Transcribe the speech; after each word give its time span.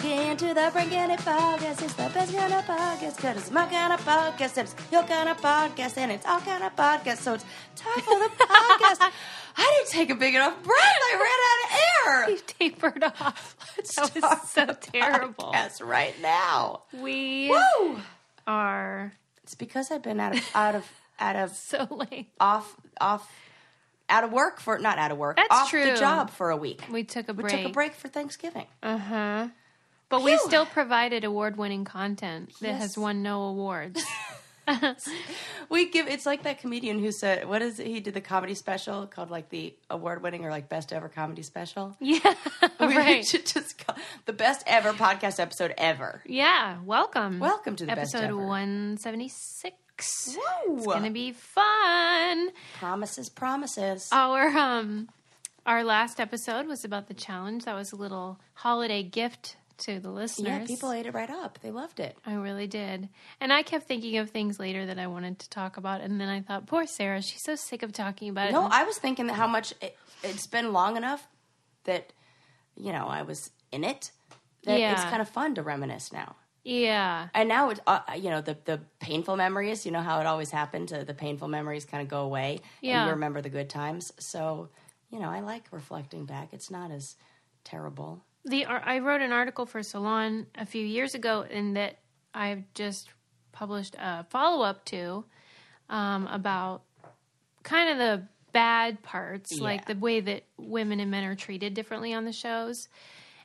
Welcome 0.00 0.36
to 0.36 0.54
the 0.54 0.66
It 0.68 1.18
podcast. 1.18 1.82
It's 1.82 1.94
the 1.94 2.08
best 2.14 2.32
kind 2.32 2.54
of 2.54 2.64
podcast 2.66 3.16
because 3.16 3.36
it's 3.36 3.50
my 3.50 3.66
kind 3.66 3.92
of 3.92 4.00
podcast 4.02 4.56
and 4.56 4.68
it's 4.68 4.92
your 4.92 5.02
kind 5.02 5.28
of 5.28 5.38
podcast 5.38 5.96
and 5.96 6.12
it's 6.12 6.24
our 6.24 6.40
kind 6.40 6.62
of 6.62 6.76
podcast. 6.76 7.16
So 7.16 7.34
it's 7.34 7.44
time 7.74 8.00
for 8.04 8.16
the 8.16 8.28
podcast. 8.28 9.10
I 9.56 9.82
didn't 9.82 9.88
take 9.88 10.10
a 10.10 10.14
big 10.14 10.36
enough 10.36 10.62
breath. 10.62 10.78
I 10.78 11.14
ran 11.18 11.40
out 11.50 11.64
of 11.64 11.78
air. 12.06 12.30
You 12.30 12.38
tapered 12.46 13.02
off. 13.02 13.56
Let's 13.76 13.96
That 13.96 14.14
was 14.14 14.50
so 14.50 14.66
terrible. 14.66 15.34
Podcast 15.52 15.84
right 15.84 16.14
now. 16.22 16.82
We 16.92 17.50
Woo! 17.50 17.98
are 18.46 19.12
It's 19.42 19.56
because 19.56 19.90
I've 19.90 20.02
been 20.02 20.20
out 20.20 20.36
of 20.36 20.48
out 20.54 20.74
of 20.76 20.88
out 21.18 21.34
of 21.34 21.50
so 21.56 21.88
late. 21.90 22.28
off 22.38 22.76
off 23.00 23.28
out 24.08 24.22
of 24.22 24.30
work 24.30 24.60
for 24.60 24.78
not 24.78 24.98
out 24.98 25.10
of 25.10 25.18
work. 25.18 25.38
That's 25.38 25.48
off 25.50 25.70
true. 25.70 25.90
the 25.90 25.96
job 25.96 26.30
for 26.30 26.50
a 26.50 26.56
week. 26.56 26.84
We 26.88 27.02
took 27.02 27.28
a 27.28 27.32
We 27.32 27.48
took 27.48 27.64
a 27.64 27.70
break 27.70 27.94
for 27.94 28.06
Thanksgiving. 28.06 28.66
Uh 28.80 28.96
huh. 28.96 29.48
But 30.10 30.22
we 30.22 30.38
still 30.38 30.64
provided 30.66 31.24
award-winning 31.24 31.84
content 31.84 32.52
that 32.60 32.66
Yes. 32.68 32.80
has 32.80 32.98
won 32.98 33.22
no 33.22 33.42
awards. 33.42 34.02
We 35.70 35.88
give 35.90 36.08
it's 36.08 36.24
like 36.26 36.42
that 36.44 36.58
comedian 36.60 36.98
who 36.98 37.10
said 37.12 37.46
what 37.48 37.60
is 37.62 37.78
it? 37.78 37.86
he 37.86 38.00
did 38.00 38.12
the 38.14 38.20
comedy 38.22 38.54
special 38.54 39.06
called 39.06 39.30
like 39.30 39.48
the 39.50 39.74
award 39.90 40.22
winning 40.22 40.44
or 40.44 40.50
like 40.50 40.68
best 40.70 40.92
ever 40.92 41.08
comedy 41.10 41.42
special. 41.42 41.96
yeah, 42.00 42.34
We 42.80 42.86
right. 42.96 43.24
should 43.26 43.44
just 43.46 43.78
call 43.84 43.96
the 44.26 44.32
best 44.34 44.62
ever 44.66 44.92
podcast 44.92 45.40
episode 45.40 45.72
ever. 45.78 46.22
Yeah, 46.26 46.78
welcome. 46.84 47.38
Welcome 47.38 47.76
to 47.76 47.86
the 47.86 47.92
episode 47.92 48.32
one 48.32 48.96
seventy 48.98 49.28
six. 49.28 50.36
Whoa! 50.38 50.76
It's 50.76 50.86
gonna 50.86 51.10
be 51.10 51.32
fun. 51.32 52.50
promises, 52.78 53.28
promises. 53.30 54.08
Our 54.12 54.48
um, 54.48 55.08
our 55.66 55.82
last 55.84 56.18
episode 56.20 56.66
was 56.66 56.84
about 56.84 57.08
the 57.08 57.14
challenge. 57.14 57.64
That 57.64 57.74
was 57.74 57.92
a 57.92 57.96
little 57.96 58.38
holiday 58.54 59.02
gift 59.02 59.56
to 59.78 60.00
the 60.00 60.10
listeners. 60.10 60.48
yeah, 60.60 60.66
people 60.66 60.92
ate 60.92 61.06
it 61.06 61.14
right 61.14 61.30
up. 61.30 61.58
They 61.62 61.70
loved 61.70 62.00
it. 62.00 62.16
I 62.26 62.34
really 62.34 62.66
did. 62.66 63.08
And 63.40 63.52
I 63.52 63.62
kept 63.62 63.86
thinking 63.86 64.16
of 64.18 64.30
things 64.30 64.58
later 64.58 64.86
that 64.86 64.98
I 64.98 65.06
wanted 65.06 65.38
to 65.40 65.50
talk 65.50 65.76
about. 65.76 66.00
And 66.00 66.20
then 66.20 66.28
I 66.28 66.40
thought, 66.40 66.66
poor 66.66 66.86
Sarah, 66.86 67.22
she's 67.22 67.42
so 67.42 67.54
sick 67.54 67.82
of 67.82 67.92
talking 67.92 68.28
about 68.28 68.50
No, 68.52 68.66
it. 68.66 68.68
No, 68.68 68.74
I 68.74 68.84
was 68.84 68.98
thinking 68.98 69.26
that 69.28 69.34
how 69.34 69.46
much 69.46 69.72
it, 69.80 69.96
it's 70.22 70.46
been 70.46 70.72
long 70.72 70.96
enough 70.96 71.26
that 71.84 72.12
you 72.76 72.92
know 72.92 73.06
I 73.06 73.22
was 73.22 73.50
in 73.72 73.84
it. 73.84 74.10
That 74.64 74.78
it's 74.80 75.04
kind 75.04 75.22
of 75.22 75.28
fun 75.28 75.54
to 75.54 75.62
reminisce 75.62 76.12
now. 76.12 76.36
yeah. 76.64 77.28
And 77.32 77.48
now 77.48 77.70
it's 77.70 77.80
uh, 77.86 78.00
you 78.16 78.28
know 78.30 78.40
the 78.40 78.56
the 78.64 78.80
painful 79.00 79.36
memories. 79.36 79.86
You 79.86 79.92
know 79.92 80.02
how 80.02 80.20
it 80.20 80.26
always 80.26 80.50
happened. 80.50 80.92
Uh, 80.92 81.04
the 81.04 81.14
painful 81.14 81.48
memories 81.48 81.84
kind 81.84 82.02
of 82.02 82.08
go 82.08 82.22
away, 82.22 82.60
Yeah. 82.82 83.00
and 83.00 83.06
you 83.06 83.12
remember 83.14 83.40
the 83.40 83.48
good 83.48 83.70
times. 83.70 84.12
So 84.18 84.68
you 85.10 85.20
know, 85.20 85.30
I 85.30 85.40
like 85.40 85.64
reflecting 85.70 86.26
back. 86.26 86.52
It's 86.52 86.70
not 86.70 86.90
as 86.90 87.16
terrible. 87.64 88.22
The 88.48 88.66
I 88.66 88.98
wrote 88.98 89.20
an 89.20 89.32
article 89.32 89.66
for 89.66 89.82
Salon 89.82 90.46
a 90.56 90.66
few 90.66 90.84
years 90.84 91.14
ago, 91.14 91.44
and 91.48 91.76
that 91.76 91.98
I've 92.34 92.64
just 92.74 93.10
published 93.52 93.94
a 93.98 94.24
follow 94.24 94.64
up 94.64 94.84
to 94.86 95.24
um, 95.88 96.26
about 96.28 96.82
kind 97.62 97.90
of 97.90 97.98
the 97.98 98.22
bad 98.52 99.02
parts, 99.02 99.58
like 99.60 99.86
the 99.86 99.94
way 99.94 100.20
that 100.20 100.44
women 100.56 101.00
and 101.00 101.10
men 101.10 101.24
are 101.24 101.34
treated 101.34 101.74
differently 101.74 102.14
on 102.14 102.24
the 102.24 102.32
shows. 102.32 102.88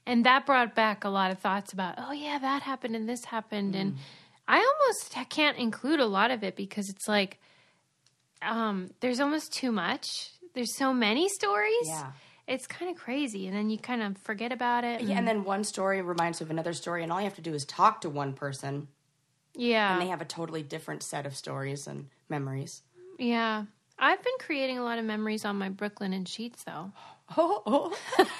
And 0.05 0.25
that 0.25 0.45
brought 0.45 0.75
back 0.75 1.03
a 1.05 1.09
lot 1.09 1.31
of 1.31 1.39
thoughts 1.39 1.71
about, 1.71 1.95
oh, 1.97 2.11
yeah, 2.11 2.37
that 2.37 2.61
happened 2.61 2.95
and 2.95 3.07
this 3.07 3.25
happened. 3.25 3.73
And 3.75 3.97
I 4.47 4.57
almost 4.57 5.29
can't 5.29 5.57
include 5.57 5.99
a 5.99 6.05
lot 6.05 6.29
of 6.31 6.43
it 6.43 6.55
because 6.55 6.89
it's 6.89 7.07
like 7.07 7.39
um, 8.41 8.89
there's 8.99 9.19
almost 9.19 9.53
too 9.53 9.71
much. 9.71 10.31
There's 10.53 10.75
so 10.75 10.93
many 10.93 11.29
stories. 11.29 11.85
Yeah. 11.85 12.11
It's 12.47 12.67
kind 12.67 12.91
of 12.91 12.97
crazy. 12.97 13.47
And 13.47 13.55
then 13.55 13.69
you 13.69 13.77
kind 13.77 14.01
of 14.03 14.17
forget 14.17 14.51
about 14.51 14.83
it. 14.83 15.01
Yeah, 15.01 15.17
and 15.17 15.27
then 15.27 15.43
one 15.45 15.63
story 15.63 16.01
reminds 16.01 16.39
you 16.41 16.45
of 16.45 16.51
another 16.51 16.73
story, 16.73 17.01
and 17.03 17.11
all 17.11 17.19
you 17.19 17.25
have 17.25 17.35
to 17.35 17.41
do 17.41 17.53
is 17.53 17.63
talk 17.65 18.01
to 18.01 18.09
one 18.09 18.33
person, 18.33 18.87
Yeah. 19.55 19.93
and 19.93 20.01
they 20.01 20.07
have 20.07 20.21
a 20.21 20.25
totally 20.25 20.61
different 20.63 21.03
set 21.03 21.25
of 21.25 21.35
stories 21.35 21.87
and 21.87 22.09
memories. 22.29 22.81
Yeah. 23.17 23.63
I've 23.97 24.21
been 24.23 24.33
creating 24.39 24.77
a 24.79 24.83
lot 24.83 24.97
of 24.99 25.05
memories 25.05 25.45
on 25.45 25.57
my 25.57 25.69
Brooklinen 25.69 26.27
sheets 26.27 26.63
though. 26.63 26.91
Oh, 27.37 27.63
oh. 28.17 28.25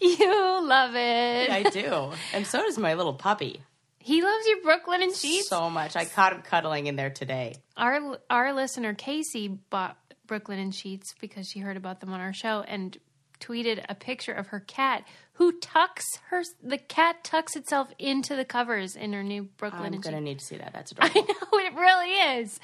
You 0.00 0.66
love 0.66 0.94
it. 0.94 1.50
I 1.50 1.62
do, 1.70 2.10
and 2.32 2.46
so 2.46 2.62
does 2.62 2.78
my 2.78 2.94
little 2.94 3.14
puppy. 3.14 3.60
He 3.98 4.22
loves 4.22 4.46
your 4.46 4.58
Brooklinen 4.62 5.18
sheets. 5.18 5.48
So 5.48 5.70
much. 5.70 5.96
I 5.96 6.04
caught 6.04 6.32
him 6.34 6.42
cuddling 6.42 6.86
in 6.88 6.96
there 6.96 7.10
today. 7.10 7.54
Our 7.76 8.18
our 8.28 8.52
listener 8.52 8.92
Casey 8.94 9.48
bought 9.48 9.96
Brooklinen 10.26 10.72
sheets 10.72 11.14
because 11.20 11.48
she 11.48 11.60
heard 11.60 11.76
about 11.76 12.00
them 12.00 12.12
on 12.12 12.20
our 12.20 12.32
show 12.32 12.62
and 12.66 12.96
tweeted 13.40 13.84
a 13.88 13.94
picture 13.94 14.32
of 14.32 14.48
her 14.48 14.60
cat 14.60 15.04
who 15.34 15.52
tucks 15.58 16.04
her 16.28 16.42
the 16.62 16.78
cat 16.78 17.24
tucks 17.24 17.56
itself 17.56 17.88
into 17.98 18.36
the 18.36 18.44
covers 18.44 18.94
in 18.94 19.12
her 19.12 19.22
new 19.22 19.42
Brooklyn 19.42 19.92
I'm 19.92 20.00
gonna 20.00 20.20
need 20.20 20.38
to 20.38 20.44
see 20.44 20.56
that. 20.56 20.72
That's 20.72 20.92
adorable. 20.92 21.20
I 21.20 21.20
know 21.20 21.58
it 21.58 21.74
really 21.74 22.40
is. 22.40 22.60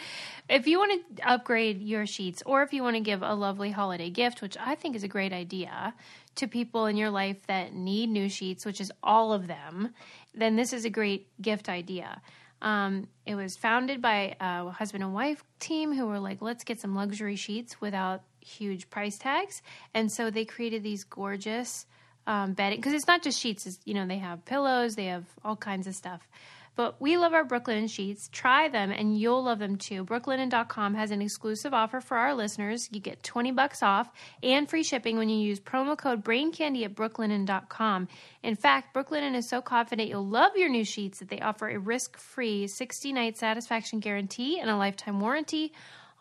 If 0.49 0.67
you 0.67 0.79
want 0.79 1.17
to 1.17 1.29
upgrade 1.29 1.83
your 1.83 2.07
sheets, 2.07 2.43
or 2.47 2.63
if 2.63 2.73
you 2.73 2.83
want 2.83 2.97
to 2.97 3.01
give 3.01 3.23
a 3.23 3.35
lovely 3.35 3.71
holiday 3.71 4.11
gift, 4.11 4.41
which 4.41 4.57
I 4.59 4.75
think 4.75 4.97
is 4.97 5.03
a 5.03 5.09
great 5.09 5.33
idea, 5.33 5.95
to 6.37 6.47
people 6.47 6.87
in 6.87 6.97
your 6.97 7.11
life 7.11 7.45
that 7.49 7.75
need 7.75 8.09
new 8.09 8.29
sheets, 8.29 8.65
which 8.65 8.81
is 8.81 8.93
all 9.03 9.33
of 9.33 9.49
them, 9.49 9.93
then 10.35 10.57
this 10.57 10.73
is 10.73 10.85
a 10.85 10.91
great 10.91 11.29
gift 11.43 11.69
idea. 11.69 12.23
Um, 12.63 13.09
it 13.25 13.35
was 13.35 13.57
founded 13.57 14.03
by 14.03 14.37
a 14.41 14.71
husband 14.71 15.03
and 15.03 15.15
wife 15.15 15.43
team 15.59 15.95
who 15.95 16.07
were 16.07 16.19
like, 16.19 16.43
let's 16.43 16.65
get 16.65 16.81
some 16.81 16.95
luxury 16.95 17.37
sheets 17.37 17.81
without 17.81 18.23
huge 18.41 18.91
price 18.91 19.19
tags. 19.19 19.63
And 19.95 20.11
so 20.13 20.31
they 20.31 20.45
created 20.45 20.83
these 20.83 21.05
gorgeous 21.05 21.87
um, 22.27 22.53
bedding 22.53 22.79
because 22.79 22.93
it's 22.93 23.07
not 23.07 23.23
just 23.23 23.39
sheets. 23.41 23.67
It's, 23.67 23.79
you 23.85 23.95
know, 23.95 24.07
they 24.07 24.19
have 24.19 24.45
pillows, 24.45 24.95
they 24.95 25.07
have 25.07 25.25
all 25.45 25.57
kinds 25.57 25.87
of 25.87 25.95
stuff. 25.95 26.29
But 26.77 27.01
we 27.01 27.17
love 27.17 27.35
our 27.35 27.45
Brooklinen 27.45 27.91
sheets. 27.91 28.29
Try 28.33 28.69
them 28.69 28.91
and 28.91 29.19
you'll 29.19 29.43
love 29.43 29.59
them 29.59 29.77
too. 29.77 30.05
Brooklinen.com 30.05 30.95
has 30.95 31.11
an 31.11 31.21
exclusive 31.21 31.75
offer 31.75 32.01
for 32.01 32.17
our 32.17 32.35
listeners. 32.35 32.89
You 32.93 33.01
get 33.01 33.23
20 33.23 33.53
bucks 33.53 33.83
off 33.83 34.11
and 34.43 34.69
free 34.69 34.83
shipping 34.83 35.19
when 35.19 35.29
you 35.29 35.37
use 35.37 35.61
promo 35.61 35.97
code 35.99 36.25
BrainCandy 36.25 36.85
at 36.85 36.95
brooklinen.com. 36.95 38.09
In 38.43 38.55
fact, 38.55 38.95
Brooklinen 38.95 39.35
is 39.35 39.49
so 39.49 39.61
confident 39.61 40.09
you'll 40.09 40.27
love 40.27 40.57
your 40.57 40.69
new 40.69 40.85
sheets 40.85 41.19
that 41.19 41.29
they 41.29 41.41
offer 41.41 41.69
a 41.69 41.79
risk-free 41.79 42.67
60-night 42.67 43.37
satisfaction 43.37 44.01
guarantee 44.01 44.59
and 44.59 44.71
a 44.71 44.77
lifetime 44.77 45.21
warranty 45.21 45.73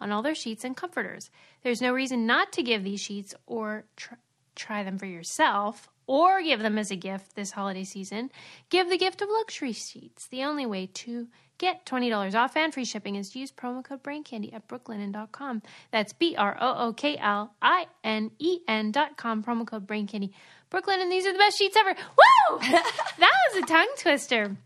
on 0.02 0.12
all 0.12 0.22
their 0.22 0.36
sheets 0.36 0.64
and 0.64 0.76
comforters. 0.76 1.30
There's 1.64 1.82
no 1.82 1.94
reason 1.94 2.26
not 2.26 2.52
to 2.54 2.64
give 2.64 2.84
these 2.84 3.02
sheets 3.02 3.36
or 3.46 3.86
tr- 3.96 4.16
try 4.56 4.84
them 4.84 4.98
for 4.98 5.06
yourself 5.06 5.90
or 6.10 6.42
give 6.42 6.60
them 6.60 6.80
as 6.80 6.90
a 6.90 6.96
gift 6.96 7.36
this 7.36 7.52
holiday 7.52 7.84
season. 7.84 8.32
Give 8.72 8.90
the 8.90 8.98
gift 8.98 9.22
of 9.22 9.30
luxury 9.30 9.74
sheets. 9.74 10.26
The 10.26 10.44
only 10.44 10.66
way 10.66 10.88
to 10.88 11.28
get 11.60 11.86
$20 11.86 12.34
off 12.34 12.58
and 12.58 12.74
free 12.74 12.84
shipping 12.84 13.14
is 13.14 13.30
to 13.30 13.40
use 13.40 13.52
promo 13.52 13.84
code 13.84 14.02
BrainCandy 14.02 14.52
at 14.52 14.68
brooklinen.com. 14.68 15.62
That's 15.92 16.14
B 16.14 16.36
R 16.36 16.58
O 16.60 16.88
O 16.88 16.94
K 16.94 17.16
L 17.16 17.54
I 17.62 17.86
N 18.04 18.32
E 18.40 18.62
N.com, 18.68 19.44
promo 19.44 19.68
code 19.68 19.86
BrainCandy. 19.86 20.32
Brooklyn, 20.72 21.00
and 21.00 21.12
these 21.12 21.28
are 21.28 21.32
the 21.32 21.38
best 21.38 21.60
sheets 21.60 21.78
ever. 21.78 21.94
Woo! 21.94 22.60
that 22.60 23.32
was 23.54 23.64
a 23.64 23.68
tongue 23.68 23.94
twister. 24.00 24.58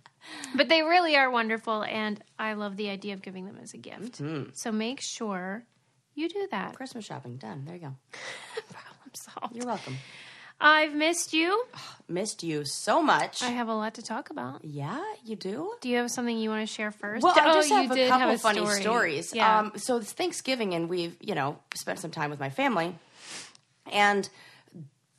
But 0.55 0.69
they 0.69 0.81
really 0.81 1.17
are 1.17 1.29
wonderful, 1.29 1.83
and 1.83 2.23
I 2.39 2.53
love 2.53 2.77
the 2.77 2.89
idea 2.89 3.15
of 3.15 3.21
giving 3.21 3.45
them 3.45 3.57
as 3.61 3.73
a 3.73 3.77
gift. 3.77 4.19
Hmm. 4.19 4.43
So 4.53 4.71
make 4.71 5.01
sure 5.01 5.65
you 6.15 6.29
do 6.29 6.47
that. 6.51 6.75
Christmas 6.75 7.03
shopping 7.03 7.35
done. 7.35 7.65
There 7.65 7.75
you 7.75 7.81
go. 7.81 7.95
Problem 8.69 9.11
solved. 9.13 9.55
You're 9.57 9.65
welcome. 9.65 9.97
I've 10.63 10.95
missed 10.95 11.33
you. 11.33 11.63
Missed 12.09 12.43
you 12.43 12.65
so 12.65 13.01
much. 13.01 13.41
I 13.41 13.47
have 13.51 13.69
a 13.69 13.73
lot 13.73 13.93
to 13.95 14.01
talk 14.01 14.29
about. 14.29 14.63
yeah, 14.65 15.01
you 15.25 15.35
do. 15.37 15.73
Do 15.81 15.87
you 15.89 15.97
have 15.97 16.11
something 16.11 16.37
you 16.37 16.49
want 16.49 16.67
to 16.67 16.71
share 16.71 16.91
first? 16.91 17.23
Well, 17.23 17.33
I 17.35 17.49
Oh, 17.49 17.53
just 17.55 17.69
you 17.69 17.75
have 17.77 17.91
a 17.91 18.07
couple 18.09 18.37
funny 18.37 18.59
story. 18.59 18.81
stories. 18.81 19.33
Yeah. 19.33 19.59
Um, 19.59 19.71
so 19.77 19.97
it's 19.97 20.11
Thanksgiving, 20.11 20.73
and 20.73 20.89
we've 20.89 21.15
you 21.21 21.33
know 21.33 21.57
spent 21.75 21.99
some 21.99 22.11
time 22.11 22.29
with 22.29 22.39
my 22.41 22.49
family, 22.49 22.93
and 23.91 24.29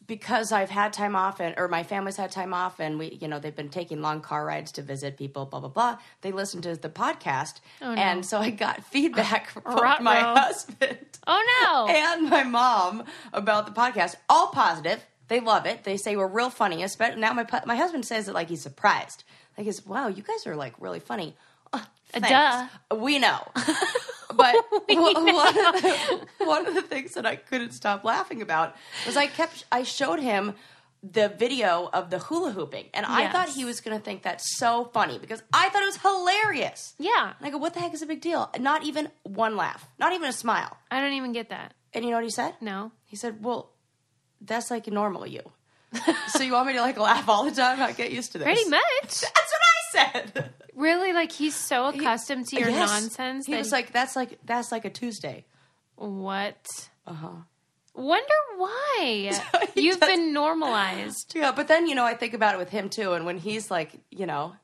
because 0.06 0.52
I've 0.52 0.68
had 0.68 0.92
time 0.92 1.16
off, 1.16 1.40
and 1.40 1.54
or 1.56 1.66
my 1.68 1.82
family's 1.82 2.16
had 2.18 2.30
time 2.30 2.52
off, 2.52 2.78
and 2.78 2.98
we 2.98 3.18
you 3.20 3.28
know 3.28 3.38
they've 3.38 3.56
been 3.56 3.70
taking 3.70 4.02
long 4.02 4.20
car 4.20 4.44
rides 4.44 4.70
to 4.72 4.82
visit 4.82 5.16
people, 5.16 5.46
blah 5.46 5.60
blah 5.60 5.70
blah. 5.70 5.98
They 6.20 6.32
listened 6.32 6.64
to 6.64 6.76
the 6.76 6.90
podcast, 6.90 7.60
Oh, 7.80 7.94
no. 7.94 8.00
and 8.00 8.26
so 8.26 8.38
I 8.38 8.50
got 8.50 8.84
feedback 8.92 9.48
from 9.50 9.62
Ruh-roh. 9.64 10.00
my 10.02 10.16
husband 10.20 10.98
oh 11.26 11.42
no! 11.62 11.86
and 11.94 12.28
my 12.28 12.42
mom 12.44 13.04
about 13.32 13.64
the 13.66 13.72
podcast. 13.72 14.16
All 14.28 14.48
positive. 14.48 15.04
They 15.28 15.40
love 15.40 15.66
it. 15.66 15.84
They 15.84 15.96
say 15.96 16.16
we're 16.16 16.26
real 16.26 16.50
funny. 16.50 16.82
Especially 16.82 17.20
now, 17.20 17.32
my 17.32 17.46
my 17.66 17.76
husband 17.76 18.04
says 18.06 18.28
it 18.28 18.34
like 18.34 18.48
he's 18.48 18.62
surprised. 18.62 19.24
Like, 19.56 19.64
he's 19.66 19.84
wow, 19.86 20.08
you 20.08 20.22
guys 20.22 20.46
are 20.46 20.56
like 20.56 20.74
really 20.80 21.00
funny. 21.00 21.36
Uh, 21.72 21.80
duh. 22.20 22.68
We 22.96 23.18
know. 23.18 23.40
But 24.36 24.56
one, 24.88 25.14
One, 25.14 25.66
of 25.66 25.82
the, 25.82 26.26
one 26.38 26.66
of 26.66 26.74
the 26.74 26.82
things 26.82 27.12
that 27.12 27.24
I 27.24 27.36
couldn't 27.36 27.70
stop 27.72 28.02
laughing 28.02 28.42
about 28.42 28.74
was 29.06 29.16
I 29.16 29.26
kept 29.28 29.64
I 29.70 29.84
showed 29.84 30.18
him 30.18 30.54
the 31.04 31.28
video 31.28 31.88
of 31.92 32.10
the 32.10 32.18
hula 32.18 32.50
hooping, 32.50 32.86
and 32.94 33.06
I 33.06 33.30
thought 33.30 33.50
he 33.50 33.64
was 33.64 33.80
going 33.80 33.96
to 33.96 34.02
think 34.02 34.22
that's 34.22 34.56
so 34.58 34.90
funny 34.92 35.18
because 35.18 35.40
I 35.52 35.68
thought 35.68 35.82
it 35.82 35.86
was 35.86 35.98
hilarious. 35.98 36.94
yeah, 36.98 37.34
And 37.38 37.46
I 37.46 37.50
go, 37.50 37.58
"What 37.58 37.74
the 37.74 37.80
heck 37.80 37.94
is 37.94 38.02
a 38.02 38.06
big 38.06 38.22
deal?" 38.22 38.50
Not 38.58 38.82
even 38.82 39.08
one 39.22 39.56
laugh, 39.56 39.86
not 40.00 40.12
even 40.14 40.28
a 40.28 40.32
smile. 40.32 40.76
I 40.90 41.00
don't 41.00 41.12
even 41.12 41.32
get 41.32 41.50
that. 41.50 41.74
And 41.92 42.04
you 42.04 42.10
know 42.10 42.16
what 42.16 42.24
he 42.24 42.30
said? 42.30 42.54
No. 42.60 42.90
He 43.04 43.14
said, 43.16 43.44
"Well, 43.44 43.70
that's 44.46 44.70
like 44.70 44.86
normal 44.86 45.26
you." 45.26 45.42
so 46.28 46.42
you 46.42 46.52
want 46.52 46.66
me 46.66 46.72
to 46.72 46.80
like 46.80 46.98
laugh 46.98 47.28
all 47.28 47.44
the 47.44 47.52
time? 47.52 47.80
I 47.80 47.92
get 47.92 48.10
used 48.10 48.32
to 48.32 48.38
this. 48.38 48.46
Pretty 48.46 48.68
much. 48.68 48.80
That's 49.02 49.52
what 49.52 49.60
I 49.62 50.20
said. 50.32 50.50
Really, 50.74 51.12
like 51.12 51.30
he's 51.30 51.54
so 51.54 51.86
accustomed 51.86 52.46
to 52.48 52.58
your 52.58 52.68
Yes. 52.68 52.90
nonsense 52.90 53.46
He 53.46 53.52
that 53.52 53.58
was 53.58 53.70
like, 53.70 53.92
"That's 53.92 54.16
like 54.16 54.38
that's 54.44 54.72
like 54.72 54.84
a 54.84 54.90
Tuesday." 54.90 55.44
what? 55.94 56.88
Uh 57.06 57.12
huh. 57.14 57.28
Wonder 57.94 58.34
why 58.56 59.30
he 59.76 59.82
you've 59.82 60.00
does- 60.00 60.08
been 60.08 60.32
normalized. 60.32 61.32
Yeah, 61.36 61.52
but 61.52 61.68
then 61.68 61.86
you 61.86 61.94
know 61.94 62.04
I 62.04 62.14
think 62.14 62.34
about 62.34 62.54
it 62.54 62.58
with 62.58 62.70
him 62.70 62.88
too, 62.88 63.12
and 63.12 63.24
when 63.24 63.38
he's 63.38 63.70
like, 63.70 63.92
you 64.10 64.26
know, 64.26 64.54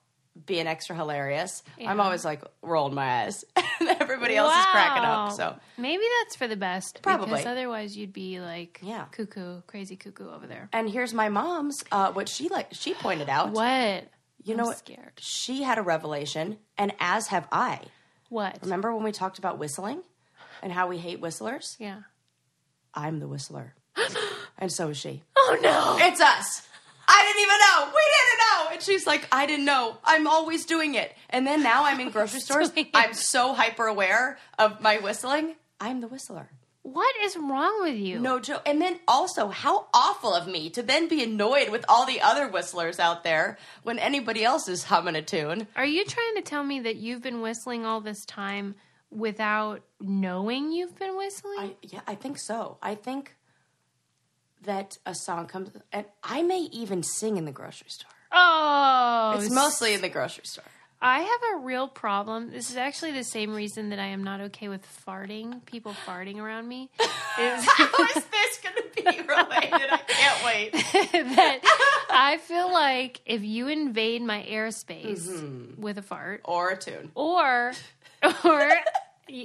being 0.46 0.66
extra 0.66 0.94
hilarious, 0.96 1.62
I'm 1.84 2.00
always 2.00 2.24
like 2.24 2.42
rolling 2.62 2.94
my 2.94 3.24
eyes, 3.24 3.44
everybody 4.00 4.36
else 4.36 4.54
is 4.56 4.66
cracking 4.66 5.04
up. 5.04 5.32
So 5.32 5.56
maybe 5.76 6.02
that's 6.22 6.36
for 6.36 6.46
the 6.48 6.56
best. 6.56 7.02
Probably. 7.02 7.26
because 7.30 7.46
otherwise 7.46 7.96
you'd 7.96 8.12
be 8.12 8.40
like 8.40 8.78
Yeah. 8.82 9.06
cuckoo, 9.10 9.62
crazy 9.66 9.96
cuckoo 9.96 10.30
over 10.30 10.46
there. 10.46 10.68
and 10.72 10.88
here's 10.88 11.12
my 11.12 11.28
mom's 11.28 11.82
uh, 11.92 12.12
what 12.12 12.28
she 12.28 12.48
like 12.48 12.68
she 12.72 12.94
pointed 12.94 13.28
out. 13.28 13.50
What? 13.50 14.08
You 14.44 14.52
I'm 14.54 14.56
know 14.56 14.64
what? 14.66 14.78
scared. 14.78 15.12
She 15.18 15.62
had 15.64 15.76
a 15.78 15.82
revelation, 15.82 16.58
and 16.78 16.92
as 17.00 17.26
have 17.28 17.46
I. 17.52 17.80
What? 18.30 18.58
Remember 18.62 18.94
when 18.94 19.02
we 19.04 19.12
talked 19.12 19.38
about 19.38 19.58
whistling 19.58 20.02
and 20.62 20.72
how 20.72 20.86
we 20.86 20.96
hate 20.98 21.20
whistlers? 21.20 21.76
Yeah. 21.78 22.02
I'm 22.94 23.18
the 23.18 23.28
whistler, 23.28 23.74
and 24.58 24.72
so 24.72 24.88
is 24.88 24.96
she. 24.96 25.22
Oh 25.36 25.58
no. 25.60 25.98
It's 26.06 26.20
us. 26.20 26.66
I 27.10 27.24
didn't 27.24 27.42
even 27.42 27.58
know. 27.58 27.92
We 27.94 28.02
didn't 28.16 28.38
know. 28.38 28.72
And 28.72 28.82
she's 28.82 29.06
like, 29.06 29.26
I 29.32 29.46
didn't 29.46 29.64
know. 29.64 29.98
I'm 30.04 30.26
always 30.26 30.64
doing 30.64 30.94
it. 30.94 31.14
And 31.28 31.46
then 31.46 31.62
now 31.62 31.84
I'm 31.84 31.98
in 32.00 32.10
grocery 32.10 32.40
stores. 32.40 32.72
I'm 32.94 33.14
so 33.14 33.52
hyper 33.54 33.86
aware 33.86 34.38
of 34.58 34.80
my 34.80 34.98
whistling. 34.98 35.56
I'm 35.80 36.00
the 36.00 36.08
whistler. 36.08 36.50
What 36.82 37.14
is 37.22 37.36
wrong 37.36 37.82
with 37.82 37.96
you? 37.96 38.20
No 38.20 38.40
joke. 38.40 38.62
And 38.64 38.80
then 38.80 39.00
also, 39.06 39.48
how 39.48 39.88
awful 39.92 40.32
of 40.32 40.46
me 40.46 40.70
to 40.70 40.82
then 40.82 41.08
be 41.08 41.22
annoyed 41.22 41.68
with 41.68 41.84
all 41.88 42.06
the 42.06 42.20
other 42.22 42.48
whistlers 42.48 42.98
out 42.98 43.22
there 43.22 43.58
when 43.82 43.98
anybody 43.98 44.44
else 44.44 44.66
is 44.66 44.84
humming 44.84 45.14
a 45.14 45.22
tune. 45.22 45.66
Are 45.76 45.84
you 45.84 46.04
trying 46.04 46.36
to 46.36 46.42
tell 46.42 46.64
me 46.64 46.80
that 46.80 46.96
you've 46.96 47.22
been 47.22 47.42
whistling 47.42 47.84
all 47.84 48.00
this 48.00 48.24
time 48.24 48.76
without 49.10 49.82
knowing 50.00 50.72
you've 50.72 50.98
been 50.98 51.18
whistling? 51.18 51.58
I, 51.58 51.76
yeah, 51.82 52.00
I 52.06 52.14
think 52.14 52.38
so. 52.38 52.78
I 52.82 52.94
think 52.94 53.36
that 54.62 54.98
a 55.06 55.14
song 55.14 55.46
comes, 55.46 55.70
and 55.92 56.04
I 56.22 56.42
may 56.42 56.68
even 56.72 57.02
sing 57.02 57.36
in 57.36 57.44
the 57.44 57.52
grocery 57.52 57.88
store. 57.90 58.10
oh, 58.32 59.38
It's 59.40 59.50
mostly 59.52 59.94
in 59.94 60.00
the 60.02 60.08
grocery 60.08 60.44
store. 60.44 60.64
I 61.02 61.20
have 61.20 61.40
a 61.54 61.64
real 61.64 61.88
problem. 61.88 62.50
This 62.50 62.68
is 62.70 62.76
actually 62.76 63.12
the 63.12 63.24
same 63.24 63.54
reason 63.54 63.88
that 63.88 63.98
I 63.98 64.08
am 64.08 64.22
not 64.22 64.42
okay 64.42 64.68
with 64.68 64.84
farting. 65.06 65.64
People 65.64 65.92
farting 66.06 66.36
around 66.36 66.68
me 66.68 66.90
is 67.00 67.64
How 67.64 68.04
is 68.04 68.14
this 68.30 68.60
going 68.62 68.76
to 68.76 69.02
be 69.02 69.04
related? 69.22 69.88
I 69.90 70.00
can't 70.06 70.44
wait. 70.44 70.72
that 71.36 71.60
I 72.10 72.36
feel 72.36 72.70
like 72.70 73.22
if 73.24 73.42
you 73.42 73.68
invade 73.68 74.20
my 74.20 74.42
airspace 74.46 75.26
Mm-hmm. 75.26 75.80
with 75.80 75.96
a 75.96 76.02
fart, 76.02 76.42
Or 76.44 76.68
a 76.68 76.76
tune. 76.76 77.12
or 77.14 77.72
or 78.44 78.70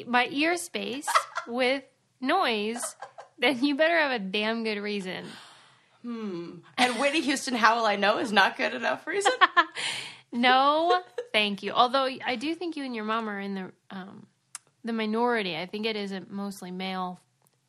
my 0.08 0.28
ear 0.32 0.58
space 0.58 1.08
with 1.48 1.84
noise, 2.20 2.98
then 3.40 3.64
you 3.64 3.76
better 3.76 3.98
have 3.98 4.12
a 4.12 4.20
damn 4.20 4.64
good 4.64 4.80
reason. 4.80 5.26
And 6.04 7.00
Whitney 7.00 7.22
Houston, 7.22 7.56
How 7.56 7.78
Will 7.78 7.86
I 7.86 7.96
Know 7.96 8.20
is 8.20 8.32
not 8.32 8.58
good 8.58 8.74
enough 8.74 9.06
reason. 9.08 9.32
No, 10.32 11.02
thank 11.32 11.64
you. 11.64 11.72
Although 11.72 12.10
I 12.26 12.36
do 12.36 12.54
think 12.56 12.76
you 12.76 12.84
and 12.84 12.94
your 12.94 13.06
mom 13.06 13.30
are 13.30 13.40
in 13.40 13.56
the 13.56 13.72
um, 13.90 14.26
the 14.84 14.92
minority. 14.92 15.56
I 15.56 15.66
think 15.66 15.86
it 15.86 15.96
is 15.96 16.12
a 16.12 16.24
mostly 16.30 16.72
male 16.72 17.22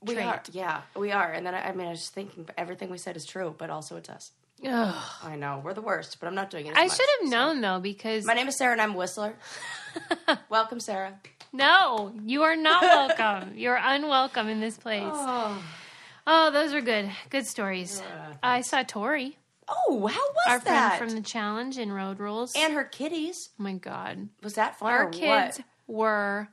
we 0.02 0.14
trait. 0.14 0.26
are. 0.26 0.42
Yeah, 0.50 0.80
we 0.96 1.12
are. 1.12 1.30
And 1.30 1.46
then 1.46 1.54
I, 1.54 1.68
I 1.68 1.72
mean, 1.74 1.86
I 1.86 1.90
was 1.90 2.00
just 2.00 2.14
thinking 2.14 2.48
everything 2.58 2.90
we 2.90 2.98
said 2.98 3.16
is 3.16 3.24
true, 3.24 3.54
but 3.56 3.70
also 3.70 3.96
it's 3.96 4.08
us. 4.08 4.32
Ugh. 4.66 4.94
I 5.22 5.36
know. 5.36 5.60
We're 5.62 5.74
the 5.74 5.80
worst, 5.82 6.18
but 6.18 6.26
I'm 6.26 6.34
not 6.34 6.50
doing 6.50 6.66
it 6.66 6.70
as 6.70 6.76
I 6.76 6.86
much, 6.86 6.96
should 6.96 7.06
have 7.20 7.28
so. 7.30 7.36
known 7.36 7.60
though 7.60 7.78
because 7.78 8.24
My 8.24 8.34
name 8.34 8.48
is 8.48 8.56
Sarah 8.58 8.72
and 8.72 8.80
I'm 8.82 8.94
whistler. 8.94 9.36
Welcome, 10.48 10.80
Sarah. 10.80 11.20
No, 11.56 12.12
you 12.24 12.42
are 12.42 12.56
not 12.56 12.82
welcome. 13.18 13.52
You're 13.56 13.76
unwelcome 13.82 14.48
in 14.48 14.60
this 14.60 14.76
place. 14.76 15.02
Oh, 15.06 15.62
Oh, 16.28 16.50
those 16.50 16.72
are 16.74 16.80
good. 16.80 17.08
Good 17.30 17.46
stories. 17.46 18.02
I 18.42 18.60
saw 18.62 18.82
Tori, 18.82 19.38
oh 19.68 20.06
how 20.08 20.20
was 20.20 20.46
our 20.48 20.58
that? 20.60 20.98
friend 20.98 21.10
from 21.12 21.16
the 21.20 21.24
challenge 21.26 21.78
in 21.78 21.92
Road 21.92 22.18
Rules. 22.18 22.52
and 22.56 22.74
her 22.74 22.82
kitties. 22.84 23.36
oh 23.58 23.62
my 23.62 23.74
god. 23.74 24.28
Was 24.42 24.54
that 24.54 24.76
fun 24.78 24.90
Our 24.92 25.04
or 25.06 25.10
kids 25.10 25.58
what? 25.58 25.64
were 25.86 26.48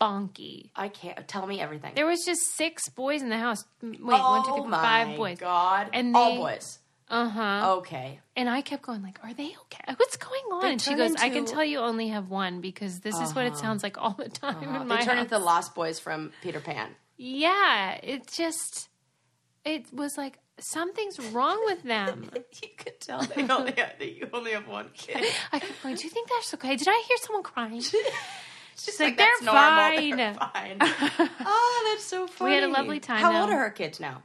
bonky. 0.00 0.70
I 0.76 0.88
can't. 0.88 1.26
Tell 1.28 1.46
me 1.46 1.60
everything. 1.60 1.92
There 1.94 2.06
was 2.06 2.24
just 2.24 2.40
six 2.56 2.88
boys 2.88 3.22
in 3.22 3.28
the 3.28 3.38
house. 3.38 3.64
Wait, 3.82 4.00
one, 4.02 4.44
two, 4.44 4.50
oh 4.52 4.62
three, 4.62 4.70
my 4.70 4.80
five 4.82 5.16
boys. 5.16 5.38
God. 5.38 5.90
And 5.92 6.16
All 6.16 6.30
they- 6.32 6.36
boys. 6.38 6.77
Uh 7.10 7.28
huh. 7.28 7.74
Okay. 7.78 8.20
And 8.36 8.48
I 8.50 8.60
kept 8.60 8.82
going 8.82 9.02
like, 9.02 9.18
"Are 9.24 9.32
they 9.32 9.46
okay? 9.62 9.94
What's 9.96 10.16
going 10.18 10.42
on?" 10.52 10.62
They 10.62 10.72
and 10.72 10.80
she 10.80 10.90
turn 10.90 10.98
goes, 10.98 11.14
"I 11.16 11.28
can 11.30 11.38
into- 11.38 11.52
tell 11.52 11.64
you 11.64 11.78
only 11.78 12.08
have 12.08 12.28
one 12.28 12.60
because 12.60 13.00
this 13.00 13.18
is 13.18 13.34
what 13.34 13.46
it 13.46 13.56
sounds 13.56 13.82
like 13.82 13.96
all 13.98 14.12
the 14.12 14.28
time 14.28 14.62
in 14.62 14.68
my 14.70 14.76
Uh-huh. 14.76 14.84
They 14.84 14.96
turn 15.04 15.16
house." 15.16 15.18
into 15.24 15.30
the 15.30 15.38
Lost 15.38 15.74
Boys 15.74 15.98
from 15.98 16.32
Peter 16.42 16.60
Pan. 16.60 16.94
yeah, 17.16 17.98
it 18.02 18.26
just 18.28 18.88
it 19.64 19.86
was 19.92 20.16
like 20.18 20.38
something's 20.60 21.18
wrong 21.32 21.60
with 21.64 21.82
them. 21.82 22.30
you 22.62 22.68
could 22.76 23.00
tell 23.00 23.20
they 23.22 23.42
only 23.48 23.72
have, 23.72 23.98
that 23.98 24.12
you 24.14 24.28
only 24.32 24.52
have 24.52 24.66
one 24.68 24.90
kid. 24.94 25.24
I 25.52 25.58
kept 25.60 25.82
going, 25.82 25.94
"Do 25.94 26.04
you 26.04 26.10
think 26.10 26.28
that's 26.28 26.52
okay? 26.54 26.76
Did 26.76 26.88
I 26.88 27.04
hear 27.08 27.16
someone 27.22 27.42
crying?" 27.42 27.80
She's 28.78 29.00
like, 29.00 29.16
"That's 29.16 29.40
"They're 29.40 29.52
normal. 29.52 30.16
They're 30.16 30.34
fine." 30.34 30.78
fine. 30.78 31.30
oh, 31.44 31.90
that's 31.92 32.04
so 32.04 32.26
funny. 32.28 32.50
We 32.50 32.54
had 32.54 32.64
a 32.64 32.68
lovely 32.72 33.00
time, 33.00 33.20
How 33.20 33.40
old 33.40 33.48
though. 33.50 33.54
are 33.54 33.58
her 33.60 33.70
kids 33.70 33.98
now? 33.98 34.22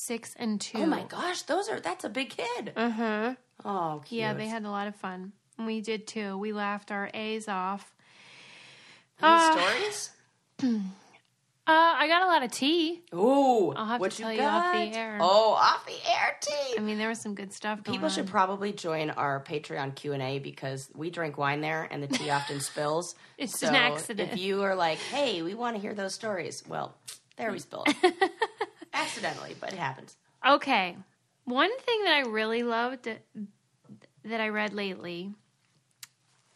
Six 0.00 0.32
and 0.38 0.60
two. 0.60 0.78
Oh 0.78 0.86
my 0.86 1.02
gosh, 1.02 1.42
those 1.42 1.68
are 1.68 1.80
that's 1.80 2.04
a 2.04 2.08
big 2.08 2.30
kid. 2.30 2.72
Uh 2.76 2.88
huh. 2.88 3.34
Oh, 3.64 4.00
cute. 4.06 4.20
Yeah, 4.20 4.32
they 4.32 4.46
had 4.46 4.64
a 4.64 4.70
lot 4.70 4.86
of 4.86 4.94
fun. 4.94 5.32
We 5.58 5.80
did 5.80 6.06
too. 6.06 6.38
We 6.38 6.52
laughed 6.52 6.92
our 6.92 7.10
A's 7.12 7.48
off. 7.48 7.96
Any 9.20 9.32
Uh, 9.32 9.52
stories. 9.52 10.10
Uh, 11.66 11.96
I 11.98 12.08
got 12.08 12.22
a 12.22 12.26
lot 12.26 12.42
of 12.42 12.50
tea. 12.50 13.02
Ooh, 13.12 13.74
I'll 13.76 13.84
have 13.84 14.00
to 14.00 14.08
tell 14.08 14.32
you 14.32 14.40
you 14.40 14.48
off 14.48 14.72
the 14.72 14.96
air. 14.96 15.18
Oh, 15.20 15.52
off 15.52 15.84
the 15.84 15.92
air 16.10 16.38
tea. 16.40 16.78
I 16.78 16.80
mean, 16.80 16.96
there 16.96 17.10
was 17.10 17.20
some 17.20 17.34
good 17.34 17.52
stuff. 17.52 17.84
Going 17.84 17.94
People 17.94 18.08
should 18.08 18.24
on. 18.24 18.30
probably 18.30 18.72
join 18.72 19.10
our 19.10 19.44
Patreon 19.44 19.94
Q 19.94 20.14
and 20.14 20.22
A 20.22 20.38
because 20.38 20.88
we 20.94 21.10
drink 21.10 21.36
wine 21.36 21.60
there, 21.60 21.86
and 21.90 22.02
the 22.02 22.06
tea 22.06 22.30
often 22.38 22.60
spills. 22.60 23.14
It's 23.36 23.60
so 23.60 23.68
an 23.68 23.74
accident. 23.74 24.32
If 24.32 24.38
you 24.38 24.62
are 24.62 24.74
like, 24.74 24.96
"Hey, 24.96 25.42
we 25.42 25.52
want 25.52 25.76
to 25.76 25.82
hear 25.82 25.92
those 25.92 26.14
stories," 26.14 26.62
well, 26.66 26.96
there 27.36 27.52
we 27.52 27.58
spilled 27.58 27.94
accidentally, 28.92 29.54
but 29.58 29.72
it 29.72 29.78
happens. 29.78 30.16
Okay. 30.46 30.96
One 31.44 31.76
thing 31.80 32.04
that 32.04 32.14
I 32.14 32.28
really 32.28 32.62
loved 32.62 33.04
that, 33.04 33.24
that 34.24 34.40
I 34.40 34.48
read 34.48 34.74
lately 34.74 35.32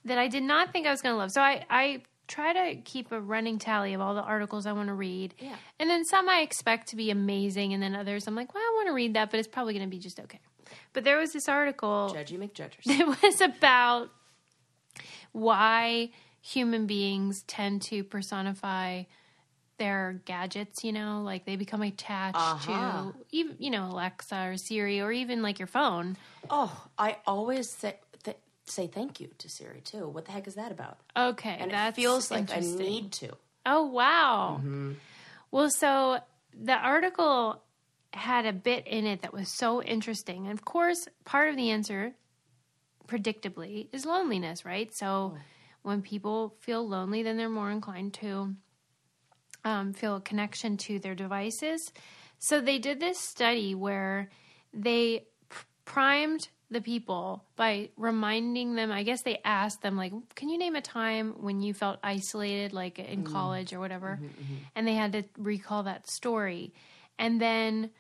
that 0.05 0.19
I 0.19 0.29
did 0.29 0.43
not 0.43 0.73
think 0.73 0.87
I 0.87 0.91
was 0.91 1.01
going 1.01 1.15
to 1.15 1.19
love. 1.19 1.31
So 1.31 1.41
I, 1.41 1.65
I 1.71 2.03
try 2.29 2.53
to 2.53 2.81
keep 2.83 3.13
a 3.13 3.21
running 3.21 3.59
tally 3.59 3.95
of 3.95 4.01
all 4.01 4.15
the 4.15 4.23
articles 4.23 4.67
I 4.67 4.73
want 4.73 4.89
to 4.89 4.95
read. 4.95 5.35
Yeah. 5.39 5.57
And 5.79 5.89
then 5.89 6.05
some 6.05 6.29
I 6.29 6.41
expect 6.41 6.89
to 6.89 6.97
be 6.97 7.11
amazing. 7.11 7.73
And 7.73 7.83
then 7.83 7.95
others 7.95 8.27
I'm 8.27 8.35
like, 8.35 8.55
well, 8.55 8.63
I 8.63 8.73
want 8.77 8.89
to 8.89 8.95
read 8.95 9.15
that, 9.15 9.31
but 9.31 9.39
it's 9.39 9.49
probably 9.49 9.75
going 9.75 9.87
to 9.87 9.91
be 9.91 9.99
just 9.99 10.19
okay. 10.19 10.41
But 10.93 11.05
there 11.05 11.19
was 11.19 11.33
this 11.33 11.49
article 11.49 12.15
Judgy 12.15 12.39
McJudgers. 12.39 12.87
it 12.87 13.07
was 13.23 13.41
about 13.41 14.11
why 15.33 16.11
human 16.41 16.87
beings 16.87 17.43
tend 17.47 17.83
to 17.83 18.03
personify 18.05 19.05
their 19.83 20.21
gadgets, 20.25 20.85
you 20.85 20.93
know, 20.93 21.23
like 21.25 21.45
they 21.45 21.57
become 21.57 21.83
attached 21.83 22.39
Uh-huh. 22.39 23.11
to 23.13 23.15
even, 23.33 23.57
you 23.59 23.71
know, 23.71 23.87
Alexa 23.91 24.37
or 24.51 24.57
Siri 24.57 25.01
or 25.01 25.11
even 25.11 25.43
like 25.43 25.59
your 25.59 25.67
phone. 25.67 26.17
Oh, 26.49 26.73
I 26.97 27.17
always 27.27 27.69
say, 27.71 27.99
th- 28.23 28.37
say 28.65 28.87
thank 28.87 29.19
you 29.21 29.29
to 29.39 29.49
Siri 29.49 29.81
too. 29.81 30.07
What 30.09 30.27
the 30.27 30.33
heck 30.33 30.47
is 30.47 30.55
that 30.55 30.71
about? 30.71 30.99
Okay, 31.17 31.57
And 31.59 31.71
that's 31.73 31.99
it 31.99 32.01
feels 32.01 32.31
like 32.31 32.53
I 32.53 32.61
need 32.61 33.11
to. 33.23 33.31
Oh 33.67 33.87
wow. 33.87 34.59
Mm-hmm. 34.59 34.93
Well, 35.51 35.69
so 35.71 36.19
the 36.55 36.75
article 36.75 37.61
had 38.13 38.47
a 38.47 38.53
bit 38.53 38.87
in 38.87 39.05
it 39.07 39.23
that 39.23 39.33
was 39.33 39.49
so 39.49 39.83
interesting. 39.83 40.47
And 40.47 40.53
of 40.59 40.65
course, 40.65 41.09
part 41.25 41.49
of 41.51 41.57
the 41.57 41.71
answer, 41.71 42.15
predictably, 43.09 43.89
is 43.93 44.07
loneliness, 44.07 44.65
right? 44.65 44.89
Oh. 44.93 44.95
So 44.95 45.35
when 45.83 46.03
people 46.03 46.55
feel 46.61 46.87
lonely, 46.87 47.23
then 47.23 47.37
they're 47.37 47.49
more 47.49 47.71
inclined 47.71 48.15
to 48.15 48.55
um, 49.65 49.93
feel 49.93 50.17
a 50.17 50.21
connection 50.21 50.77
to 50.77 50.99
their 50.99 51.15
devices. 51.15 51.93
So 52.39 52.61
they 52.61 52.79
did 52.79 53.01
this 53.01 53.19
study 53.19 53.75
where 53.75 54.29
they 54.75 55.27
p- 55.51 55.57
primed 55.85 56.49
the 56.73 56.81
people 56.81 57.45
by 57.55 57.91
reminding 57.99 58.75
them 58.75 58.91
i 58.91 59.03
guess 59.03 59.23
they 59.23 59.39
asked 59.45 59.83
them 59.83 59.95
like 59.95 60.11
can 60.35 60.49
you 60.49 60.57
name 60.59 60.75
a 60.75 60.81
time 60.81 61.35
when 61.39 61.61
you 61.61 61.75
felt 61.75 61.99
isolated 62.03 62.73
like 62.73 62.99
in 62.99 63.25
college 63.25 63.73
or 63.73 63.79
whatever? 63.79 64.19
And 64.75 64.87
they 64.87 64.95
had 64.95 65.13
to 65.13 65.25
recall 65.37 65.83
that 65.83 66.09
story. 66.11 66.73
And 67.19 67.39
then 67.41 67.91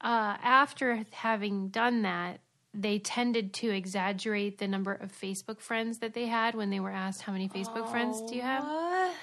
uh, 0.00 0.36
after 0.42 1.04
having 1.10 1.68
done 1.68 2.02
that 2.02 2.40
they 2.72 3.00
tended 3.00 3.52
to 3.52 3.68
exaggerate 3.68 4.58
the 4.58 4.68
number 4.68 4.92
of 4.92 5.10
facebook 5.10 5.60
friends 5.60 5.98
that 5.98 6.14
they 6.14 6.26
had 6.26 6.54
when 6.54 6.70
they 6.70 6.78
were 6.78 6.92
asked 6.92 7.22
how 7.22 7.32
many 7.32 7.48
facebook 7.48 7.86
friends 7.86 8.20
do 8.20 8.36
you 8.36 8.42
have? 8.42 8.62
What? 8.62 9.14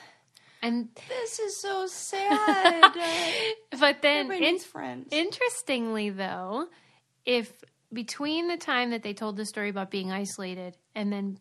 And 0.62 0.90
This 1.08 1.40
is 1.40 1.62
so 1.62 1.86
sad. 1.88 2.94
but 3.80 4.02
then 4.02 4.32
in- 4.32 4.60
friends. 4.60 5.08
Interestingly, 5.12 6.10
though, 6.10 6.68
if 7.26 7.52
between 7.94 8.48
the 8.48 8.58
time 8.58 8.92
that 8.92 9.04
they 9.04 9.14
told 9.14 9.38
the 9.38 9.46
story 9.46 9.70
about 9.70 9.90
being 9.92 10.12
isolated 10.12 10.76
and 10.94 11.12
then 11.12 11.40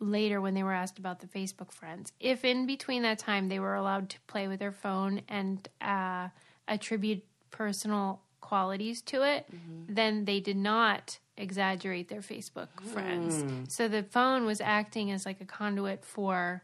later 0.00 0.40
when 0.40 0.54
they 0.54 0.62
were 0.62 0.72
asked 0.72 0.98
about 0.98 1.20
the 1.20 1.26
Facebook 1.26 1.72
friends, 1.72 2.12
if 2.20 2.44
in 2.44 2.66
between 2.66 3.02
that 3.02 3.18
time 3.18 3.48
they 3.48 3.60
were 3.60 3.74
allowed 3.74 4.10
to 4.10 4.20
play 4.26 4.48
with 4.48 4.58
their 4.58 4.72
phone 4.72 5.22
and 5.28 5.68
uh, 5.80 6.28
attribute 6.66 7.22
personal 7.50 8.20
qualities 8.40 9.00
to 9.02 9.22
it, 9.22 9.46
then 9.88 10.24
they 10.24 10.40
did 10.40 10.56
not 10.56 11.18
exaggerate 11.36 12.08
their 12.08 12.20
Facebook 12.20 12.68
friends. 12.92 13.44
So 13.68 13.88
the 13.88 14.02
phone 14.02 14.44
was 14.46 14.60
acting 14.60 15.10
as 15.12 15.24
like 15.24 15.40
a 15.40 15.44
conduit 15.44 16.04
for 16.04 16.62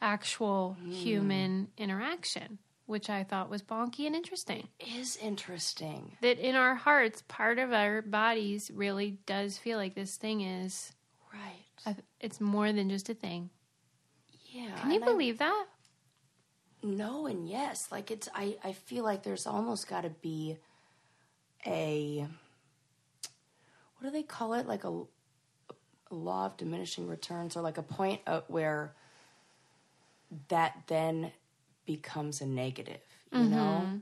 actual 0.00 0.76
hmm. 0.80 0.90
human 0.90 1.68
interaction, 1.76 2.58
which 2.86 3.10
I 3.10 3.24
thought 3.24 3.50
was 3.50 3.62
bonky 3.62 4.06
and 4.06 4.14
interesting. 4.16 4.68
Is 4.96 5.16
interesting. 5.16 6.16
That 6.22 6.38
in 6.38 6.54
our 6.56 6.74
hearts, 6.74 7.22
part 7.28 7.58
of 7.58 7.72
our 7.72 8.02
bodies 8.02 8.70
really 8.74 9.18
does 9.26 9.58
feel 9.58 9.78
like 9.78 9.94
this 9.94 10.16
thing 10.16 10.40
is, 10.40 10.92
Right. 11.32 11.64
a- 11.86 12.02
it's 12.20 12.40
more 12.40 12.72
than 12.72 12.88
just 12.90 13.08
a 13.08 13.14
thing. 13.14 13.50
Yeah. 14.50 14.74
Can 14.80 14.90
you 14.90 14.96
and 14.96 15.04
I- 15.04 15.06
believe 15.06 15.38
that? 15.38 15.66
No 16.82 17.26
and 17.26 17.46
yes. 17.48 17.88
Like 17.92 18.10
it's 18.10 18.28
I, 18.34 18.56
I 18.64 18.72
feel 18.72 19.04
like 19.04 19.22
there's 19.22 19.46
almost 19.46 19.86
gotta 19.86 20.08
be 20.08 20.56
a 21.66 22.26
what 23.98 24.04
do 24.04 24.10
they 24.10 24.22
call 24.22 24.54
it? 24.54 24.66
Like 24.66 24.84
a, 24.84 24.88
a 24.90 26.14
law 26.14 26.46
of 26.46 26.56
diminishing 26.56 27.06
returns 27.06 27.54
or 27.54 27.60
like 27.60 27.76
a 27.76 27.82
point 27.82 28.22
of 28.26 28.44
where 28.48 28.94
that 30.48 30.82
then 30.86 31.32
becomes 31.86 32.40
a 32.40 32.46
negative, 32.46 33.00
you 33.32 33.44
know? 33.44 33.82
Mm-hmm. 33.84 33.96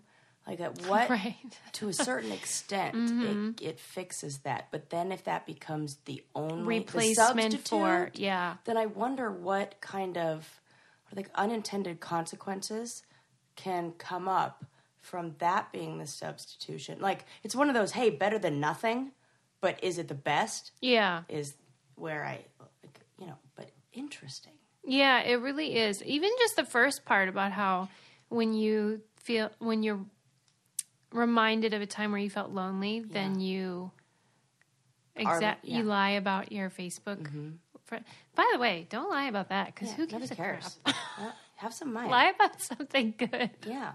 Like 0.46 0.60
at 0.60 0.86
what 0.86 1.10
Right. 1.10 1.36
to 1.72 1.88
a 1.88 1.92
certain 1.92 2.32
extent 2.32 2.94
it, 2.94 2.98
mm-hmm. 3.10 3.50
it 3.60 3.78
fixes 3.78 4.38
that. 4.38 4.68
But 4.70 4.88
then 4.88 5.12
if 5.12 5.24
that 5.24 5.44
becomes 5.44 5.96
the 6.06 6.24
only 6.34 6.62
the 6.62 6.84
Replacement 6.84 7.68
for, 7.68 8.10
yeah. 8.14 8.54
then 8.64 8.78
I 8.78 8.86
wonder 8.86 9.30
what 9.30 9.74
kind 9.80 10.16
of 10.16 10.60
like 11.14 11.30
unintended 11.34 12.00
consequences 12.00 13.02
can 13.56 13.92
come 13.92 14.28
up 14.28 14.64
from 15.00 15.34
that 15.38 15.72
being 15.72 15.98
the 15.98 16.06
substitution. 16.06 16.98
Like 17.00 17.26
it's 17.42 17.54
one 17.54 17.68
of 17.68 17.74
those, 17.74 17.92
hey, 17.92 18.10
better 18.10 18.38
than 18.38 18.60
nothing, 18.60 19.12
but 19.60 19.82
is 19.82 19.98
it 19.98 20.08
the 20.08 20.14
best? 20.14 20.72
Yeah. 20.80 21.22
Is 21.28 21.54
where 21.94 22.24
I 22.24 22.44
like, 22.82 23.00
you 23.18 23.26
know, 23.26 23.38
but 23.54 23.70
interesting. 23.92 24.52
Yeah, 24.88 25.20
it 25.20 25.34
really 25.40 25.76
is. 25.76 26.02
Even 26.02 26.30
just 26.38 26.56
the 26.56 26.64
first 26.64 27.04
part 27.04 27.28
about 27.28 27.52
how 27.52 27.88
when 28.30 28.54
you 28.54 29.02
feel 29.16 29.50
when 29.58 29.82
you're 29.82 30.00
reminded 31.12 31.74
of 31.74 31.82
a 31.82 31.86
time 31.86 32.10
where 32.12 32.20
you 32.20 32.30
felt 32.30 32.50
lonely, 32.50 33.00
then 33.00 33.38
you 33.40 33.90
Are- 35.16 35.38
exa- 35.40 35.56
yeah. 35.62 35.78
you 35.78 35.82
lie 35.84 36.10
about 36.10 36.52
your 36.52 36.70
Facebook. 36.70 37.18
Mm-hmm. 37.22 37.48
fri- 37.84 38.04
By 38.34 38.48
the 38.52 38.58
way, 38.58 38.86
don't 38.90 39.10
lie 39.10 39.26
about 39.28 39.48
that 39.50 39.66
because 39.74 39.92
who 39.92 40.06
gives 40.06 40.30
a 40.30 40.34
cares. 40.34 40.78
crap? 40.84 40.96
Have 41.56 41.74
some 41.74 41.92
mind. 41.98 42.10
lie 42.10 42.32
about 42.34 42.60
something 42.60 43.14
good. 43.16 43.50
Yeah. 43.66 43.92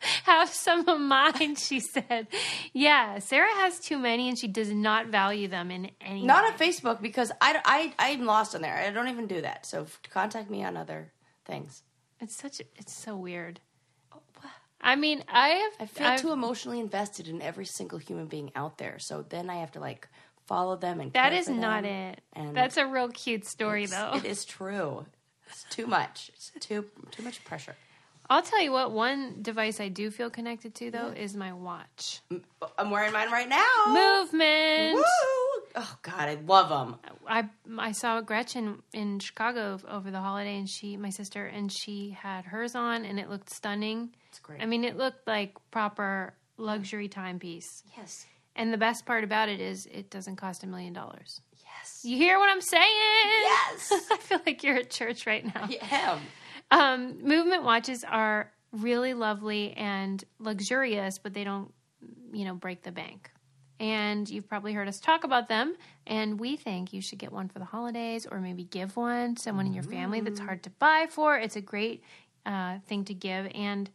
Have 0.24 0.48
some 0.48 0.88
of 0.88 1.00
mine, 1.00 1.56
she 1.56 1.80
said. 1.80 2.26
Yeah, 2.72 3.18
Sarah 3.18 3.52
has 3.56 3.78
too 3.80 3.98
many 3.98 4.28
and 4.28 4.38
she 4.38 4.48
does 4.48 4.70
not 4.70 5.06
value 5.08 5.48
them 5.48 5.70
in 5.70 5.90
any 6.00 6.24
Not 6.24 6.44
way. 6.44 6.50
on 6.50 6.58
Facebook 6.58 7.02
because 7.02 7.30
I, 7.40 7.60
I, 7.64 7.94
I'm 8.12 8.24
lost 8.24 8.54
on 8.54 8.62
there. 8.62 8.74
I 8.76 8.90
don't 8.90 9.08
even 9.08 9.26
do 9.26 9.42
that. 9.42 9.66
So 9.66 9.86
contact 10.10 10.50
me 10.50 10.64
on 10.64 10.76
other 10.76 11.12
things. 11.44 11.82
It's 12.20 12.36
such 12.36 12.60
it's 12.76 12.92
so 12.94 13.16
weird. 13.16 13.60
I 14.82 14.96
mean, 14.96 15.22
I 15.28 15.48
have 15.48 15.72
I 15.80 15.86
feel 15.86 16.06
I've- 16.06 16.22
too 16.22 16.32
emotionally 16.32 16.80
invested 16.80 17.28
in 17.28 17.42
every 17.42 17.66
single 17.66 17.98
human 17.98 18.26
being 18.26 18.50
out 18.56 18.78
there. 18.78 18.98
So 18.98 19.22
then 19.28 19.50
I 19.50 19.56
have 19.56 19.72
to 19.72 19.80
like 19.80 20.08
follow 20.46 20.76
them 20.76 21.00
and 21.00 21.12
That 21.12 21.32
is 21.34 21.48
not 21.48 21.84
it. 21.84 22.20
and 22.32 22.56
That's 22.56 22.76
a 22.78 22.86
real 22.86 23.08
cute 23.08 23.44
story, 23.46 23.86
though. 23.86 24.12
It 24.14 24.24
is 24.24 24.44
true. 24.46 25.04
It's 25.48 25.64
too 25.68 25.86
much. 25.86 26.30
It's 26.34 26.52
too 26.60 26.86
too 27.10 27.22
much 27.22 27.44
pressure. 27.44 27.76
I'll 28.30 28.42
tell 28.42 28.62
you 28.62 28.70
what. 28.72 28.92
One 28.92 29.38
device 29.42 29.80
I 29.80 29.88
do 29.88 30.10
feel 30.10 30.30
connected 30.30 30.74
to, 30.76 30.90
though, 30.92 31.08
is 31.08 31.34
my 31.36 31.52
watch. 31.52 32.20
I'm 32.78 32.90
wearing 32.90 33.12
mine 33.12 33.30
right 33.30 33.48
now. 33.48 33.66
Movement. 33.88 34.94
Woo! 34.94 35.02
Oh 35.76 35.96
God, 36.02 36.28
I 36.28 36.34
love 36.46 36.68
them. 36.68 36.96
I 37.28 37.48
I 37.78 37.92
saw 37.92 38.20
Gretchen 38.20 38.82
in 38.92 39.18
Chicago 39.18 39.78
over 39.88 40.10
the 40.10 40.20
holiday, 40.20 40.56
and 40.58 40.68
she, 40.68 40.96
my 40.96 41.10
sister, 41.10 41.44
and 41.46 41.70
she 41.72 42.10
had 42.10 42.44
hers 42.44 42.74
on, 42.74 43.04
and 43.04 43.18
it 43.20 43.28
looked 43.28 43.50
stunning. 43.50 44.10
It's 44.28 44.38
great. 44.40 44.62
I 44.62 44.66
mean, 44.66 44.84
it 44.84 44.96
looked 44.96 45.26
like 45.26 45.54
proper 45.70 46.32
luxury 46.56 47.08
timepiece. 47.08 47.82
yes, 47.96 48.26
And 48.56 48.72
the 48.72 48.78
best 48.78 49.06
part 49.06 49.24
about 49.24 49.48
it 49.48 49.60
is, 49.60 49.86
it 49.86 50.10
doesn't 50.10 50.36
cost 50.36 50.62
a 50.62 50.66
million 50.66 50.92
dollars. 50.92 51.40
yes, 51.64 52.00
You 52.04 52.16
hear 52.16 52.38
what 52.38 52.48
I'm 52.50 52.60
saying? 52.60 52.84
yes. 53.42 53.92
I 54.12 54.16
feel 54.18 54.40
like 54.44 54.62
you're 54.62 54.76
at 54.76 54.90
church 54.90 55.26
right 55.26 55.44
now. 55.44 55.64
I 55.64 55.78
am. 55.90 56.18
Um, 56.70 57.22
movement 57.24 57.64
watches 57.64 58.04
are 58.04 58.52
really 58.72 59.14
lovely 59.14 59.72
and 59.72 60.22
luxurious, 60.38 61.18
but 61.18 61.34
they 61.34 61.44
don't, 61.44 61.72
you 62.32 62.44
know, 62.44 62.54
break 62.54 62.82
the 62.82 62.92
bank. 62.92 63.30
And 63.80 64.28
you've 64.28 64.46
probably 64.46 64.74
heard 64.74 64.88
us 64.88 65.00
talk 65.00 65.24
about 65.24 65.48
them, 65.48 65.74
and 66.06 66.38
we 66.38 66.56
think 66.56 66.92
you 66.92 67.00
should 67.00 67.18
get 67.18 67.32
one 67.32 67.48
for 67.48 67.58
the 67.58 67.64
holidays 67.64 68.26
or 68.30 68.38
maybe 68.38 68.62
give 68.64 68.94
one 68.94 69.36
to 69.36 69.42
someone 69.42 69.66
in 69.66 69.72
your 69.72 69.82
family 69.82 70.20
that's 70.20 70.38
hard 70.38 70.62
to 70.64 70.70
buy 70.70 71.06
for. 71.08 71.38
It's 71.38 71.56
a 71.56 71.62
great 71.62 72.04
uh, 72.44 72.78
thing 72.86 73.04
to 73.06 73.14
give, 73.14 73.46
and 73.54 73.88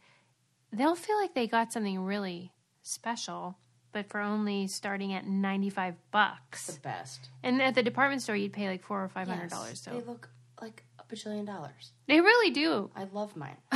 they'll 0.72 0.96
feel 0.96 1.16
like 1.20 1.34
they 1.34 1.46
got 1.46 1.72
something 1.72 2.00
really 2.00 2.50
special, 2.82 3.56
but 3.92 4.08
for 4.08 4.20
only 4.20 4.66
starting 4.66 5.12
at 5.14 5.24
ninety 5.24 5.70
five 5.70 5.94
bucks. 6.10 6.66
The 6.66 6.80
best. 6.80 7.28
And 7.44 7.62
at 7.62 7.76
the 7.76 7.82
department 7.84 8.22
store, 8.22 8.34
you'd 8.34 8.52
pay 8.52 8.68
like 8.68 8.82
four 8.82 9.04
or 9.04 9.08
five 9.08 9.28
hundred 9.28 9.50
dollars. 9.50 9.70
Yes, 9.70 9.80
So 9.84 9.90
they 9.92 10.04
look 10.04 10.28
like 10.60 10.82
bajillion 11.08 11.46
dollars. 11.46 11.92
they 12.06 12.20
really 12.20 12.50
do. 12.50 12.90
I 12.96 13.04
love 13.12 13.36
mine. 13.36 13.56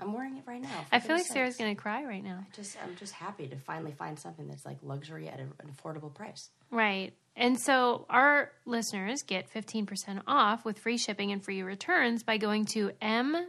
I'm 0.00 0.12
wearing 0.12 0.36
it 0.36 0.42
right 0.46 0.60
now. 0.60 0.84
I 0.90 0.98
feel 0.98 1.16
like 1.16 1.24
Sarah's 1.24 1.56
gonna 1.56 1.76
cry 1.76 2.04
right 2.04 2.22
now. 2.22 2.44
Just, 2.54 2.76
I'm 2.82 2.96
just 2.96 3.12
happy 3.12 3.46
to 3.46 3.56
finally 3.56 3.92
find 3.92 4.18
something 4.18 4.48
that's 4.48 4.66
like 4.66 4.78
luxury 4.82 5.28
at 5.28 5.38
an 5.38 5.52
affordable 5.72 6.12
price. 6.12 6.50
Right. 6.70 7.14
And 7.36 7.58
so 7.58 8.06
our 8.10 8.52
listeners 8.64 9.22
get 9.22 9.52
15% 9.52 10.22
off 10.26 10.64
with 10.64 10.78
free 10.78 10.98
shipping 10.98 11.32
and 11.32 11.42
free 11.42 11.62
returns 11.62 12.22
by 12.22 12.36
going 12.36 12.64
to 12.66 12.90
mvmt.com 13.02 13.40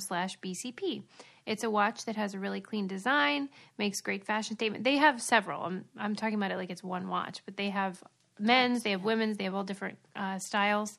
slash 0.00 0.38
BCP. 0.40 1.02
It's 1.46 1.62
a 1.62 1.70
watch 1.70 2.06
that 2.06 2.16
has 2.16 2.34
a 2.34 2.38
really 2.40 2.60
clean 2.60 2.86
design, 2.86 3.50
makes 3.78 4.00
great 4.00 4.24
fashion 4.24 4.56
statement. 4.56 4.82
They 4.82 4.96
have 4.96 5.20
several. 5.20 5.62
I'm, 5.62 5.84
I'm 5.96 6.16
talking 6.16 6.36
about 6.36 6.50
it 6.50 6.56
like 6.56 6.70
it's 6.70 6.82
one 6.82 7.08
watch, 7.08 7.42
but 7.44 7.56
they 7.56 7.70
have 7.70 8.02
men's, 8.38 8.82
they 8.82 8.90
have 8.90 9.04
women's, 9.04 9.36
they 9.36 9.44
have 9.44 9.54
all 9.54 9.64
different 9.64 9.98
uh, 10.16 10.38
styles. 10.38 10.98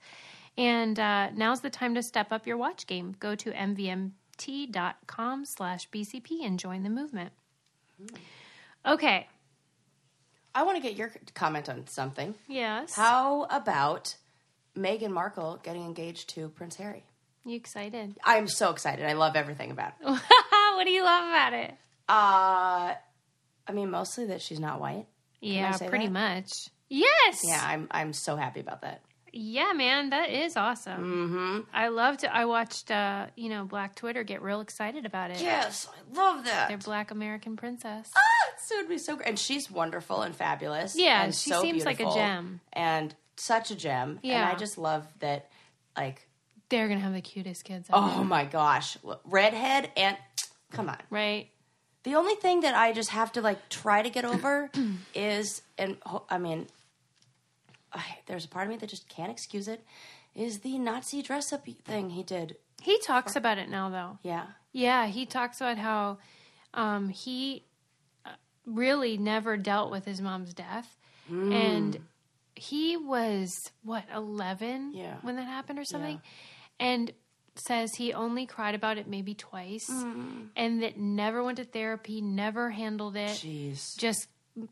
And 0.57 0.99
uh, 0.99 1.31
now's 1.31 1.61
the 1.61 1.69
time 1.69 1.95
to 1.95 2.03
step 2.03 2.31
up 2.31 2.47
your 2.47 2.57
watch 2.57 2.87
game. 2.87 3.15
Go 3.19 3.35
to 3.35 3.51
mvmt.com 3.51 5.45
slash 5.45 5.89
BCP 5.89 6.45
and 6.45 6.59
join 6.59 6.83
the 6.83 6.89
movement. 6.89 7.31
Okay. 8.85 9.27
I 10.53 10.63
want 10.63 10.77
to 10.77 10.81
get 10.81 10.95
your 10.95 11.11
comment 11.33 11.67
on 11.67 11.87
something. 11.87 12.35
Yes. 12.47 12.95
How 12.95 13.43
about 13.49 14.15
Meghan 14.77 15.11
Markle 15.11 15.59
getting 15.63 15.83
engaged 15.83 16.29
to 16.29 16.47
Prince 16.49 16.77
Harry? 16.77 17.03
You 17.43 17.57
excited? 17.57 18.15
I'm 18.23 18.47
so 18.47 18.71
excited. 18.71 19.05
I 19.05 19.13
love 19.13 19.35
everything 19.35 19.71
about 19.71 19.93
it. 19.99 20.07
what 20.75 20.85
do 20.85 20.91
you 20.91 21.03
love 21.03 21.29
about 21.29 21.53
it? 21.53 21.71
Uh, 22.07 22.93
I 23.67 23.71
mean, 23.73 23.91
mostly 23.91 24.27
that 24.27 24.41
she's 24.41 24.59
not 24.59 24.79
white. 24.79 25.05
Yeah, 25.41 25.77
pretty 25.77 26.07
that? 26.07 26.13
much. 26.13 26.51
Yes. 26.89 27.41
Yeah, 27.43 27.61
I'm 27.63 27.87
I'm 27.91 28.13
so 28.13 28.35
happy 28.35 28.59
about 28.59 28.81
that. 28.81 29.01
Yeah, 29.37 29.73
man, 29.73 30.11
that 30.11 30.29
is 30.29 30.55
awesome. 30.55 31.03
Mm-hmm. 31.03 31.59
I 31.73 31.89
loved. 31.89 32.23
It. 32.23 32.29
I 32.31 32.45
watched. 32.45 32.89
Uh, 32.89 33.27
you 33.35 33.49
know, 33.49 33.65
Black 33.65 33.95
Twitter 33.95 34.23
get 34.23 34.41
real 34.41 34.61
excited 34.61 35.05
about 35.05 35.31
it. 35.31 35.41
Yes, 35.41 35.89
I 35.89 36.17
love 36.17 36.45
that. 36.45 36.69
Their 36.69 36.77
Black 36.77 37.11
American 37.11 37.57
princess. 37.57 38.09
Ah, 38.15 38.21
so 38.65 38.75
it 38.75 38.83
would 38.83 38.89
be 38.89 38.97
so 38.97 39.17
great. 39.17 39.27
And 39.27 39.37
she's 39.37 39.69
wonderful 39.69 40.21
and 40.21 40.33
fabulous. 40.33 40.95
Yeah, 40.95 41.23
and 41.23 41.35
she 41.35 41.49
so 41.49 41.61
seems 41.61 41.83
like 41.83 41.99
a 41.99 42.09
gem. 42.13 42.61
And 42.71 43.13
such 43.35 43.71
a 43.71 43.75
gem. 43.75 44.19
Yeah. 44.23 44.41
And 44.41 44.55
I 44.55 44.55
just 44.55 44.77
love 44.77 45.05
that, 45.19 45.49
like, 45.97 46.25
They're 46.69 46.87
gonna 46.87 47.01
have 47.01 47.13
the 47.13 47.19
cutest 47.21 47.65
kids. 47.65 47.89
Ever. 47.89 47.99
oh 48.01 48.23
my 48.23 48.45
gosh. 48.45 48.97
Redhead 49.25 49.91
and, 49.97 50.15
come 50.71 50.87
on. 50.87 50.97
Right. 51.09 51.49
The 52.03 52.15
only 52.15 52.35
thing 52.35 52.61
that 52.61 52.73
I 52.75 52.93
just 52.93 53.09
have 53.09 53.33
to, 53.33 53.41
like, 53.41 53.67
try 53.67 54.01
to 54.01 54.09
get 54.09 54.23
over 54.23 54.69
is, 55.13 55.61
and 55.77 55.97
I 56.29 56.37
mean, 56.37 56.67
I, 57.95 58.03
there's 58.27 58.45
a 58.45 58.47
part 58.49 58.65
of 58.65 58.71
me 58.71 58.77
that 58.77 58.89
just 58.89 59.07
can't 59.09 59.31
excuse 59.31 59.67
it, 59.67 59.83
is 60.35 60.59
the 60.59 60.77
Nazi 60.77 61.21
dress 61.21 61.51
up 61.53 61.65
thing 61.85 62.09
he 62.11 62.23
did. 62.23 62.57
He 62.81 62.99
talks 62.99 63.35
about 63.35 63.57
it 63.57 63.69
now, 63.69 63.89
though. 63.89 64.19
Yeah. 64.21 64.45
Yeah, 64.73 65.07
he 65.07 65.25
talks 65.25 65.61
about 65.61 65.77
how 65.77 66.17
um, 66.73 67.07
he 67.09 67.63
uh, 68.25 68.31
really 68.65 69.17
never 69.17 69.55
dealt 69.57 69.89
with 69.91 70.03
his 70.05 70.21
mom's 70.21 70.53
death, 70.53 70.97
and 71.29 71.97
he 72.55 72.97
was 72.97 73.51
what 73.83 74.03
eleven 74.13 74.91
Yeah. 74.93 75.15
when 75.21 75.37
that 75.37 75.45
happened 75.47 75.79
or 75.79 75.85
something, 75.85 76.21
and 76.79 77.11
says 77.55 77.95
he 77.95 78.13
only 78.13 78.45
cried 78.45 78.75
about 78.75 78.97
it 78.97 79.07
maybe 79.07 79.33
twice 79.33 79.89
Mm. 79.89 80.49
and 80.57 80.83
that 80.83 80.97
never 80.97 81.41
went 81.41 81.55
to 81.57 81.63
therapy, 81.63 82.19
never 82.21 82.69
handled 82.71 83.15
it, 83.15 83.29
Jeez. 83.29 83.97
just 83.97 84.27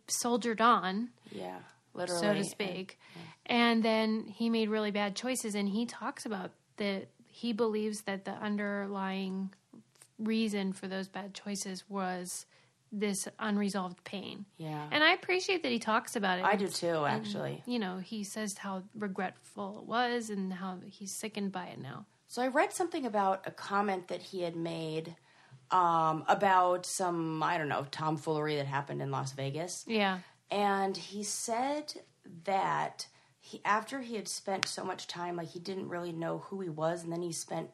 soldiered 0.10 0.60
on, 0.60 1.10
Yeah. 1.32 1.60
Literally. 1.94 2.22
so 2.22 2.34
to 2.34 2.44
speak. 2.44 3.00
And 3.46 3.84
then 3.84 4.26
he 4.28 4.50
made 4.50 4.70
really 4.70 4.92
bad 4.92 5.16
choices 5.16 5.56
and 5.56 5.68
he 5.70 5.86
talks 5.86 6.26
about 6.26 6.52
that 6.78 7.08
he 7.28 7.54
believes 7.54 8.02
that 8.02 8.26
the 8.26 8.32
underlying 8.32 9.54
reason 10.20 10.74
for 10.74 10.88
those 10.88 11.08
bad 11.08 11.34
choices 11.34 11.84
was 11.90 12.46
this 12.92 13.28
unresolved 13.40 14.04
pain. 14.04 14.46
Yeah. 14.58 14.88
And 14.92 15.04
I 15.04 15.14
appreciate 15.14 15.64
that 15.64 15.72
he 15.72 15.80
talks 15.80 16.16
about 16.16 16.38
it. 16.40 16.46
I 16.46 16.56
do 16.56 16.68
too, 16.68 17.06
actually. 17.06 17.64
You 17.66 17.80
know, 17.80 17.98
he 17.98 18.24
says 18.24 18.58
how 18.58 18.84
regretful 18.96 19.80
it 19.80 19.86
was 19.86 20.30
and 20.30 20.54
how 20.54 20.78
he's 20.86 21.12
sickened 21.12 21.52
by 21.52 21.66
it 21.66 21.82
now. 21.82 22.06
So 22.28 22.42
I 22.42 22.48
read 22.48 22.72
something 22.72 23.06
about 23.06 23.46
a 23.46 23.52
comment 23.52 24.08
that 24.10 24.22
he 24.22 24.42
had 24.42 24.56
made 24.56 25.16
um, 25.72 26.24
about 26.28 26.86
some, 26.86 27.42
I 27.42 27.58
don't 27.58 27.68
know, 27.68 27.86
tomfoolery 27.90 28.58
that 28.58 28.68
happened 28.68 29.02
in 29.02 29.10
Las 29.10 29.32
Vegas. 29.34 29.86
Yeah. 29.88 30.20
And 30.54 30.96
he 30.96 31.24
said 31.24 31.94
that 32.46 33.08
he, 33.40 33.60
after 33.66 34.02
he 34.02 34.16
had 34.16 34.28
spent 34.28 34.68
so 34.68 34.84
much 34.84 35.08
time, 35.08 35.36
like 35.36 35.50
he 35.50 35.60
didn't 35.60 35.90
really 35.90 36.12
know 36.12 36.40
who 36.48 36.62
he 36.62 36.70
was, 36.70 37.04
and 37.04 37.12
then 37.12 37.22
he 37.22 37.32
spent 37.32 37.70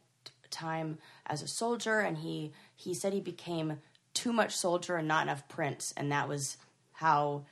time 0.50 0.98
as 1.28 1.42
a 1.42 1.48
soldier, 1.48 2.00
and 2.00 2.18
he 2.20 2.52
he 2.76 2.94
said 2.94 3.14
he 3.14 3.20
became 3.22 3.80
too 4.14 4.34
much 4.34 4.56
soldier 4.56 4.96
and 4.96 5.08
not 5.08 5.24
enough 5.24 5.48
prince, 5.48 5.94
and 5.98 6.12
that 6.12 6.28
was 6.28 6.58
how 6.94 7.46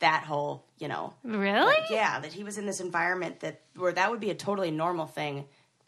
that 0.00 0.22
whole, 0.22 0.64
you 0.78 0.86
know, 0.86 1.12
Really? 1.24 1.74
yeah, 1.90 2.20
that 2.20 2.32
he 2.32 2.44
was 2.44 2.56
in 2.58 2.66
this 2.66 2.78
environment 2.80 3.40
that 3.40 3.62
where 3.74 3.92
that 3.92 4.10
would 4.10 4.20
be 4.20 4.30
a 4.30 4.34
totally 4.34 4.70
normal 4.70 5.06
thing 5.06 5.46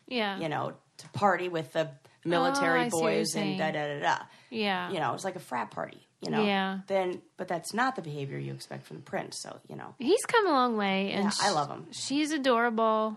Yeah. 0.09 0.37
you 0.41 0.49
know, 0.49 0.73
to 0.97 1.09
party 1.11 1.49
with 1.49 1.73
the 1.75 1.91
military 2.25 2.81
Oh, 2.81 2.83
I 2.83 2.89
see 2.89 2.97
what 2.97 3.03
you're 3.13 3.19
boys 3.21 3.35
and 3.37 3.59
da 3.59 3.71
da 3.71 3.87
da 3.95 4.01
da. 4.01 4.19
Yeah. 4.51 4.91
You 4.91 4.99
know, 4.99 5.11
it 5.11 5.13
was 5.13 5.25
like 5.25 5.37
a 5.37 5.41
frat 5.41 5.71
party. 5.71 6.05
You 6.21 6.31
know, 6.31 6.45
Yeah. 6.45 6.81
Then, 6.87 7.23
but 7.37 7.49
that's 7.49 7.73
not 7.73 7.97
the 7.97 8.03
behavior 8.03 8.39
you 8.39 8.53
expect 8.53 8.87
from 8.87 8.97
the 8.99 9.03
prince. 9.03 9.41
So 9.41 9.59
you 9.69 9.77
know, 9.77 9.95
He's 9.99 10.25
come 10.27 10.47
a 10.47 10.51
long 10.51 10.77
way 10.77 11.13
and 11.13 11.25
Yeah, 11.25 11.31
I 11.41 11.51
love 11.53 11.69
him. 11.71 11.87
She's 11.93 12.31
adorable. 12.33 13.17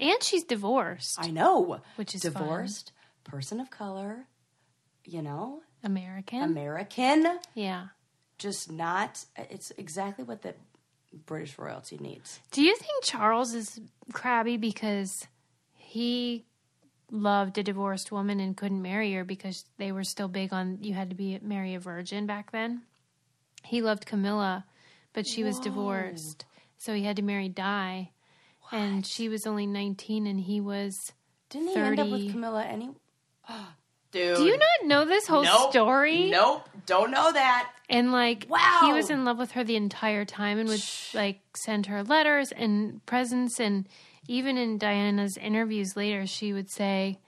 And 0.00 0.22
she's 0.22 0.44
divorced. 0.44 1.14
I 1.18 1.30
know, 1.30 1.80
Which 1.96 2.14
is 2.14 2.22
divorced, 2.22 2.92
person 3.24 3.60
of 3.60 3.70
color. 3.70 4.26
You 5.04 5.22
know, 5.22 5.62
American. 5.84 6.42
American. 6.42 7.38
yeah. 7.54 7.86
Just 8.38 8.70
not. 8.70 9.24
It's 9.36 9.70
exactly 9.78 10.24
what 10.24 10.42
the 10.42 10.54
British 11.26 11.56
royalty 11.58 11.98
needs. 11.98 12.40
Do 12.50 12.62
you 12.62 12.74
think 12.76 13.04
Charles 13.04 13.54
is 13.54 13.80
crabby 14.12 14.56
because 14.56 15.26
he 15.74 16.44
loved 17.12 17.58
a 17.58 17.62
divorced 17.62 18.10
woman 18.10 18.40
and 18.40 18.56
couldn't 18.56 18.80
marry 18.82 19.12
her 19.12 19.22
because 19.24 19.64
they 19.78 19.92
were 19.92 20.02
still 20.02 20.28
big 20.28 20.52
on 20.52 20.78
you 20.80 20.94
had 20.94 21.10
to 21.10 21.14
be 21.14 21.38
marry 21.42 21.74
a 21.74 21.78
virgin 21.78 22.26
back 22.26 22.50
then? 22.50 22.82
He 23.62 23.82
loved 23.82 24.06
Camilla, 24.06 24.64
but 25.12 25.26
she 25.26 25.44
was 25.44 25.60
divorced, 25.60 26.44
so 26.78 26.94
he 26.94 27.04
had 27.04 27.16
to 27.16 27.22
marry 27.22 27.48
Di, 27.48 28.10
and 28.72 29.06
she 29.06 29.28
was 29.28 29.46
only 29.46 29.66
nineteen 29.66 30.26
and 30.26 30.40
he 30.40 30.60
was. 30.60 31.12
Didn't 31.50 31.68
he 31.68 31.76
end 31.76 32.00
up 32.00 32.10
with 32.10 32.30
Camilla? 32.32 32.64
Any? 32.64 32.90
Dude, 34.10 34.36
Do 34.36 34.44
you 34.44 34.58
not 34.58 34.88
know 34.88 35.04
this 35.06 35.26
whole 35.26 35.42
Nope. 35.42 35.70
story? 35.70 36.30
Nope, 36.30 36.68
don't 36.84 37.10
know 37.10 37.32
that. 37.32 37.70
And 37.88 38.12
like, 38.12 38.46
Wow. 38.48 38.80
he 38.82 38.92
was 38.92 39.08
in 39.10 39.24
love 39.24 39.38
with 39.38 39.52
her 39.52 39.64
the 39.64 39.76
entire 39.76 40.24
time 40.26 40.58
and 40.58 40.68
would 40.68 40.82
like 41.14 41.40
send 41.56 41.86
her 41.86 42.02
letters 42.02 42.52
and 42.52 43.04
presents. 43.06 43.58
And 43.58 43.86
even 44.28 44.56
in 44.56 44.78
Diana's 44.78 45.36
interviews 45.36 45.96
later, 45.96 46.26
she 46.26 46.52
would 46.52 46.70
say, 46.70 47.18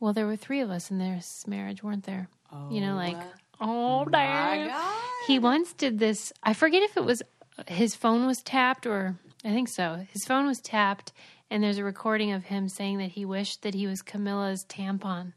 Well, 0.00 0.12
there 0.12 0.26
were 0.26 0.36
three 0.36 0.60
of 0.60 0.70
us 0.70 0.90
in 0.90 0.98
this 0.98 1.46
marriage, 1.46 1.82
weren't 1.82 2.04
there? 2.04 2.28
you 2.70 2.80
know, 2.80 2.94
like, 2.94 3.16
oh, 3.60 4.04
My 4.04 4.04
oh, 4.04 4.04
damn. 4.10 4.68
God. 4.68 5.02
He 5.26 5.38
once 5.40 5.72
did 5.72 5.98
this. 5.98 6.32
I 6.42 6.52
forget 6.52 6.82
if 6.82 6.96
it 6.96 7.04
was 7.04 7.22
his 7.68 7.94
phone 7.94 8.26
was 8.26 8.42
tapped 8.42 8.86
or 8.86 9.16
I 9.44 9.50
think 9.50 9.68
so. 9.68 10.06
His 10.10 10.24
phone 10.24 10.46
was 10.46 10.60
tapped, 10.60 11.12
and 11.50 11.62
there's 11.62 11.78
a 11.78 11.84
recording 11.84 12.32
of 12.32 12.44
him 12.44 12.68
saying 12.68 12.98
that 12.98 13.10
he 13.10 13.24
wished 13.24 13.62
that 13.62 13.74
he 13.74 13.86
was 13.86 14.02
Camilla's 14.02 14.64
tampon. 14.64 15.32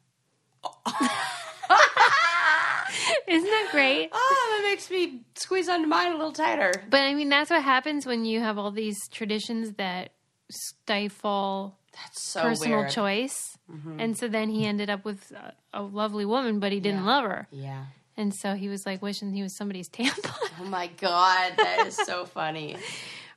Isn't 3.28 3.50
that 3.50 3.68
great? 3.72 4.10
Oh, 4.14 4.58
that 4.62 4.70
makes 4.70 4.90
me 4.90 5.22
squeeze 5.36 5.68
onto 5.68 5.88
mine 5.88 6.14
a 6.14 6.16
little 6.16 6.32
tighter. 6.32 6.72
But 6.90 7.02
I 7.02 7.14
mean, 7.14 7.30
that's 7.30 7.50
what 7.50 7.62
happens 7.64 8.06
when 8.06 8.24
you 8.26 8.40
have 8.40 8.58
all 8.58 8.72
these 8.72 9.08
traditions 9.10 9.74
that 9.74 10.12
stifle 10.50 11.78
That's 11.94 12.22
so 12.22 12.42
personal 12.44 12.80
weird. 12.80 12.92
choice. 12.92 13.58
Mm-hmm. 13.72 14.00
And 14.00 14.18
so 14.18 14.28
then 14.28 14.50
he 14.50 14.66
ended 14.66 14.90
up 14.90 15.04
with 15.06 15.32
a, 15.32 15.54
a 15.74 15.82
lovely 15.82 16.26
woman, 16.26 16.60
but 16.60 16.72
he 16.72 16.80
didn't 16.80 17.02
Yeah. 17.04 17.06
love 17.12 17.24
her. 17.26 17.48
Yeah. 17.52 17.86
And 18.16 18.34
so 18.34 18.54
he 18.56 18.68
was 18.70 18.86
like 18.86 19.02
wishing 19.02 19.34
he 19.34 19.44
was 19.44 19.56
somebody's 19.56 19.90
tampon. 19.92 20.50
Oh 20.62 20.66
my 20.66 20.88
god, 20.88 21.54
that 21.58 21.86
is 21.88 21.96
so 21.96 22.26
funny. 22.26 22.78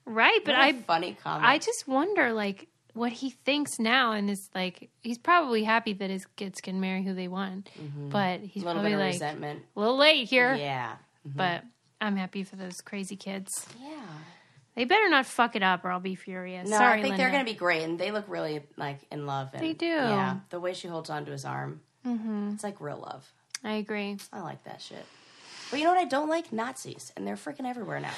right. 0.06 0.40
But 0.44 0.54
I 0.54 0.72
funny 0.72 1.16
comment. 1.22 1.44
I 1.44 1.58
just 1.58 1.86
wonder, 1.86 2.32
like, 2.32 2.68
what 2.94 3.12
he 3.12 3.30
thinks 3.30 3.78
now, 3.78 4.12
and 4.12 4.30
is 4.30 4.48
like, 4.54 4.88
he's 5.02 5.18
probably 5.18 5.64
happy 5.64 5.92
that 5.94 6.10
his 6.10 6.24
kids 6.36 6.60
can 6.60 6.80
marry 6.80 7.02
who 7.04 7.12
they 7.14 7.28
want, 7.28 7.68
mm-hmm. 7.78 8.08
but 8.08 8.40
he's 8.40 8.62
a 8.62 8.66
little 8.66 8.82
probably 8.82 8.90
bit 8.92 8.94
of 8.94 9.00
like 9.00 9.12
resentment. 9.12 9.62
a 9.76 9.80
little 9.80 9.96
late 9.98 10.28
here. 10.28 10.54
Yeah. 10.54 10.92
Mm-hmm. 11.28 11.36
But 11.36 11.64
I'm 12.00 12.16
happy 12.16 12.42
for 12.42 12.56
those 12.56 12.80
crazy 12.80 13.16
kids. 13.16 13.66
Yeah. 13.80 14.00
They 14.76 14.84
better 14.84 15.08
not 15.08 15.26
fuck 15.26 15.56
it 15.56 15.62
up, 15.62 15.84
or 15.84 15.90
I'll 15.90 16.00
be 16.00 16.14
furious. 16.14 16.68
No, 16.68 16.78
Sorry, 16.78 17.00
I 17.00 17.02
think 17.02 17.16
they're 17.16 17.30
going 17.30 17.44
to 17.44 17.50
be 17.52 17.58
great, 17.58 17.82
and 17.82 17.98
they 17.98 18.12
look 18.12 18.24
really 18.28 18.62
like 18.76 19.00
in 19.10 19.26
love. 19.26 19.50
And, 19.52 19.62
They 19.62 19.72
do. 19.72 19.86
Yeah, 19.86 20.36
the 20.50 20.60
way 20.60 20.74
she 20.74 20.88
holds 20.88 21.10
onto 21.10 21.32
his 21.32 21.44
arm, 21.44 21.80
mm-hmm. 22.06 22.52
it's 22.54 22.64
like 22.64 22.80
real 22.80 22.98
love. 22.98 23.30
I 23.64 23.74
agree. 23.74 24.16
I 24.32 24.40
like 24.40 24.64
that 24.64 24.80
shit. 24.80 25.04
But 25.70 25.78
you 25.78 25.84
know 25.84 25.92
what 25.92 26.00
I 26.00 26.04
don't 26.06 26.28
like? 26.28 26.52
Nazis, 26.52 27.12
and 27.16 27.26
they're 27.26 27.36
freaking 27.36 27.66
everywhere 27.66 28.00
now. 28.00 28.12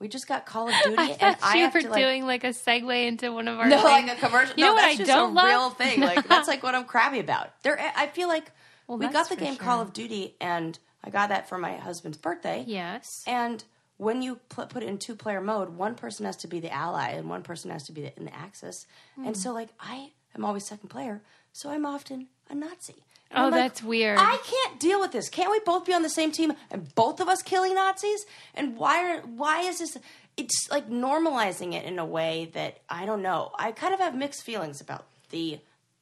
We 0.00 0.08
just 0.08 0.26
got 0.26 0.44
Call 0.44 0.68
of 0.68 0.74
Duty, 0.84 0.96
I 0.98 1.16
and 1.20 1.36
I 1.42 1.56
have 1.58 1.72
to 1.80 1.88
like 1.88 2.02
doing 2.02 2.26
like 2.26 2.44
a 2.44 2.48
segue 2.48 3.06
into 3.06 3.32
one 3.32 3.48
of 3.48 3.58
our 3.58 3.68
no, 3.68 3.76
things. 3.80 4.08
like 4.08 4.18
a 4.18 4.20
commercial. 4.26 4.54
You 4.56 4.64
no, 4.64 4.70
know 4.70 4.74
what 4.74 4.84
I 4.84 4.94
don't 4.96 5.30
a 5.30 5.34
love? 5.34 5.46
real 5.46 5.70
thing. 5.70 6.00
Like 6.00 6.26
that's 6.28 6.48
like 6.48 6.62
what 6.62 6.74
I'm 6.74 6.84
crabby 6.84 7.20
about. 7.20 7.50
There, 7.62 7.78
I 7.96 8.08
feel 8.08 8.28
like 8.28 8.50
Well, 8.86 8.98
we 8.98 9.08
got 9.08 9.28
the 9.28 9.36
game 9.36 9.54
sure. 9.54 9.64
Call 9.64 9.80
of 9.80 9.92
Duty, 9.92 10.34
and 10.40 10.78
I 11.02 11.10
got 11.10 11.28
that 11.28 11.48
for 11.48 11.58
my 11.58 11.76
husband's 11.76 12.18
birthday. 12.18 12.64
yes. 12.66 13.22
And 13.26 13.62
when 13.96 14.22
you 14.22 14.36
pl- 14.48 14.66
put 14.66 14.82
it 14.82 14.88
in 14.88 14.98
two 14.98 15.14
player 15.14 15.40
mode, 15.40 15.70
one 15.70 15.94
person 15.94 16.26
has 16.26 16.36
to 16.38 16.48
be 16.48 16.60
the 16.60 16.72
ally 16.72 17.10
and 17.10 17.28
one 17.28 17.42
person 17.42 17.70
has 17.70 17.84
to 17.84 17.92
be 17.92 18.02
the, 18.02 18.16
in 18.16 18.24
the 18.24 18.34
Axis. 18.34 18.86
Hmm. 19.14 19.26
And 19.28 19.36
so, 19.36 19.52
like, 19.52 19.68
I 19.80 20.10
am 20.34 20.44
always 20.44 20.66
second 20.66 20.88
player, 20.88 21.22
so 21.52 21.70
I'm 21.70 21.86
often 21.86 22.26
a 22.50 22.54
Nazi. 22.54 22.96
And 23.30 23.46
Oh, 23.46 23.48
like, 23.48 23.54
that's 23.54 23.82
weird. 23.82 24.18
I 24.18 24.36
can't 24.44 24.78
deal 24.80 25.00
with 25.00 25.12
this. 25.12 25.28
Can't 25.28 25.50
we 25.50 25.60
both 25.60 25.86
be 25.86 25.92
on 25.92 26.02
the 26.02 26.08
same 26.10 26.30
team 26.32 26.52
and 26.70 26.94
both 26.94 27.20
of 27.20 27.28
us 27.28 27.42
killing 27.42 27.74
Nazis? 27.74 28.24
And 28.54 28.76
why 28.76 29.16
are 29.16 29.20
why 29.22 29.60
is 29.62 29.78
this? 29.78 29.96
It's 30.36 30.68
like 30.70 30.88
normalizing 30.90 31.74
it 31.74 31.84
in 31.84 31.98
a 31.98 32.04
way 32.04 32.50
that 32.54 32.78
I 32.88 33.06
don't 33.06 33.22
know. 33.22 33.52
I 33.58 33.72
kind 33.72 33.94
of 33.94 34.00
have 34.00 34.14
mixed 34.16 34.42
feelings 34.42 34.80
about 34.80 35.06
the 35.30 35.58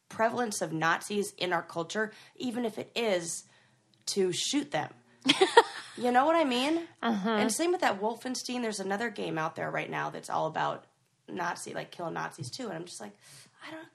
prevalence 0.09 0.61
of 0.61 0.73
Nazis 0.73 1.33
in 1.39 1.53
our 1.53 1.63
culture, 1.63 2.13
even 2.37 2.65
if 2.65 2.79
it 2.79 2.91
is 2.95 3.45
to 4.07 4.33
shoot 4.33 4.71
them. 4.71 4.91
You 5.97 6.11
know 6.11 6.25
what 6.27 6.37
I 6.37 6.45
mean? 6.45 6.83
Uh-huh. 7.03 7.31
And 7.31 7.53
same 7.53 7.73
with 7.73 7.81
that 7.83 8.01
Wolfenstein. 8.01 8.63
There's 8.63 8.81
another 8.81 9.11
game 9.11 9.39
out 9.39 9.57
there 9.57 9.71
right 9.71 9.91
now 9.91 10.11
that's 10.11 10.31
all 10.31 10.47
about 10.47 10.85
Nazi, 11.29 11.75
like 11.75 11.91
killing 11.91 12.15
Nazis 12.15 12.51
too. 12.51 12.65
And 12.69 12.75
I'm 12.75 12.85
just 12.85 13.01
like, 13.01 13.13
I 13.67 13.71
don't. 13.71 13.87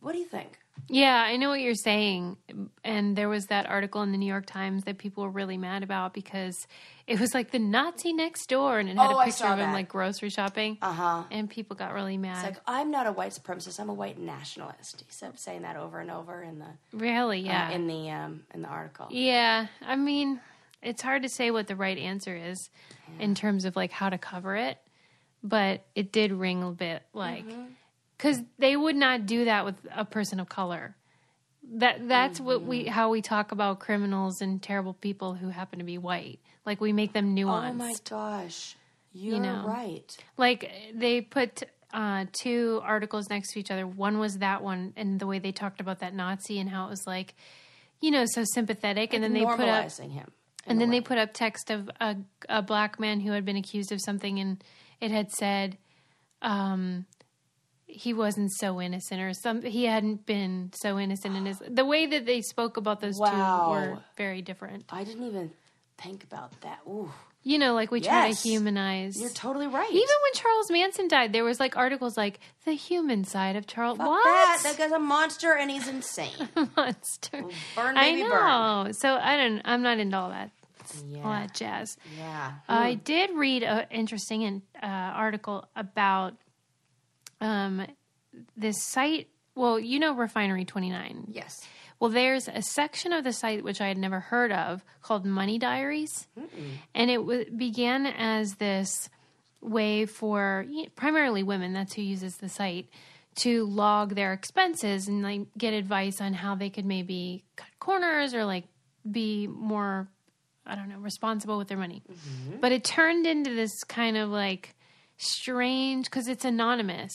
What 0.00 0.12
do 0.12 0.18
you 0.18 0.26
think? 0.26 0.58
Yeah, 0.88 1.16
I 1.26 1.36
know 1.36 1.48
what 1.48 1.60
you're 1.60 1.74
saying. 1.74 2.36
And 2.84 3.16
there 3.16 3.30
was 3.30 3.46
that 3.46 3.66
article 3.66 4.02
in 4.02 4.12
the 4.12 4.18
New 4.18 4.26
York 4.26 4.44
Times 4.46 4.84
that 4.84 4.98
people 4.98 5.24
were 5.24 5.30
really 5.30 5.56
mad 5.56 5.82
about 5.82 6.12
because 6.12 6.66
it 7.06 7.18
was 7.18 7.32
like 7.34 7.50
the 7.50 7.58
Nazi 7.58 8.12
next 8.12 8.46
door 8.50 8.78
and 8.78 8.88
it 8.90 8.96
had 8.96 9.10
Oh, 9.10 9.18
a 9.18 9.24
picture 9.24 9.46
of 9.46 9.52
him 9.58 9.70
that. 9.70 9.72
like 9.72 9.88
grocery 9.88 10.28
shopping. 10.28 10.76
Uh 10.82 10.92
huh. 10.92 11.22
And 11.30 11.48
people 11.48 11.76
got 11.76 11.94
really 11.94 12.18
mad. 12.18 12.36
It's 12.46 12.56
like 12.56 12.62
I'm 12.66 12.90
not 12.90 13.06
a 13.06 13.12
white 13.12 13.32
supremacist. 13.32 13.80
I'm 13.80 13.88
a 13.88 13.94
white 13.94 14.18
nationalist. 14.18 15.02
He 15.08 15.26
kept 15.26 15.40
saying 15.40 15.62
that 15.62 15.76
over 15.76 15.98
and 15.98 16.10
over 16.10 16.42
in 16.42 16.58
the 16.58 16.66
really? 16.92 17.40
Yeah. 17.40 17.68
uh, 17.70 17.74
in 17.74 17.86
the 17.86 18.10
um, 18.10 18.42
in 18.54 18.62
the 18.62 18.68
article. 18.68 19.06
Yeah, 19.10 19.66
I 19.84 19.96
mean, 19.96 20.40
it's 20.82 21.02
hard 21.02 21.22
to 21.22 21.28
say 21.28 21.50
what 21.50 21.66
the 21.66 21.76
right 21.76 21.98
answer 21.98 22.36
is 22.36 22.70
in 23.18 23.34
terms 23.34 23.64
of 23.64 23.76
like 23.76 23.90
how 23.92 24.08
to 24.08 24.18
cover 24.18 24.56
it, 24.56 24.78
but 25.42 25.84
it 25.94 26.12
did 26.12 26.32
ring 26.32 26.62
a 26.62 26.70
bit 26.70 27.02
like 27.12 27.46
Mm-hmm. 27.46 27.64
because 28.16 28.40
they 28.58 28.76
would 28.76 28.96
not 28.96 29.26
do 29.26 29.44
that 29.46 29.64
with 29.64 29.76
a 29.94 30.04
person 30.04 30.40
of 30.40 30.48
color. 30.48 30.96
That 31.74 32.08
that's 32.08 32.38
what 32.40 32.60
Mm-hmm. 32.60 32.68
we 32.68 32.84
how 32.86 33.10
we 33.10 33.22
talk 33.22 33.52
about 33.52 33.80
criminals 33.80 34.40
and 34.40 34.62
terrible 34.62 34.94
people 34.94 35.34
who 35.34 35.48
happen 35.48 35.78
to 35.80 35.84
be 35.84 35.98
white. 35.98 36.38
Like 36.64 36.80
we 36.80 36.92
make 36.92 37.12
them 37.12 37.34
nuanced. 37.34 37.70
Oh 37.70 37.74
my 37.74 37.94
gosh, 38.08 38.76
you're 39.12 39.40
know. 39.40 39.64
right. 39.66 40.16
Like 40.36 40.70
they 40.94 41.20
put 41.20 41.62
uh, 41.92 42.26
two 42.32 42.80
articles 42.84 43.28
next 43.30 43.52
to 43.52 43.60
each 43.60 43.70
other. 43.70 43.86
One 43.86 44.18
was 44.18 44.38
that 44.38 44.62
one, 44.62 44.92
and 44.96 45.18
the 45.18 45.26
way 45.26 45.38
they 45.38 45.52
talked 45.52 45.80
about 45.80 46.00
that 46.00 46.14
Nazi 46.14 46.58
and 46.60 46.68
how 46.68 46.86
it 46.86 46.90
was 46.90 47.02
like, 47.06 47.34
you 48.00 48.10
know, 48.10 48.24
so 48.26 48.44
sympathetic. 48.44 49.14
and 49.14 49.22
then 49.24 49.32
they 49.32 49.44
put 49.44 49.60
up 49.60 49.90
him. 49.90 50.30
And 50.66 50.80
then 50.80 50.90
they 50.90 51.00
put 51.00 51.18
up 51.18 51.32
text 51.32 51.70
of 51.70 51.88
a, 52.00 52.16
a 52.48 52.62
black 52.62 52.98
man 53.00 53.20
who 53.20 53.32
had 53.32 53.44
been 53.44 53.56
accused 53.56 53.92
of 53.92 54.00
something, 54.00 54.38
and 54.38 54.62
it 55.00 55.10
had 55.10 55.30
said, 55.32 55.78
um, 56.42 57.06
he 57.86 58.12
wasn't 58.12 58.50
so 58.52 58.80
innocent 58.80 59.20
or 59.22 59.32
some 59.32 59.62
he 59.62 59.84
hadn't 59.84 60.26
been 60.26 60.70
so 60.74 60.98
innocent 60.98 61.36
in 61.36 61.46
his 61.46 61.62
the 61.68 61.84
way 61.84 62.04
that 62.06 62.26
they 62.26 62.42
spoke 62.42 62.76
about 62.76 63.00
those 63.00 63.14
Wow. 63.18 63.30
two 63.30 63.70
were 63.70 63.98
very 64.16 64.42
different. 64.42 64.84
I 64.90 65.04
didn't 65.04 65.24
even 65.26 65.50
think 65.96 66.24
about 66.24 66.60
that. 66.60 66.80
Ooh, 66.86 67.10
You 67.42 67.58
know, 67.58 67.72
like 67.74 67.90
we 67.90 68.00
try 68.00 68.26
Yes. 68.26 68.42
to 68.42 68.48
humanize. 68.50 69.14
you're 69.18 69.30
totally 69.30 69.66
right. 69.68 69.88
Even 69.88 70.00
when 70.02 70.32
Charles 70.34 70.70
Manson 70.70 71.08
died, 71.08 71.32
there 71.32 71.44
was 71.44 71.58
like 71.60 71.76
articles 71.76 72.16
like 72.18 72.40
the 72.66 72.72
human 72.72 73.24
side 73.24 73.56
of 73.56 73.66
Charles. 73.66 73.96
Fuck 73.98 74.08
what? 74.08 74.24
That, 74.24 74.58
that 74.64 74.76
guy's 74.78 74.92
a 74.92 74.98
monster 74.98 75.54
and 75.56 75.70
he's 75.70 75.88
insane. 75.88 76.48
monster. 76.76 77.44
Burn, 77.76 77.94
baby 77.94 78.22
I 78.24 78.26
know. 78.28 78.82
burn. 78.84 78.92
So 78.94 79.14
I 79.14 79.36
don't. 79.38 79.62
I'm 79.64 79.82
not 79.82 79.98
into 79.98 80.16
all 80.18 80.28
that. 80.30 80.50
All 80.94 81.04
Yeah, 81.32 81.40
that 81.46 81.54
jazz. 81.54 81.96
yeah. 82.18 82.52
I 82.68 82.94
did 82.94 83.30
read 83.34 83.62
an 83.62 83.86
interesting 83.90 84.42
in- 84.42 84.62
uh, 84.82 84.86
article 84.86 85.68
about 85.76 86.34
um, 87.40 87.86
this 88.56 88.82
site. 88.84 89.28
Well, 89.54 89.78
you 89.78 89.98
know 89.98 90.14
Refinery 90.14 90.64
29. 90.64 91.28
yes. 91.32 91.54
Well, 91.98 92.10
there's 92.10 92.46
a 92.46 92.60
section 92.60 93.14
of 93.14 93.24
the 93.24 93.32
site 93.32 93.64
which 93.64 93.80
I 93.80 93.88
had 93.88 93.96
never 93.96 94.20
heard 94.20 94.52
of 94.52 94.84
called 95.00 95.24
Money 95.24 95.58
Diaries, 95.58 96.28
and 96.94 97.10
it 97.10 97.16
w- 97.16 97.50
began 97.50 98.04
as 98.06 98.56
this 98.56 99.08
way 99.62 100.04
for 100.04 100.66
primarily 100.94 101.42
women. 101.42 101.72
That's 101.72 101.94
who 101.94 102.02
uses 102.02 102.36
the 102.36 102.50
site 102.50 102.90
to 103.36 103.64
log 103.64 104.14
their 104.14 104.34
expenses 104.34 105.08
and 105.08 105.22
like 105.22 105.46
get 105.56 105.72
advice 105.72 106.20
on 106.20 106.34
how 106.34 106.54
they 106.54 106.68
could 106.68 106.84
maybe 106.84 107.44
cut 107.56 107.68
corners 107.78 108.34
or 108.34 108.44
like 108.44 108.64
be 109.10 109.46
more, 109.46 110.06
I 110.66 110.74
don't 110.74 110.88
know, 110.88 110.98
responsible 110.98 111.58
with 111.58 111.68
their 111.68 111.78
money. 111.78 112.02
Mm-hmm. 112.10 112.60
But 112.60 112.72
it 112.72 112.84
turned 112.84 113.26
into 113.26 113.54
this 113.54 113.84
kind 113.84 114.16
of 114.16 114.30
like 114.30 114.74
strange 115.16 116.06
because 116.06 116.28
it's 116.28 116.44
anonymous. 116.44 117.12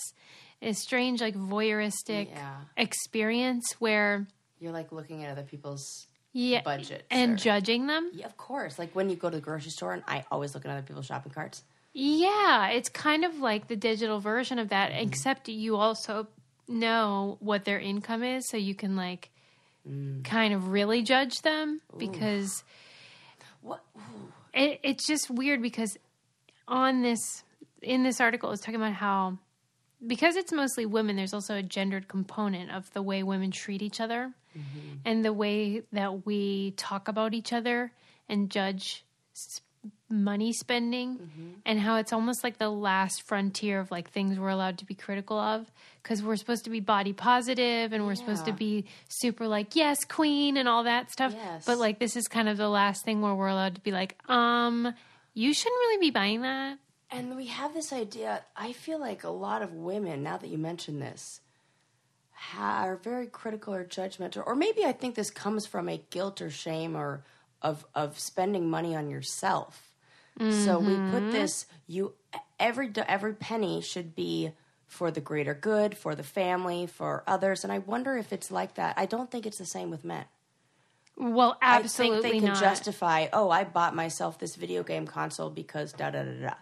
A 0.62 0.74
strange, 0.74 1.22
like 1.22 1.36
voyeuristic 1.36 2.30
Yeah. 2.30 2.56
experience 2.78 3.76
where 3.80 4.28
You're 4.60 4.72
like 4.72 4.92
looking 4.92 5.24
at 5.24 5.32
other 5.32 5.44
people's 5.44 6.08
yeah, 6.34 6.62
budgets 6.62 7.04
and 7.10 7.34
or- 7.34 7.36
judging 7.36 7.88
them. 7.88 8.12
Yeah, 8.14 8.28
of 8.28 8.38
course. 8.38 8.78
Like 8.78 8.96
when 8.96 9.10
you 9.10 9.16
go 9.16 9.30
to 9.30 9.38
the 9.38 9.42
grocery 9.42 9.72
store, 9.72 9.94
and 9.94 10.04
I 10.08 10.24
always 10.32 10.54
look 10.54 10.64
at 10.66 10.72
other 10.72 10.84
people's 10.84 11.08
shopping 11.08 11.32
carts. 11.32 11.64
Yeah, 11.94 12.70
it's 12.70 12.90
kind 12.90 13.26
of 13.26 13.40
like 13.40 13.68
the 13.68 13.76
digital 13.76 14.20
version 14.20 14.60
of 14.60 14.70
that, 14.70 14.92
mm-hmm. 14.92 15.08
except 15.08 15.50
you 15.50 15.76
also 15.76 16.28
know 16.68 17.38
what 17.40 17.66
their 17.66 17.80
income 17.80 18.24
is, 18.24 18.48
so 18.48 18.56
you 18.56 18.76
can 18.76 18.96
like 18.96 19.30
mm. 19.86 20.24
kind 20.24 20.54
of 20.54 20.70
really 20.70 21.02
judge 21.02 21.42
them 21.42 21.82
because 21.98 22.64
What? 23.62 23.84
it, 24.54 24.80
it's 24.84 25.08
just 25.08 25.30
weird 25.30 25.62
because 25.62 25.98
on 26.68 27.02
this 27.02 27.44
in 27.82 28.04
this 28.04 28.22
article 28.22 28.52
it's 28.52 28.62
talking 28.62 28.76
about 28.76 28.94
how 28.94 29.38
because 30.06 30.36
it's 30.36 30.52
mostly 30.52 30.86
women 30.86 31.16
there's 31.16 31.34
also 31.34 31.56
a 31.56 31.64
gendered 31.64 32.08
component 32.08 32.72
of 32.72 32.92
the 32.94 33.02
way 33.02 33.24
women 33.24 33.52
treat 33.52 33.82
each 33.82 34.00
other 34.00 34.32
mm-hmm. 34.58 34.96
and 35.06 35.24
the 35.24 35.34
way 35.34 35.84
that 35.92 36.26
we 36.26 36.72
talk 36.72 37.08
about 37.08 37.34
each 37.34 37.54
other 37.54 37.92
and 38.30 38.50
judge 38.50 39.04
money 40.12 40.52
spending 40.54 41.62
and 41.66 41.80
how 41.80 41.96
it's 41.96 42.12
almost 42.14 42.44
like 42.44 42.58
the 42.58 42.70
last 42.70 43.24
frontier 43.24 43.80
of 43.80 43.90
like 43.92 44.10
things 44.12 44.38
we're 44.38 44.50
allowed 44.50 44.78
to 44.80 44.86
be 44.86 44.94
critical 44.94 45.40
of 45.40 45.72
because 46.04 46.22
we're 46.22 46.36
supposed 46.36 46.64
to 46.66 46.70
be 46.70 46.80
body 46.80 47.14
positive 47.14 47.94
and 47.94 48.06
we're 48.06 48.16
supposed 48.16 48.46
to 48.46 48.52
be 48.54 48.86
super 49.08 49.48
like 49.48 49.76
yes 49.76 50.04
queen 50.06 50.58
and 50.58 50.68
all 50.68 50.84
that 50.84 51.12
stuff 51.12 51.34
Yes. 51.36 51.66
but 51.66 51.78
like 51.78 52.00
this 52.00 52.16
is 52.16 52.28
kind 52.28 52.50
of 52.50 52.58
the 52.58 52.70
last 52.70 53.06
thing 53.06 53.22
where 53.22 53.34
we're 53.36 53.48
allowed 53.48 53.76
to 53.76 53.82
be 53.82 53.92
like 53.92 54.18
um 54.30 54.94
you 55.34 55.54
shouldn't 55.54 55.80
really 55.80 56.00
be 56.02 56.12
buying 56.12 56.42
that 56.42 56.78
And 57.12 57.36
we 57.36 57.48
have 57.48 57.74
this 57.74 57.92
idea. 57.94 58.44
I 58.56 58.72
feel 58.74 59.00
like 59.00 59.24
a 59.26 59.30
lot 59.30 59.62
of 59.62 59.74
women, 59.74 60.24
now 60.24 60.38
that 60.38 60.48
you 60.50 60.58
mention 60.58 61.00
this, 61.00 61.42
are 62.58 62.96
very 62.98 63.28
critical 63.28 63.74
or 63.74 63.84
judgmental. 63.86 64.44
Or 64.46 64.56
maybe 64.56 64.84
I 64.86 64.92
think 64.94 65.16
this 65.16 65.30
comes 65.30 65.66
from 65.66 65.88
a 65.90 65.98
guilt 66.10 66.42
or 66.42 66.50
shame 66.50 66.96
or 66.96 67.24
of 67.62 67.86
of 67.94 68.18
spending 68.20 68.70
money 68.70 68.96
on 68.96 69.10
yourself. 69.10 69.91
So 70.50 70.80
we 70.80 70.96
put 70.96 70.96
mm-hmm. 70.96 71.32
this 71.32 71.68
you 71.88 72.14
every 72.60 72.92
every 73.08 73.34
penny 73.34 73.82
should 73.82 74.16
be 74.16 74.52
for 74.88 75.10
the 75.10 75.22
greater 75.22 75.54
good, 75.54 75.98
for 75.98 76.16
the 76.16 76.24
family, 76.24 76.86
for 76.86 77.24
others. 77.26 77.64
And 77.64 77.72
I 77.72 77.78
wonder 77.80 78.18
if 78.18 78.34
it's 78.34 78.52
like 78.52 78.76
that. 78.76 78.96
I 78.98 79.06
don't 79.06 79.32
think 79.32 79.46
it's 79.46 79.58
the 79.58 79.66
same 79.66 79.90
with 79.90 80.04
men. 80.04 80.26
well 81.18 81.58
absolutely 81.62 82.18
I 82.18 82.22
think 82.22 82.34
they 82.34 82.40
can 82.40 82.54
not 82.54 82.60
justify, 82.60 83.28
oh, 83.32 83.50
I 83.50 83.64
bought 83.64 83.96
myself 83.96 84.38
this 84.40 84.56
video 84.56 84.84
game 84.84 85.08
console 85.08 85.50
because 85.50 85.94
da 85.94 86.10
da 86.10 86.24
da 86.24 86.42
da. 86.42 86.54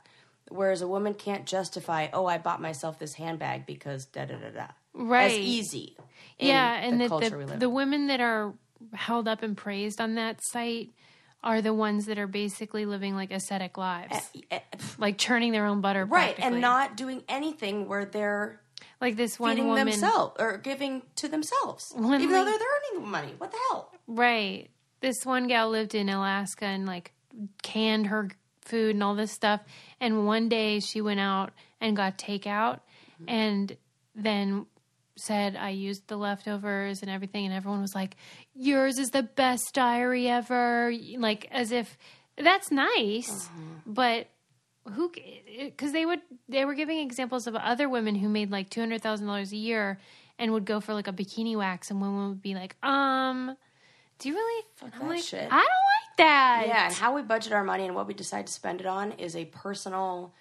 Whereas 0.50 0.82
a 0.82 0.88
woman 0.88 1.14
can't 1.14 1.46
justify, 1.46 2.08
oh, 2.14 2.26
I 2.26 2.38
bought 2.38 2.62
myself 2.62 3.00
this 3.00 3.14
handbag 3.14 3.66
because 3.66 4.06
da 4.06 4.26
da 4.26 4.36
da 4.36 4.50
da. 4.50 4.68
Right. 4.94 5.32
As 5.32 5.38
easy. 5.38 5.96
in 6.38 6.48
yeah 6.48 6.74
and 6.76 7.02
the 7.02 7.08
the, 7.08 7.38
we 7.38 7.46
live 7.46 7.60
the 7.60 7.70
women 7.70 8.08
that 8.08 8.20
are 8.20 8.54
held 8.94 9.28
up 9.28 9.44
and 9.44 9.58
praised 9.58 10.00
on 10.00 10.16
that 10.16 10.40
site 10.44 10.92
are 11.44 11.62
the 11.62 11.74
ones 11.74 12.06
that 12.08 12.18
are 12.18 12.28
basically 12.28 12.86
living 12.86 13.16
like 13.16 13.32
ascetic 13.32 13.78
lives 13.78 14.12
Eh, 14.12 14.42
eh, 14.52 14.60
eh 14.74 14.78
like 14.98 15.18
churning 15.18 15.52
their 15.52 15.66
own 15.66 15.82
butter 15.82 16.06
Right, 16.06 16.36
and 16.40 16.62
not 16.62 16.98
doing 16.98 17.24
anything 17.28 17.88
where 17.88 18.06
they're 18.06 18.62
like 19.02 19.16
this 19.16 19.40
one 19.40 19.52
feeding 19.52 19.68
woman 19.68 19.86
themselves 19.86 20.36
or 20.40 20.58
giving 20.58 21.02
to 21.16 21.28
themselves, 21.28 21.94
even 21.96 22.10
though 22.20 22.46
they're, 22.46 22.46
they're 22.46 22.68
earning 22.94 23.10
money. 23.10 23.34
What 23.38 23.52
the 23.52 23.58
hell? 23.70 23.92
Right. 24.08 24.70
This 25.02 25.26
one 25.26 25.48
gal 25.48 25.70
lived 25.70 25.96
in 25.96 26.10
Alaska 26.10 26.66
and 26.66 26.86
like 26.86 27.14
canned 27.62 28.08
her 28.08 28.30
food 28.62 28.96
and 28.96 29.04
all 29.04 29.16
this 29.16 29.32
stuff. 29.32 29.62
And 30.00 30.26
one 30.26 30.50
day 30.50 30.80
she 30.80 31.02
went 31.02 31.20
out 31.20 31.52
and 31.80 31.96
got 31.96 32.18
takeout 32.18 32.80
mm-hmm. 33.22 33.30
and 33.30 33.78
then 34.16 34.66
said, 35.20 35.56
I 35.56 35.70
used 35.70 36.08
the 36.08 36.18
leftovers 36.18 37.02
and 37.02 37.10
everything. 37.12 37.46
And 37.46 37.54
everyone 37.54 37.82
was 37.82 37.94
like, 37.96 38.16
Yours 38.56 38.98
is 38.98 39.10
the 39.10 39.24
best 39.24 39.74
diary 39.74 40.28
ever. 40.28 40.92
Like, 41.18 41.48
as 41.52 41.72
if 41.72 41.98
that's 42.38 42.72
nice, 42.72 43.50
but 43.86 44.28
who 44.94 45.12
because 45.60 45.92
they 45.92 46.06
would 46.06 46.22
they 46.48 46.66
were 46.66 46.74
giving 46.74 47.00
examples 47.00 47.46
of 47.48 47.56
other 47.56 47.88
women 47.88 48.16
who 48.16 48.28
made 48.30 48.50
like 48.50 48.70
two 48.70 48.80
hundred 48.80 49.02
thousand 49.02 49.28
dollars 49.28 49.52
a 49.52 49.56
year 49.58 50.00
and 50.40 50.52
would 50.52 50.66
go 50.66 50.80
for 50.80 50.94
like 50.94 51.08
a 51.08 51.14
bikini 51.14 51.56
wax 51.56 51.92
and 51.92 52.02
women 52.02 52.30
would 52.30 52.42
be 52.42 52.56
like 52.56 52.76
um 52.84 53.56
do 54.18 54.30
you 54.30 54.36
really 54.36 54.66
I'm 54.82 54.90
that 55.00 55.10
like, 55.10 55.24
shit. 55.24 55.44
i 55.44 55.48
don't 55.50 55.60
like 55.60 56.18
that 56.18 56.64
Yeah, 56.68 56.86
and 56.88 56.96
how 56.96 57.14
we 57.14 57.22
budget 57.22 57.54
our 57.54 57.64
money 57.64 57.86
and 57.86 57.94
what 57.94 58.08
we 58.08 58.16
decide 58.16 58.48
to 58.48 58.54
spend 58.54 58.80
it 58.82 58.88
on 58.88 59.12
is 59.14 59.36
a 59.36 59.46
personal 59.46 60.34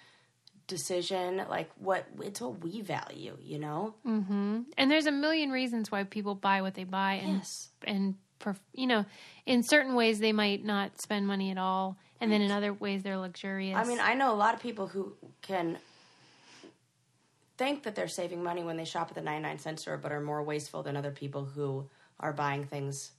decision. 0.69 1.43
Like 1.49 1.69
what 1.77 2.05
it's 2.21 2.39
what 2.39 2.63
we 2.63 2.79
value, 2.81 3.35
you 3.41 3.59
know. 3.59 3.95
Mm-hmm. 4.07 4.61
and 4.77 4.89
there's 4.89 5.05
a 5.07 5.11
million 5.11 5.51
reasons 5.51 5.91
why 5.91 6.05
people 6.05 6.35
buy 6.35 6.61
what 6.61 6.75
they 6.75 6.85
buy 6.85 7.15
and 7.15 7.37
Yes. 7.39 7.69
and 7.83 8.15
you 8.73 8.87
know 8.87 9.03
in 9.45 9.63
certain 9.63 9.95
ways 9.95 10.19
they 10.19 10.31
might 10.31 10.63
not 10.63 11.01
spend 11.01 11.27
money 11.27 11.51
at 11.51 11.57
all 11.57 11.97
and 12.21 12.31
then 12.31 12.41
in 12.41 12.51
other 12.51 12.71
ways 12.71 13.03
they're 13.03 13.17
luxurious 13.17 13.75
I 13.77 13.83
mean, 13.83 13.99
I 13.99 14.13
know 14.13 14.33
a 14.33 14.37
lot 14.37 14.53
of 14.53 14.61
people 14.61 14.87
who 14.87 15.13
can 15.41 15.77
think 17.57 17.83
that 17.83 17.95
they're 17.95 18.07
saving 18.07 18.41
money 18.41 18.63
when 18.63 18.77
they 18.77 18.85
shop 18.85 19.09
at 19.09 19.15
the 19.15 19.21
99 19.21 19.59
cent 19.59 19.79
store, 19.81 19.97
but 19.97 20.13
are 20.13 20.21
more 20.21 20.41
wasteful 20.41 20.83
than 20.83 20.95
other 20.95 21.11
people 21.11 21.43
who 21.43 21.89
are 22.19 22.31
buying 22.31 22.63
things, 22.65 23.11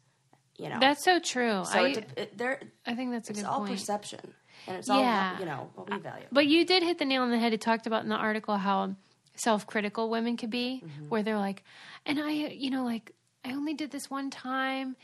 you 0.57 0.69
know. 0.71 0.79
that's 0.81 1.05
so 1.05 1.19
true 1.19 1.63
so 1.65 1.79
I, 1.85 1.89
it, 1.89 2.09
it, 2.17 2.39
there, 2.39 2.61
I 2.87 2.95
think 2.95 3.13
that's 3.13 3.29
a 3.29 3.33
it's 3.33 3.41
good 3.43 3.47
all 3.49 3.59
point 3.59 3.73
perception. 3.73 4.21
And 4.67 4.77
it's 4.77 4.89
Yeah. 4.89 5.33
all, 5.35 5.41
you 5.41 5.47
know, 5.47 5.71
what 5.75 5.89
we 5.91 5.99
value. 5.99 6.27
But 6.33 6.47
you 6.47 6.65
did 6.65 6.83
hit 6.83 6.99
the 6.99 7.05
nail 7.05 7.23
on 7.23 7.31
the 7.31 7.39
head. 7.39 7.53
It 7.53 7.61
talked 7.61 7.87
about 7.87 8.03
in 8.03 8.09
the 8.09 8.17
article 8.17 8.57
how 8.57 8.95
self-critical 9.37 10.11
women 10.11 10.37
could 10.37 10.51
be, 10.51 10.83
Mm-hmm. 10.85 11.09
where 11.09 11.23
they're 11.23 11.39
like, 11.39 11.65
and 12.07 12.19
I, 12.21 12.31
you 12.31 12.71
know, 12.71 12.85
like 12.85 13.13
I 13.45 13.53
only 13.53 13.75
did 13.75 13.91
this 13.91 14.11
one 14.11 14.31
time, 14.31 14.97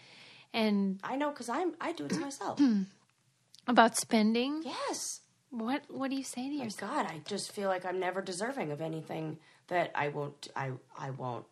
and 0.53 1.01
I 1.03 1.17
know 1.17 1.31
because 1.31 1.49
I'm, 1.49 1.75
I 1.81 1.93
do 1.93 2.05
it 2.05 2.11
to 2.13 2.21
myself. 2.21 2.61
about 3.67 3.97
spending. 3.97 4.63
yes. 4.65 5.21
What 5.51 5.83
What 5.89 6.11
do 6.11 6.17
you 6.17 6.25
say 6.25 6.49
to 6.49 6.55
yourself? 6.55 6.91
God, 6.93 7.07
I 7.07 7.21
just 7.25 7.53
feel 7.53 7.69
like 7.69 7.85
I'm 7.87 7.99
never 8.01 8.21
deserving 8.21 8.73
of 8.73 8.81
anything 8.81 9.39
that 9.69 9.91
I 9.95 10.09
won't. 10.09 10.49
I 10.55 10.73
I 10.99 11.11
won't. 11.11 11.47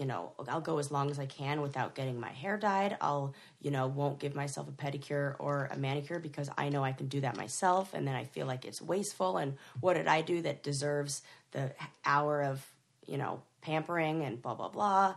You 0.00 0.06
know, 0.06 0.32
I'll 0.48 0.62
go 0.62 0.78
as 0.78 0.90
long 0.90 1.10
as 1.10 1.18
I 1.18 1.26
can 1.26 1.60
without 1.60 1.94
getting 1.94 2.18
my 2.18 2.30
hair 2.30 2.56
dyed. 2.56 2.96
I'll, 3.02 3.34
you 3.60 3.70
know, 3.70 3.86
won't 3.86 4.18
give 4.18 4.34
myself 4.34 4.66
a 4.66 4.72
pedicure 4.72 5.36
or 5.38 5.68
a 5.70 5.76
manicure 5.76 6.18
because 6.18 6.48
I 6.56 6.70
know 6.70 6.82
I 6.82 6.92
can 6.92 7.08
do 7.08 7.20
that 7.20 7.36
myself, 7.36 7.92
and 7.92 8.08
then 8.08 8.14
I 8.14 8.24
feel 8.24 8.46
like 8.46 8.64
it's 8.64 8.80
wasteful. 8.80 9.36
And 9.36 9.58
what 9.80 9.94
did 9.94 10.08
I 10.08 10.22
do 10.22 10.40
that 10.40 10.62
deserves 10.62 11.20
the 11.52 11.72
hour 12.06 12.42
of, 12.42 12.64
you 13.06 13.18
know, 13.18 13.42
pampering 13.60 14.22
and 14.24 14.40
blah 14.40 14.54
blah 14.54 14.70
blah? 14.70 15.16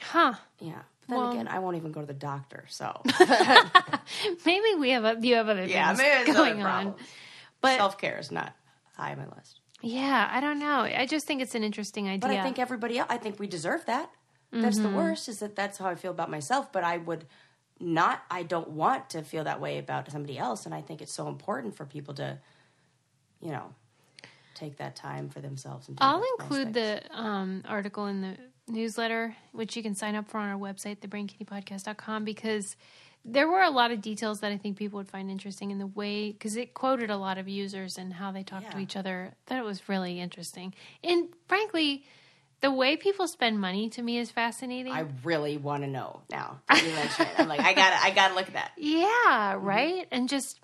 Huh? 0.00 0.34
Yeah. 0.58 0.82
But 1.06 1.14
then 1.14 1.18
Well- 1.18 1.30
again, 1.30 1.46
I 1.46 1.60
won't 1.60 1.76
even 1.76 1.92
go 1.92 2.00
to 2.00 2.06
the 2.08 2.12
doctor. 2.12 2.64
So 2.68 3.02
Maybe 4.44 4.74
we 4.80 4.90
have 4.90 5.04
a, 5.04 5.16
you 5.20 5.36
have 5.36 5.48
other 5.48 5.60
things 5.60 5.70
yeah, 5.70 5.94
maybe 5.96 6.32
going 6.32 6.60
on. 6.60 6.96
But 7.60 7.76
Self 7.76 7.98
care 7.98 8.18
is 8.18 8.32
not 8.32 8.52
high 8.96 9.12
on 9.12 9.18
my 9.18 9.26
list. 9.36 9.60
Yeah, 9.82 10.28
I 10.30 10.40
don't 10.40 10.58
know. 10.58 10.80
I 10.80 11.06
just 11.06 11.26
think 11.26 11.42
it's 11.42 11.54
an 11.54 11.62
interesting 11.62 12.08
idea. 12.08 12.18
But 12.20 12.30
I 12.30 12.42
think 12.42 12.58
everybody 12.58 12.98
else, 12.98 13.08
I 13.10 13.18
think 13.18 13.38
we 13.38 13.46
deserve 13.46 13.84
that. 13.86 14.10
That's 14.52 14.78
the 14.78 14.88
worst, 14.88 15.28
is 15.28 15.40
that 15.40 15.54
that's 15.54 15.76
how 15.76 15.86
I 15.86 15.96
feel 15.96 16.12
about 16.12 16.30
myself. 16.30 16.72
But 16.72 16.82
I 16.82 16.96
would 16.96 17.26
not, 17.78 18.22
I 18.30 18.42
don't 18.42 18.70
want 18.70 19.10
to 19.10 19.22
feel 19.22 19.44
that 19.44 19.60
way 19.60 19.76
about 19.78 20.10
somebody 20.10 20.38
else. 20.38 20.64
And 20.64 20.74
I 20.74 20.80
think 20.80 21.02
it's 21.02 21.12
so 21.12 21.28
important 21.28 21.76
for 21.76 21.84
people 21.84 22.14
to, 22.14 22.38
you 23.42 23.50
know, 23.50 23.74
take 24.54 24.78
that 24.78 24.96
time 24.96 25.28
for 25.28 25.40
themselves. 25.40 25.88
And 25.88 25.98
I'll 26.00 26.24
include 26.38 26.72
things. 26.72 27.02
the 27.10 27.20
um, 27.20 27.64
article 27.68 28.06
in 28.06 28.22
the 28.22 28.36
newsletter, 28.66 29.36
which 29.52 29.76
you 29.76 29.82
can 29.82 29.94
sign 29.94 30.14
up 30.14 30.28
for 30.28 30.38
on 30.38 30.48
our 30.48 30.58
website, 30.58 31.00
thebraincandypodcast.com, 31.00 32.24
because 32.24 32.76
there 33.28 33.48
were 33.48 33.60
a 33.62 33.70
lot 33.70 33.90
of 33.90 34.00
details 34.00 34.38
that 34.40 34.52
I 34.52 34.56
think 34.56 34.76
people 34.76 34.98
would 34.98 35.08
find 35.08 35.28
interesting 35.30 35.72
in 35.72 35.78
the 35.78 35.86
way, 35.88 36.30
because 36.30 36.56
it 36.56 36.74
quoted 36.74 37.10
a 37.10 37.16
lot 37.16 37.38
of 37.38 37.48
users 37.48 37.98
and 37.98 38.12
how 38.12 38.30
they 38.30 38.44
talk 38.44 38.70
to 38.70 38.78
each 38.78 38.94
other. 38.96 39.34
That 39.46 39.58
it 39.58 39.64
was 39.64 39.88
really 39.88 40.20
interesting. 40.20 40.72
And 41.02 41.28
frankly, 41.48 42.04
the 42.60 42.70
way 42.70 42.96
people 42.96 43.26
spend 43.26 43.60
money 43.60 43.88
to 43.90 44.00
me 44.02 44.18
is 44.18 44.30
fascinating. 44.30 44.92
I 44.92 45.06
really 45.24 45.56
want 45.58 45.82
to 45.82 45.88
know 45.88 46.22
now. 46.30 46.60
that 46.68 46.82
You 46.86 46.92
mentioned 46.92 47.28
it. 47.32 47.40
I'm 47.40 47.48
like, 47.48 47.60
I 47.60 47.74
got 47.74 47.92
I 48.02 48.10
got 48.12 48.28
to 48.28 48.34
look 48.34 48.46
at 48.46 48.54
that. 48.54 48.70
Yeah, 48.76 49.54
Mm-hmm. 49.56 49.66
right. 49.66 50.06
And 50.12 50.28
just 50.28 50.60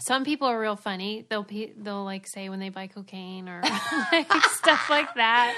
some 0.00 0.24
people 0.24 0.46
are 0.48 0.60
real 0.60 0.76
funny. 0.76 1.24
They'll 1.30 1.44
pe- 1.44 1.72
they'll 1.74 2.04
like 2.04 2.26
say 2.26 2.48
when 2.50 2.58
they 2.58 2.68
buy 2.68 2.86
cocaine 2.88 3.48
or 3.48 3.62
like 4.12 4.30
stuff 4.60 4.90
like 4.90 5.14
that. 5.14 5.54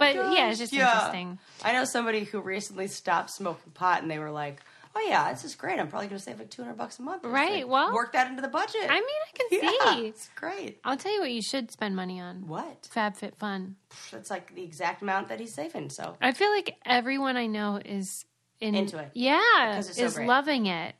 but 0.00 0.14
yeah, 0.32 0.50
it's 0.50 0.58
just 0.58 0.72
Oh, 0.72 0.76
Yeah. 0.76 0.92
interesting. 0.92 1.38
I 1.62 1.72
know 1.72 1.84
somebody 1.84 2.24
who 2.24 2.40
recently 2.40 2.88
stopped 2.88 3.30
smoking 3.30 3.72
pot, 3.72 4.02
and 4.02 4.10
they 4.10 4.18
were 4.18 4.30
like, 4.32 4.60
"Oh 4.96 5.06
yeah, 5.08 5.32
this 5.32 5.44
is 5.44 5.54
great. 5.54 5.78
I'm 5.78 5.88
probably 5.88 6.08
going 6.08 6.18
to 6.18 6.24
save 6.24 6.38
like 6.38 6.50
200 6.50 6.76
bucks 6.76 6.98
a 6.98 7.02
month." 7.02 7.24
Right, 7.24 7.64
like, 7.64 7.68
well- 7.68 7.92
work 7.94 8.12
that 8.12 8.28
into 8.28 8.42
the 8.42 8.48
budget. 8.48 8.86
I 8.88 8.94
mean, 8.94 9.04
I 9.04 9.36
can 9.36 9.46
yeah, 9.62 9.94
see. 9.96 10.06
it's 10.06 10.28
great. 10.34 10.80
I'll 10.84 10.96
tell 10.96 11.12
you 11.12 11.20
what 11.20 11.32
you 11.32 11.42
should 11.42 11.70
spend 11.70 11.96
money 11.96 12.20
on. 12.20 12.46
What? 12.46 12.88
FabFitFun. 12.94 13.74
That's 14.10 14.30
like 14.30 14.54
the 14.54 14.62
exact 14.62 15.02
amount 15.02 15.28
that 15.28 15.40
he's 15.40 15.54
saving. 15.54 15.90
So 15.90 16.16
I 16.20 16.32
feel 16.32 16.50
like 16.50 16.76
everyone 16.84 17.36
I 17.36 17.46
know 17.46 17.80
is 17.84 18.24
in, 18.60 18.74
Into 18.74 18.98
it. 18.98 19.10
Yeah, 19.14 19.80
so 19.80 20.02
is 20.02 20.14
great. 20.14 20.28
loving 20.28 20.66
it. 20.66 20.94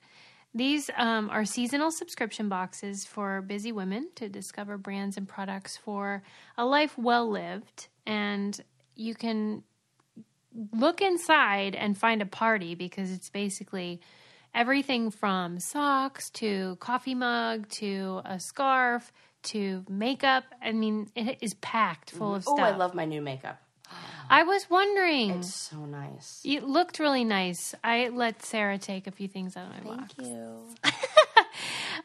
These 0.57 0.89
um, 0.97 1.31
are 1.31 1.45
seasonal 1.45 1.91
subscription 1.91 2.49
boxes 2.49 3.05
for 3.05 3.43
busy 3.43 3.73
women 3.73 4.11
to 4.17 4.29
discover 4.29 4.79
brands 4.79 5.17
and 5.17 5.27
products 5.29 5.77
for 5.77 6.23
a 6.57 6.65
life 6.65 6.97
well 6.97 7.29
lived. 7.29 7.89
And 8.07 8.59
you 8.95 9.15
can 9.17 9.65
look 10.73 11.01
inside 11.01 11.75
and 11.75 11.97
find 11.97 12.23
a 12.23 12.27
party 12.27 12.75
because 12.75 13.11
it's 13.11 13.31
basically 13.31 14.01
everything 14.55 15.11
from 15.11 15.59
socks 15.59 16.31
to 16.31 16.77
coffee 16.81 17.15
mug 17.15 17.69
to 17.69 18.21
a 18.25 18.39
scarf 18.39 19.13
to 19.45 19.85
makeup. 19.89 20.45
I 20.63 20.73
mean, 20.73 21.09
it 21.15 21.39
is 21.41 21.55
packed 21.55 22.11
full 22.13 22.35
of 22.37 22.43
stuff. 22.43 22.57
oh. 22.59 22.63
I 22.63 22.77
love 22.77 22.95
my 22.95 23.05
new 23.05 23.21
makeup. 23.21 23.61
I 24.31 24.45
was 24.45 24.69
wondering. 24.71 25.31
It's 25.33 25.55
so 25.55 25.85
nice. 25.85 26.41
It 26.45 26.65
looked 26.65 26.99
really 26.99 27.25
nice. 27.25 27.75
I 27.85 28.09
let 28.09 28.43
Sarah 28.43 28.79
take 28.79 29.07
a 29.07 29.11
few 29.11 29.29
things 29.29 29.57
out 29.57 29.67
of 29.67 29.85
my 29.85 29.97
box. 29.97 30.15
Thank 30.15 30.31
you. 30.31 30.61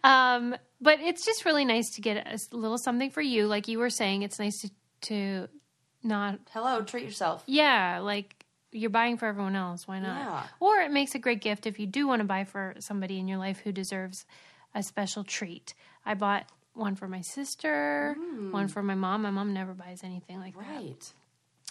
Um, 0.04 0.56
but 0.80 1.00
it's 1.02 1.26
just 1.26 1.44
really 1.46 1.66
nice 1.66 1.90
to 1.96 2.02
get 2.02 2.18
a 2.26 2.56
little 2.56 2.78
something 2.78 3.10
for 3.10 3.22
you. 3.22 3.48
Like 3.48 3.68
you 3.68 3.80
were 3.80 3.90
saying, 3.90 4.22
it's 4.22 4.40
nice 4.40 4.62
to, 4.62 4.70
to 5.02 5.50
not, 6.04 6.40
Hello, 6.52 6.82
treat 6.84 7.04
yourself. 7.04 7.44
yeah, 7.48 8.00
like 8.00 8.38
you're 8.72 8.90
buying 8.90 9.18
for 9.18 9.26
everyone 9.28 9.56
else. 9.56 9.88
Why 9.88 10.00
not? 10.00 10.18
Yeah. 10.18 10.44
Or 10.60 10.78
it 10.78 10.92
makes 10.92 11.16
a 11.16 11.20
great 11.20 11.42
gift 11.42 11.66
if 11.66 11.80
you 11.80 11.88
do 11.88 12.08
want 12.08 12.22
to 12.22 12.26
buy 12.26 12.44
for 12.44 12.76
somebody 12.80 13.20
in 13.20 13.28
your 13.28 13.38
life 13.38 13.60
who 13.60 13.72
deserves 13.72 14.26
a 14.76 14.84
special 14.84 15.24
treat. 15.24 15.74
I 16.06 16.14
bought 16.14 16.46
one 16.74 16.96
for 16.96 17.08
my 17.08 17.22
sister, 17.22 18.16
one 18.52 18.68
for 18.68 18.84
my 18.84 18.96
mom. 18.96 19.24
My 19.24 19.32
mom 19.32 19.54
never 19.54 19.74
buys 19.74 20.04
anything 20.04 20.40
like 20.40 20.56
that. 20.56 20.66
Right. 20.66 21.14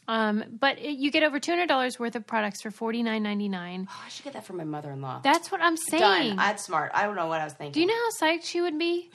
Um, 0.07 0.45
but 0.59 0.79
it, 0.79 0.97
you 0.97 1.11
get 1.11 1.23
over 1.23 1.39
two 1.39 1.53
hundred 1.53 1.69
dollars 1.69 1.99
worth 1.99 2.17
of 2.17 2.27
products 2.27 2.63
for 2.63 2.71
forty 2.71 3.03
nine 3.03 3.23
ninety 3.23 3.49
nine. 3.49 3.87
Oh, 3.91 4.03
I 4.05 4.09
should 4.09 4.25
get 4.25 4.33
that 4.33 4.45
for 4.45 4.55
my 4.55 4.65
mother-in-law. 4.65 5.21
That's 5.23 5.53
what 5.53 5.61
I'm 5.61 5.77
saying. 5.77 6.01
Done. 6.31 6.37
That's 6.37 6.65
smart. 6.65 6.93
I 6.95 7.03
don't 7.05 7.15
know 7.15 7.27
what 7.27 7.41
I 7.41 7.45
was 7.45 7.53
thinking. 7.53 7.73
Do 7.73 7.81
you 7.81 7.87
know 7.87 7.95
how 7.95 8.27
psyched 8.27 8.45
she 8.45 8.61
would 8.63 8.79
be? 8.79 9.11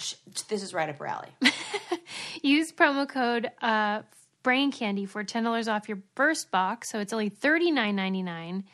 This 0.49 0.61
is 0.61 0.73
right 0.73 0.87
up 0.89 0.97
her 0.99 1.07
alley. 1.07 1.29
Use 2.43 2.71
promo 2.71 3.07
code 3.09 3.49
uh, 3.61 4.03
Brain 4.43 4.71
Candy 4.71 5.05
for 5.05 5.23
ten 5.23 5.43
dollars 5.43 5.67
off 5.67 5.87
your 5.87 5.99
first 6.15 6.51
box. 6.51 6.89
So 6.89 6.99
it's 6.99 7.13
only 7.13 7.29
thirty 7.29 7.71
nine 7.71 7.95
ninety 7.95 8.21
nine, 8.21 8.65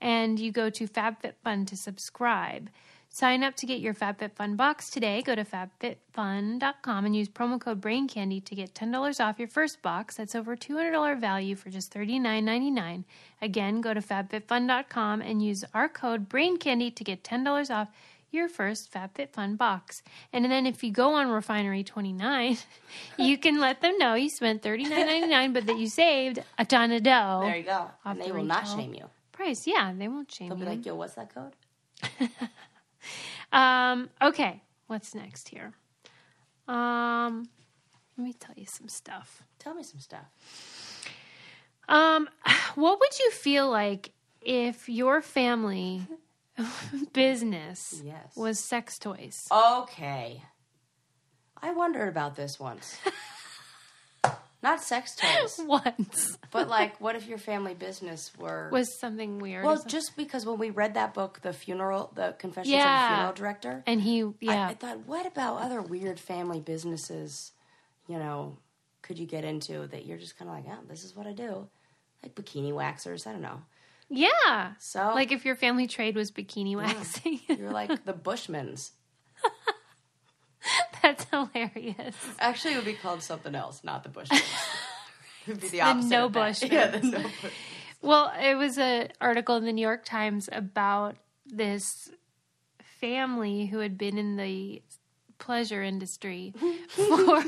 and 0.00 0.38
you 0.38 0.52
go 0.52 0.70
to 0.70 0.86
FabFitFun 0.86 1.66
to 1.68 1.76
subscribe. 1.76 2.68
Sign 3.08 3.42
up 3.42 3.56
to 3.56 3.66
get 3.66 3.80
your 3.80 3.94
FabFitFun 3.94 4.58
box 4.58 4.90
today. 4.90 5.22
Go 5.22 5.34
to 5.34 5.42
fabfitfun.com 5.42 7.06
and 7.06 7.16
use 7.16 7.30
promo 7.30 7.58
code 7.58 7.80
Brain 7.80 8.06
Candy 8.08 8.42
to 8.42 8.54
get 8.54 8.74
ten 8.74 8.90
dollars 8.90 9.20
off 9.20 9.38
your 9.38 9.48
first 9.48 9.80
box. 9.80 10.16
That's 10.16 10.34
over 10.34 10.54
two 10.54 10.76
hundred 10.76 10.90
dollar 10.92 11.16
value 11.16 11.56
for 11.56 11.70
just 11.70 11.90
thirty 11.90 12.18
nine 12.18 12.44
ninety 12.44 12.70
nine. 12.70 13.06
Again, 13.40 13.80
go 13.80 13.94
to 13.94 14.02
fabfitfun.com 14.02 15.22
and 15.22 15.42
use 15.42 15.64
our 15.72 15.88
code 15.88 16.28
Brain 16.28 16.58
Candy 16.58 16.90
to 16.90 17.04
get 17.04 17.24
ten 17.24 17.42
dollars 17.42 17.70
off 17.70 17.88
your 18.30 18.48
first 18.48 18.92
FabFitFun 18.92 19.56
box. 19.56 20.02
And 20.32 20.44
then 20.44 20.66
if 20.66 20.82
you 20.82 20.90
go 20.90 21.14
on 21.14 21.28
Refinery 21.28 21.84
29, 21.84 22.58
you 23.18 23.38
can 23.38 23.60
let 23.60 23.80
them 23.80 23.98
know 23.98 24.14
you 24.14 24.28
spent 24.28 24.62
$39.99, 24.62 25.54
but 25.54 25.66
that 25.66 25.78
you 25.78 25.88
saved 25.88 26.40
a 26.58 26.64
ton 26.64 26.92
of 26.92 27.02
dough. 27.02 27.40
There 27.44 27.56
you 27.56 27.62
go. 27.64 27.90
And 28.04 28.20
the 28.20 28.24
they 28.24 28.32
will 28.32 28.44
not 28.44 28.66
shame 28.66 28.94
you. 28.94 29.04
Price, 29.32 29.66
yeah, 29.66 29.92
they 29.96 30.08
won't 30.08 30.30
shame 30.30 30.50
you. 30.50 30.56
They'll 30.56 30.64
be 30.64 30.76
like, 30.76 30.86
yo, 30.86 30.94
what's 30.94 31.14
that 31.14 31.34
code? 31.34 31.52
um, 33.52 34.10
okay, 34.22 34.62
what's 34.86 35.14
next 35.14 35.48
here? 35.48 35.72
Um, 36.68 37.48
let 38.16 38.24
me 38.24 38.32
tell 38.32 38.54
you 38.56 38.66
some 38.66 38.88
stuff. 38.88 39.42
Tell 39.58 39.74
me 39.74 39.82
some 39.82 40.00
stuff. 40.00 40.26
Um, 41.88 42.28
what 42.74 42.98
would 42.98 43.18
you 43.18 43.30
feel 43.30 43.70
like 43.70 44.12
if 44.40 44.88
your 44.88 45.20
family 45.22 46.06
business 47.12 48.00
Yes. 48.04 48.36
was 48.36 48.58
sex 48.60 48.98
toys? 48.98 49.34
Okay. 49.50 50.42
I 51.62 51.72
wondered 51.72 52.08
about 52.08 52.36
this 52.36 52.58
once. 52.60 52.96
Not 54.62 54.82
sex 54.82 55.14
toys, 55.14 55.60
Once 55.66 56.38
but 56.50 56.68
like, 56.68 57.00
what 57.00 57.14
if 57.14 57.26
your 57.28 57.38
family 57.38 57.74
business 57.74 58.32
were? 58.38 58.68
was 58.72 58.98
something 58.98 59.38
weird. 59.38 59.64
well, 59.64 59.80
just 59.86 60.16
because 60.16 60.44
when 60.46 60.58
we 60.58 60.70
read 60.70 60.94
that 60.94 61.14
book, 61.14 61.40
the 61.42 61.52
funeral, 61.52 62.10
the 62.14 62.34
Confessions 62.38 62.72
of 62.74 62.78
Yeah. 62.80 63.04
a 63.04 63.08
Funeral 63.14 63.32
Director, 63.34 63.84
and 63.86 64.00
he, 64.00 64.24
yeah, 64.40 64.66
I 64.68 64.74
thought, 64.74 65.06
what 65.06 65.26
about 65.26 65.60
other 65.60 65.80
weird 65.82 66.18
family 66.18 66.58
businesses? 66.60 67.52
You 68.08 68.18
know, 68.18 68.56
could 69.02 69.18
you 69.18 69.26
get 69.26 69.44
into 69.44 69.86
that? 69.88 70.04
You're 70.06 70.18
just 70.18 70.36
kind 70.38 70.50
of 70.50 70.56
like, 70.56 70.64
Oh, 70.68 70.82
this 70.88 71.04
is 71.04 71.14
what 71.14 71.26
I 71.26 71.32
do, 71.32 71.68
like 72.22 72.34
bikini 72.34 72.72
waxers. 72.72 73.26
I 73.26 73.32
don't 73.32 73.42
know. 73.42 73.60
Yeah. 74.08 74.72
So, 74.78 75.12
Like 75.14 75.32
if 75.32 75.44
your 75.44 75.56
family 75.56 75.86
trade 75.86 76.16
was 76.16 76.30
bikini 76.30 76.76
waxing, 76.76 77.40
you're 77.48 77.70
like 77.70 78.04
the 78.04 78.12
Bushmans. 78.12 78.90
that's 81.02 81.24
hilarious. 81.30 82.14
Actually, 82.38 82.74
it 82.74 82.76
would 82.76 82.84
be 82.84 82.94
called 82.94 83.22
something 83.22 83.54
else, 83.54 83.82
not 83.84 84.02
the 84.02 84.08
Bushmans. 84.08 84.42
it 85.46 85.48
would 85.48 85.60
be 85.60 85.68
the 85.68 85.80
opposite. 85.80 86.08
no. 86.08 86.28
Bushmans. 86.28 86.72
Yeah, 86.72 86.86
the 86.88 87.00
no 87.06 87.18
Bush. 87.18 87.52
Well, 88.02 88.32
it 88.40 88.54
was 88.56 88.78
an 88.78 89.08
article 89.20 89.56
in 89.56 89.64
the 89.64 89.72
New 89.72 89.82
York 89.82 90.04
Times 90.04 90.48
about 90.52 91.16
this 91.46 92.10
family 93.00 93.66
who 93.66 93.78
had 93.78 93.96
been 93.98 94.18
in 94.18 94.36
the 94.36 94.82
pleasure 95.38 95.82
industry 95.82 96.54
for 96.88 97.42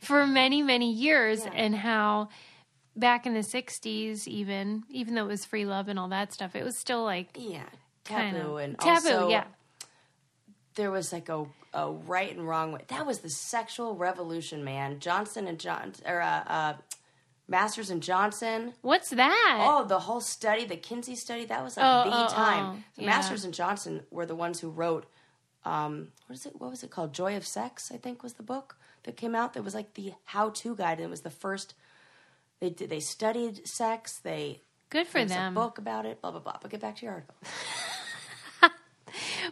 for 0.00 0.26
many 0.26 0.62
many 0.62 0.92
years 0.92 1.44
and 1.52 1.74
how 1.74 2.28
back 2.94 3.26
in 3.26 3.34
the 3.34 3.40
60s 3.40 4.26
even 4.28 4.82
even 4.90 5.14
though 5.14 5.24
it 5.24 5.28
was 5.28 5.44
free 5.44 5.64
love 5.64 5.88
and 5.88 5.98
all 5.98 6.08
that 6.08 6.32
stuff 6.32 6.54
it 6.54 6.62
was 6.64 6.76
still 6.76 7.02
like 7.04 7.28
Yeah, 7.38 7.62
taboo 8.04 8.58
of 8.58 8.64
and 8.64 8.78
taboo 8.78 9.08
also 9.08 9.28
yeah 9.28 9.44
there 10.74 10.90
was 10.90 11.12
like 11.12 11.28
a, 11.28 11.44
a 11.74 11.90
right 11.90 12.34
and 12.34 12.48
wrong 12.48 12.72
way. 12.72 12.80
That 12.88 13.04
was 13.06 13.18
the 13.18 13.28
sexual 13.28 13.94
revolution, 13.94 14.64
man. 14.64 15.00
Johnson 15.00 15.46
and 15.46 15.58
John 15.58 15.92
or 16.06 16.22
uh, 16.22 16.44
uh, 16.46 16.74
Masters 17.46 17.90
and 17.90 18.02
Johnson. 18.02 18.72
what's 18.80 19.10
that 19.10 19.58
Oh, 19.60 19.84
the 19.84 19.98
whole 20.00 20.20
study, 20.22 20.64
the 20.64 20.76
Kinsey 20.76 21.14
study, 21.14 21.44
that 21.46 21.62
was 21.62 21.76
like 21.76 21.84
Oh, 21.86 22.10
the 22.10 22.24
oh, 22.26 22.28
time. 22.34 22.76
oh, 22.76 22.82
yeah. 22.96 23.06
Masters 23.06 23.44
and 23.44 23.52
Johnson 23.52 24.02
were 24.10 24.24
the 24.26 24.34
ones 24.34 24.60
who 24.60 24.70
wrote 24.70 25.06
um, 25.64 26.08
what 26.26 26.34
is 26.36 26.46
it? 26.46 26.58
What 26.58 26.70
was 26.70 26.82
it 26.82 26.90
called? 26.90 27.12
Joy 27.12 27.36
of 27.36 27.46
Sex, 27.46 27.92
I 27.94 27.96
think 27.96 28.22
was 28.22 28.32
the 28.32 28.42
book 28.42 28.76
that 29.04 29.16
came 29.16 29.34
out. 29.34 29.52
That 29.52 29.62
was 29.62 29.74
like 29.74 29.94
the 29.94 30.12
how-to 30.24 30.74
guide, 30.74 30.98
and 30.98 31.06
it 31.06 31.10
was 31.10 31.20
the 31.20 31.30
first. 31.30 31.74
They 32.62 32.70
did. 32.70 32.88
They 32.90 33.00
studied 33.00 33.66
sex. 33.66 34.20
They 34.22 34.60
good 34.88 35.08
for 35.08 35.24
them 35.24 35.56
a 35.56 35.60
book 35.60 35.78
about 35.78 36.06
it. 36.06 36.22
Blah 36.22 36.30
blah 36.30 36.40
blah. 36.40 36.56
But 36.62 36.70
get 36.70 36.80
back 36.80 36.94
to 36.98 37.04
your 37.04 37.14
article. 37.14 37.34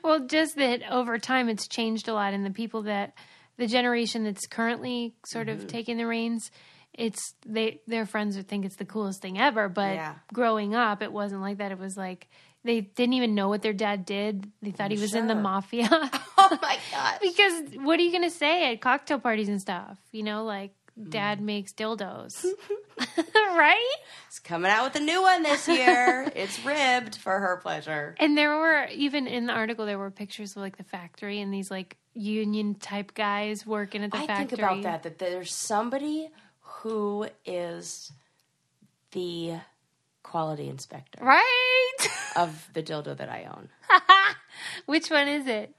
Well, 0.02 0.20
just 0.26 0.56
that 0.56 0.80
over 0.90 1.18
time 1.18 1.48
it's 1.50 1.66
changed 1.68 2.08
a 2.08 2.14
lot, 2.14 2.32
and 2.32 2.46
the 2.46 2.50
people 2.50 2.82
that 2.82 3.12
the 3.58 3.66
generation 3.66 4.24
that's 4.24 4.46
currently 4.46 5.14
sort 5.26 5.48
Mm-hmm. 5.48 5.60
of 5.62 5.66
taking 5.66 5.96
the 5.98 6.06
reins, 6.06 6.50
it's 6.94 7.34
they 7.44 7.80
their 7.86 8.06
friends 8.06 8.36
would 8.36 8.48
think 8.48 8.64
it's 8.64 8.76
the 8.76 8.86
coolest 8.86 9.20
thing 9.20 9.38
ever. 9.38 9.68
But 9.68 9.96
Yeah. 9.96 10.14
growing 10.32 10.74
up, 10.74 11.02
it 11.02 11.12
wasn't 11.12 11.42
like 11.42 11.58
that. 11.58 11.72
It 11.72 11.78
was 11.78 11.96
like 11.96 12.28
they 12.64 12.80
didn't 12.82 13.14
even 13.14 13.34
know 13.34 13.48
what 13.48 13.60
their 13.62 13.72
dad 13.74 14.06
did. 14.06 14.50
They 14.62 14.70
thought 14.70 14.92
he 14.92 14.98
was 14.98 15.14
in 15.14 15.26
the 15.26 15.34
mafia. 15.34 15.88
Oh 16.42 16.58
my 16.62 16.78
god! 16.90 17.18
because 17.22 17.84
what 17.84 17.98
are 18.00 18.02
you 18.02 18.10
going 18.12 18.24
to 18.24 18.30
say 18.34 18.72
at 18.72 18.80
cocktail 18.80 19.18
parties 19.18 19.50
and 19.50 19.60
stuff? 19.60 19.98
You 20.10 20.22
know, 20.22 20.44
like. 20.44 20.72
Dad 21.08 21.40
makes 21.40 21.72
dildos, 21.72 22.44
right? 23.34 23.94
It's 24.26 24.38
coming 24.38 24.70
out 24.70 24.84
with 24.84 24.96
a 24.96 25.04
new 25.04 25.22
one 25.22 25.42
this 25.42 25.66
year. 25.68 26.30
it's 26.34 26.64
ribbed 26.64 27.16
for 27.16 27.38
her 27.38 27.58
pleasure. 27.62 28.14
And 28.18 28.36
there 28.36 28.56
were 28.56 28.86
even 28.92 29.26
in 29.26 29.46
the 29.46 29.52
article 29.52 29.86
there 29.86 29.98
were 29.98 30.10
pictures 30.10 30.52
of 30.56 30.62
like 30.62 30.76
the 30.76 30.84
factory 30.84 31.40
and 31.40 31.52
these 31.52 31.70
like 31.70 31.96
union 32.14 32.74
type 32.74 33.14
guys 33.14 33.66
working 33.66 34.02
at 34.04 34.10
the 34.10 34.18
I 34.18 34.26
factory. 34.26 34.46
think 34.46 34.58
about 34.58 34.82
that 34.82 35.02
that 35.04 35.18
there's 35.18 35.52
somebody 35.54 36.28
who 36.60 37.26
is 37.44 38.12
the 39.12 39.54
quality 40.22 40.68
inspector 40.68 41.18
Right? 41.24 41.96
of 42.36 42.68
the 42.74 42.82
dildo 42.82 43.16
that 43.16 43.28
I 43.28 43.44
own. 43.44 43.68
Which 44.86 45.10
one 45.10 45.28
is 45.28 45.46
it? 45.46 45.70
Is 45.70 45.74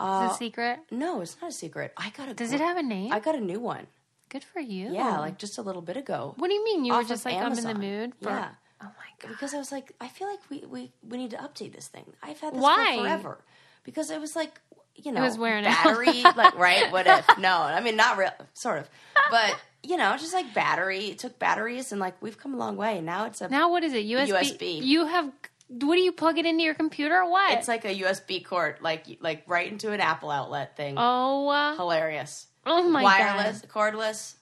Uh, 0.00 0.28
it 0.28 0.34
a 0.34 0.36
secret? 0.36 0.80
No, 0.90 1.20
it's 1.20 1.36
not 1.40 1.50
a 1.50 1.54
secret. 1.54 1.92
I 1.96 2.10
got 2.10 2.28
a. 2.28 2.34
Does 2.34 2.52
it 2.52 2.60
have 2.60 2.76
a 2.76 2.82
name? 2.82 3.12
I 3.12 3.20
got 3.20 3.34
a 3.36 3.40
new 3.40 3.60
one. 3.60 3.86
Good 4.34 4.42
for 4.42 4.58
you. 4.58 4.92
Yeah, 4.92 5.20
like 5.20 5.38
just 5.38 5.58
a 5.58 5.62
little 5.62 5.80
bit 5.80 5.96
ago. 5.96 6.34
What 6.38 6.48
do 6.48 6.54
you 6.54 6.64
mean? 6.64 6.84
You 6.84 6.92
were 6.92 6.98
off 6.98 7.08
just 7.08 7.24
of 7.24 7.30
like, 7.32 7.40
I'm 7.40 7.56
in 7.56 7.62
the 7.64 7.74
mood 7.74 8.14
for. 8.20 8.30
Yeah. 8.30 8.48
Oh 8.82 8.86
my 8.86 8.90
God. 9.20 9.28
Because 9.28 9.54
I 9.54 9.58
was 9.58 9.70
like, 9.70 9.92
I 10.00 10.08
feel 10.08 10.26
like 10.26 10.40
we, 10.50 10.64
we, 10.68 10.92
we 11.08 11.18
need 11.18 11.30
to 11.30 11.36
update 11.36 11.72
this 11.72 11.86
thing. 11.86 12.04
I've 12.20 12.40
had 12.40 12.52
this 12.52 12.60
Why? 12.60 12.96
for 12.96 13.02
forever. 13.02 13.38
Because 13.84 14.10
it 14.10 14.20
was 14.20 14.34
like, 14.34 14.60
you 14.96 15.12
know, 15.12 15.22
was 15.22 15.38
wearing 15.38 15.64
out. 15.64 15.84
battery, 15.84 16.22
like 16.36 16.58
right? 16.58 16.90
What 16.90 17.06
if? 17.06 17.38
No, 17.38 17.52
I 17.52 17.80
mean 17.80 17.94
not 17.94 18.18
real, 18.18 18.32
sort 18.54 18.78
of, 18.78 18.90
but 19.30 19.56
you 19.84 19.96
know, 19.96 20.16
just 20.16 20.34
like 20.34 20.52
battery. 20.52 21.06
It 21.06 21.18
took 21.20 21.38
batteries, 21.38 21.92
and 21.92 22.00
like 22.00 22.20
we've 22.20 22.36
come 22.36 22.54
a 22.54 22.56
long 22.56 22.76
way. 22.76 23.00
Now 23.00 23.26
it's 23.26 23.40
a, 23.40 23.48
Now 23.48 23.70
what 23.70 23.84
is 23.84 23.92
it? 23.92 24.04
USB. 24.04 24.58
USB. 24.58 24.82
You 24.82 25.06
have. 25.06 25.30
What 25.68 25.94
do 25.94 26.00
you 26.00 26.12
plug 26.12 26.38
it 26.38 26.44
into 26.46 26.62
your 26.64 26.74
computer 26.74 27.14
or 27.22 27.30
what? 27.30 27.56
it's 27.56 27.68
like 27.68 27.84
a 27.84 27.94
USB 27.94 28.44
cord, 28.44 28.78
like 28.80 29.06
like 29.20 29.44
right 29.46 29.70
into 29.70 29.92
an 29.92 30.00
Apple 30.00 30.30
outlet 30.30 30.76
thing. 30.76 30.96
oh. 30.98 31.48
Uh, 31.48 31.76
Hilarious, 31.76 32.46
oh 32.66 32.88
my 32.88 33.02
god. 33.02 33.04
wireless, 33.04 33.60
god. 33.62 33.70
cordless, 33.70 34.34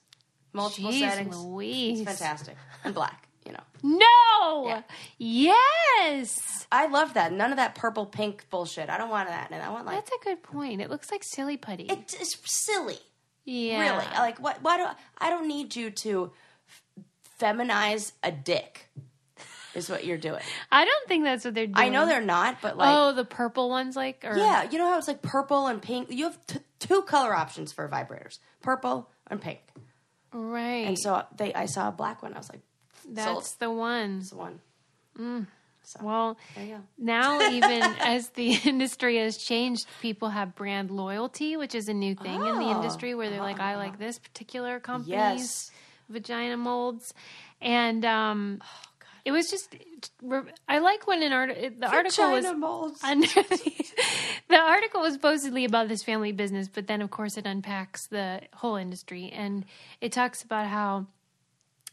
multiple 0.53 0.91
Jeez 0.91 0.99
settings. 0.99 1.37
Louise. 1.37 2.01
It's 2.01 2.09
fantastic 2.19 2.55
and 2.83 2.93
black. 2.93 3.27
You 3.45 3.51
know, 3.51 3.63
No. 3.83 4.67
Yeah. 4.67 4.81
Yes. 5.17 6.65
I 6.71 6.87
love 6.87 7.15
that. 7.15 7.33
None 7.33 7.51
of 7.51 7.57
that 7.57 7.75
purple 7.75 8.05
pink 8.05 8.45
bullshit. 8.49 8.89
I 8.89 8.97
don't 8.97 9.09
want 9.09 9.27
that. 9.27 9.49
And 9.51 9.61
I 9.61 9.69
want 9.69 9.85
like 9.85 9.95
That's 9.97 10.11
a 10.11 10.23
good 10.23 10.41
point. 10.43 10.81
It 10.81 10.89
looks 10.89 11.11
like 11.11 11.23
silly 11.23 11.57
putty. 11.57 11.83
it's, 11.89 12.13
it's 12.13 12.37
silly. 12.45 12.99
yeah. 13.43 13.81
Really, 13.81 14.05
like 14.17 14.39
what? 14.39 14.61
Why 14.61 14.77
do 14.77 14.85
I 15.17 15.29
don't 15.29 15.47
need 15.47 15.75
you 15.75 15.89
to 15.91 16.31
f- 16.97 17.03
feminize 17.39 18.13
a 18.23 18.31
dick? 18.31 18.89
Is 19.75 19.89
what 19.89 20.05
you're 20.05 20.19
doing. 20.19 20.41
I 20.71 20.85
don't 20.85 21.07
think 21.07 21.23
that's 21.23 21.43
what 21.43 21.55
they're 21.55 21.65
doing. 21.65 21.77
I 21.77 21.89
know 21.89 22.05
they're 22.05 22.21
not, 22.21 22.61
but 22.61 22.77
like, 22.77 22.95
oh, 22.95 23.11
the 23.13 23.25
purple 23.25 23.69
ones, 23.69 23.95
like, 23.95 24.23
or 24.23 24.37
yeah, 24.37 24.69
you 24.69 24.77
know 24.77 24.87
how 24.87 24.99
it's 24.99 25.07
like 25.07 25.23
purple 25.23 25.65
and 25.65 25.81
pink. 25.81 26.11
You 26.11 26.25
have 26.25 26.45
t- 26.45 26.59
two 26.87 27.01
color 27.03 27.33
options 27.35 27.71
for 27.71 27.87
vibrators: 27.89 28.39
purple 28.61 29.09
and 29.27 29.41
pink. 29.41 29.59
right. 30.33 30.87
And 30.87 30.97
so 30.99 31.23
they, 31.37 31.53
I 31.53 31.65
saw 31.65 31.87
a 31.89 31.91
black 31.91 32.21
one. 32.23 32.33
I 32.33 32.37
was 32.37 32.49
like, 32.49 32.61
that's 33.09 33.49
sold. 33.49 33.59
the 33.59 33.69
ones. 33.71 34.29
"This 34.29 34.37
one." 34.37 34.59
So 35.85 35.99
Well, 36.01 36.37
there 36.55 36.63
you 36.63 36.75
go. 36.75 36.81
now 36.97 37.41
even 37.43 37.95
as 38.03 38.29
the 38.29 38.53
industry 38.65 39.17
has 39.17 39.37
changed, 39.37 39.85
people 40.01 40.29
have 40.29 40.55
brand 40.55 40.89
loyalty, 40.91 41.57
which 41.57 41.75
is 41.75 41.89
a 41.89 41.93
new 41.93 42.15
thing 42.15 42.45
in 42.45 42.59
the 42.59 42.65
Oh. 42.67 42.71
industry 42.71 43.15
where 43.15 43.29
they're 43.29 43.41
like, 43.41 43.59
I 43.59 43.75
like 43.75 43.99
this 43.99 44.17
particular 44.19 44.79
company's 44.79 45.11
Yes. 45.11 45.71
vagina 46.09 46.57
molds, 46.57 47.13
and 47.61 48.05
um, 48.05 48.59
Oh, 48.61 48.65
it 49.25 49.31
was 49.31 49.49
just. 49.49 49.75
I 50.67 50.79
like 50.79 51.07
when 51.07 51.23
an 51.23 51.33
art 51.33 51.55
the 51.79 51.87
article 51.87 52.31
was 52.31 52.43
Vagina 52.45 52.57
molds. 52.57 52.99
under 53.03 53.27
the, 53.27 53.85
the 54.49 54.57
article 54.57 55.01
was 55.01 55.13
supposedly 55.13 55.65
about 55.65 55.87
this 55.87 56.03
family 56.03 56.31
business, 56.31 56.67
but 56.67 56.87
then 56.87 57.01
of 57.01 57.09
course 57.11 57.37
it 57.37 57.45
unpacks 57.45 58.07
the 58.07 58.41
whole 58.53 58.75
industry 58.75 59.29
and 59.33 59.65
it 60.01 60.11
talks 60.11 60.43
about 60.43 60.67
how, 60.67 61.07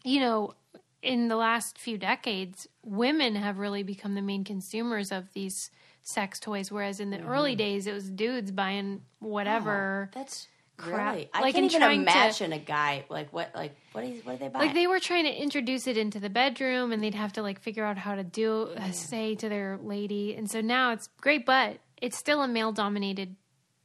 you 0.04 0.20
know, 0.20 0.54
in 1.02 1.28
the 1.28 1.36
last 1.36 1.78
few 1.78 1.96
decades, 1.96 2.68
women 2.84 3.34
have 3.36 3.58
really 3.58 3.82
become 3.82 4.14
the 4.14 4.22
main 4.22 4.44
consumers 4.44 5.10
of 5.12 5.32
these 5.32 5.70
sex 6.02 6.40
toys, 6.40 6.70
whereas 6.72 6.98
in 7.00 7.10
the 7.10 7.18
Mm-hmm. 7.18 7.28
early 7.28 7.54
days 7.54 7.86
it 7.86 7.92
was 7.92 8.10
dudes 8.10 8.50
buying 8.50 9.02
whatever. 9.20 10.10
That's 10.14 10.46
crap. 10.80 11.14
really. 11.14 11.30
I 11.32 11.40
Like, 11.40 11.54
can't 11.54 11.66
even 11.66 11.80
trying 11.80 12.04
to- 12.04 12.10
imagine 12.10 12.52
a 12.52 12.58
guy 12.58 13.04
like 13.08 13.32
what 13.32 13.50
like 13.54 13.76
what 13.92 14.04
is 14.04 14.24
what 14.24 14.32
do 14.32 14.38
they 14.44 14.48
buy? 14.48 14.58
like 14.60 14.74
they 14.74 14.86
were 14.86 15.00
trying 15.00 15.24
to 15.24 15.32
introduce 15.32 15.86
it 15.86 15.96
into 15.96 16.18
the 16.20 16.30
bedroom 16.30 16.92
and 16.92 17.02
they'd 17.02 17.14
have 17.14 17.32
to 17.34 17.42
like 17.42 17.60
figure 17.60 17.84
out 17.84 17.98
how 17.98 18.14
to 18.14 18.24
do 18.24 18.62
uh, 18.76 18.90
say 18.92 19.34
to 19.34 19.48
their 19.48 19.78
lady 19.82 20.34
and 20.34 20.50
so 20.50 20.60
now 20.60 20.92
it's 20.92 21.08
great 21.20 21.44
but 21.44 21.78
it's 22.00 22.16
still 22.18 22.42
a 22.42 22.48
male 22.48 22.72
dominated 22.72 23.36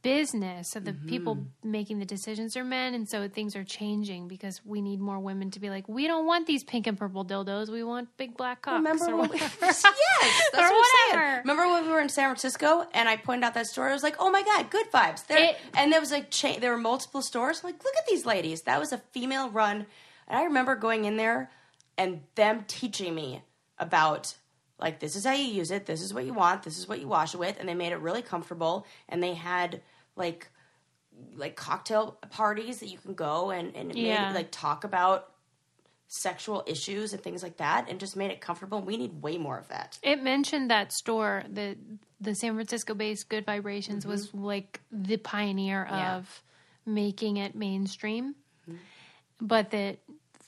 business 0.06 0.70
so 0.70 0.78
the 0.80 0.92
people 0.92 1.36
mm-hmm. 1.36 1.70
making 1.70 1.98
the 1.98 2.04
decisions 2.04 2.56
are 2.56 2.64
men 2.64 2.94
and 2.94 3.08
so 3.08 3.28
things 3.28 3.56
are 3.56 3.64
changing 3.64 4.28
because 4.28 4.60
we 4.64 4.80
need 4.80 5.00
more 5.00 5.18
women 5.18 5.50
to 5.50 5.60
be 5.60 5.68
like 5.68 5.88
we 5.88 6.06
don't 6.06 6.26
want 6.26 6.46
these 6.46 6.62
pink 6.64 6.86
and 6.86 6.96
purple 6.96 7.24
dildos 7.24 7.68
we 7.68 7.82
want 7.82 8.08
big 8.16 8.36
black 8.36 8.62
cocks 8.62 8.76
Remember 8.76 9.12
or 9.12 9.16
when 9.22 9.30
we, 9.30 9.38
yes, 9.40 9.52
that's 9.62 9.84
Or 9.84 10.60
what 10.60 10.86
I'm 11.12 11.12
saying. 11.12 11.38
Remember 11.40 11.66
when 11.66 11.84
we 11.86 11.92
were 11.92 12.00
in 12.00 12.08
San 12.08 12.28
Francisco 12.28 12.86
and 12.94 13.08
I 13.08 13.16
pointed 13.16 13.44
out 13.44 13.54
that 13.54 13.66
store? 13.66 13.88
I 13.88 13.92
was 13.92 14.02
like, 14.02 14.16
"Oh 14.18 14.30
my 14.30 14.42
god, 14.42 14.70
good 14.70 14.90
vibes!" 14.92 15.26
There, 15.26 15.38
It- 15.38 15.56
and 15.74 15.92
there 15.92 16.00
was 16.00 16.10
like 16.10 16.30
cha- 16.30 16.58
there 16.58 16.70
were 16.70 16.78
multiple 16.78 17.22
stores. 17.22 17.60
I'm 17.62 17.70
like, 17.70 17.82
look 17.84 17.94
at 17.96 18.06
these 18.06 18.26
ladies. 18.26 18.62
That 18.62 18.78
was 18.80 18.92
a 18.92 18.98
female 19.12 19.50
run, 19.50 19.86
and 20.28 20.38
I 20.38 20.44
remember 20.44 20.76
going 20.76 21.04
in 21.04 21.16
there 21.16 21.50
and 21.98 22.20
them 22.34 22.64
teaching 22.66 23.14
me 23.14 23.42
about 23.78 24.34
like 24.78 25.00
this 25.00 25.16
is 25.16 25.24
how 25.24 25.32
you 25.32 25.44
use 25.44 25.70
it. 25.70 25.86
This 25.86 26.02
is 26.02 26.12
what 26.12 26.24
you 26.24 26.34
want. 26.34 26.62
This 26.62 26.78
is 26.78 26.88
what 26.88 27.00
you 27.00 27.08
wash 27.08 27.34
it 27.34 27.38
with, 27.38 27.56
and 27.58 27.68
they 27.68 27.74
made 27.74 27.92
it 27.92 28.00
really 28.00 28.22
comfortable. 28.22 28.86
And 29.08 29.22
they 29.22 29.34
had 29.34 29.80
like 30.16 30.48
like 31.36 31.56
cocktail 31.56 32.18
parties 32.30 32.80
that 32.80 32.88
you 32.88 32.98
can 32.98 33.14
go 33.14 33.50
and 33.50 33.74
and 33.76 33.94
Yeah. 33.94 34.28
made, 34.28 34.34
like 34.34 34.50
talk 34.50 34.84
about 34.84 35.32
sexual 36.08 36.62
issues 36.66 37.12
and 37.12 37.22
things 37.22 37.42
like 37.42 37.56
that 37.56 37.88
and 37.90 37.98
just 37.98 38.16
made 38.16 38.30
it 38.30 38.40
comfortable. 38.40 38.80
We 38.80 38.96
need 38.96 39.22
way 39.22 39.38
more 39.38 39.58
of 39.58 39.68
that. 39.68 39.98
it 40.02 40.22
mentioned 40.22 40.70
that 40.70 40.92
store 40.92 41.42
the 41.52 41.76
the 42.20 42.34
san 42.34 42.54
francisco 42.54 42.94
based 42.94 43.28
good 43.28 43.44
vibrations 43.44 44.06
was 44.06 44.32
like 44.32 44.80
the 44.92 45.16
pioneer 45.16 45.84
Mm-hmm. 45.84 45.94
Yeah. 45.96 46.16
of 46.16 46.42
making 46.86 47.36
it 47.38 47.54
mainstream 47.54 48.34
but 49.40 49.70
that 49.70 49.98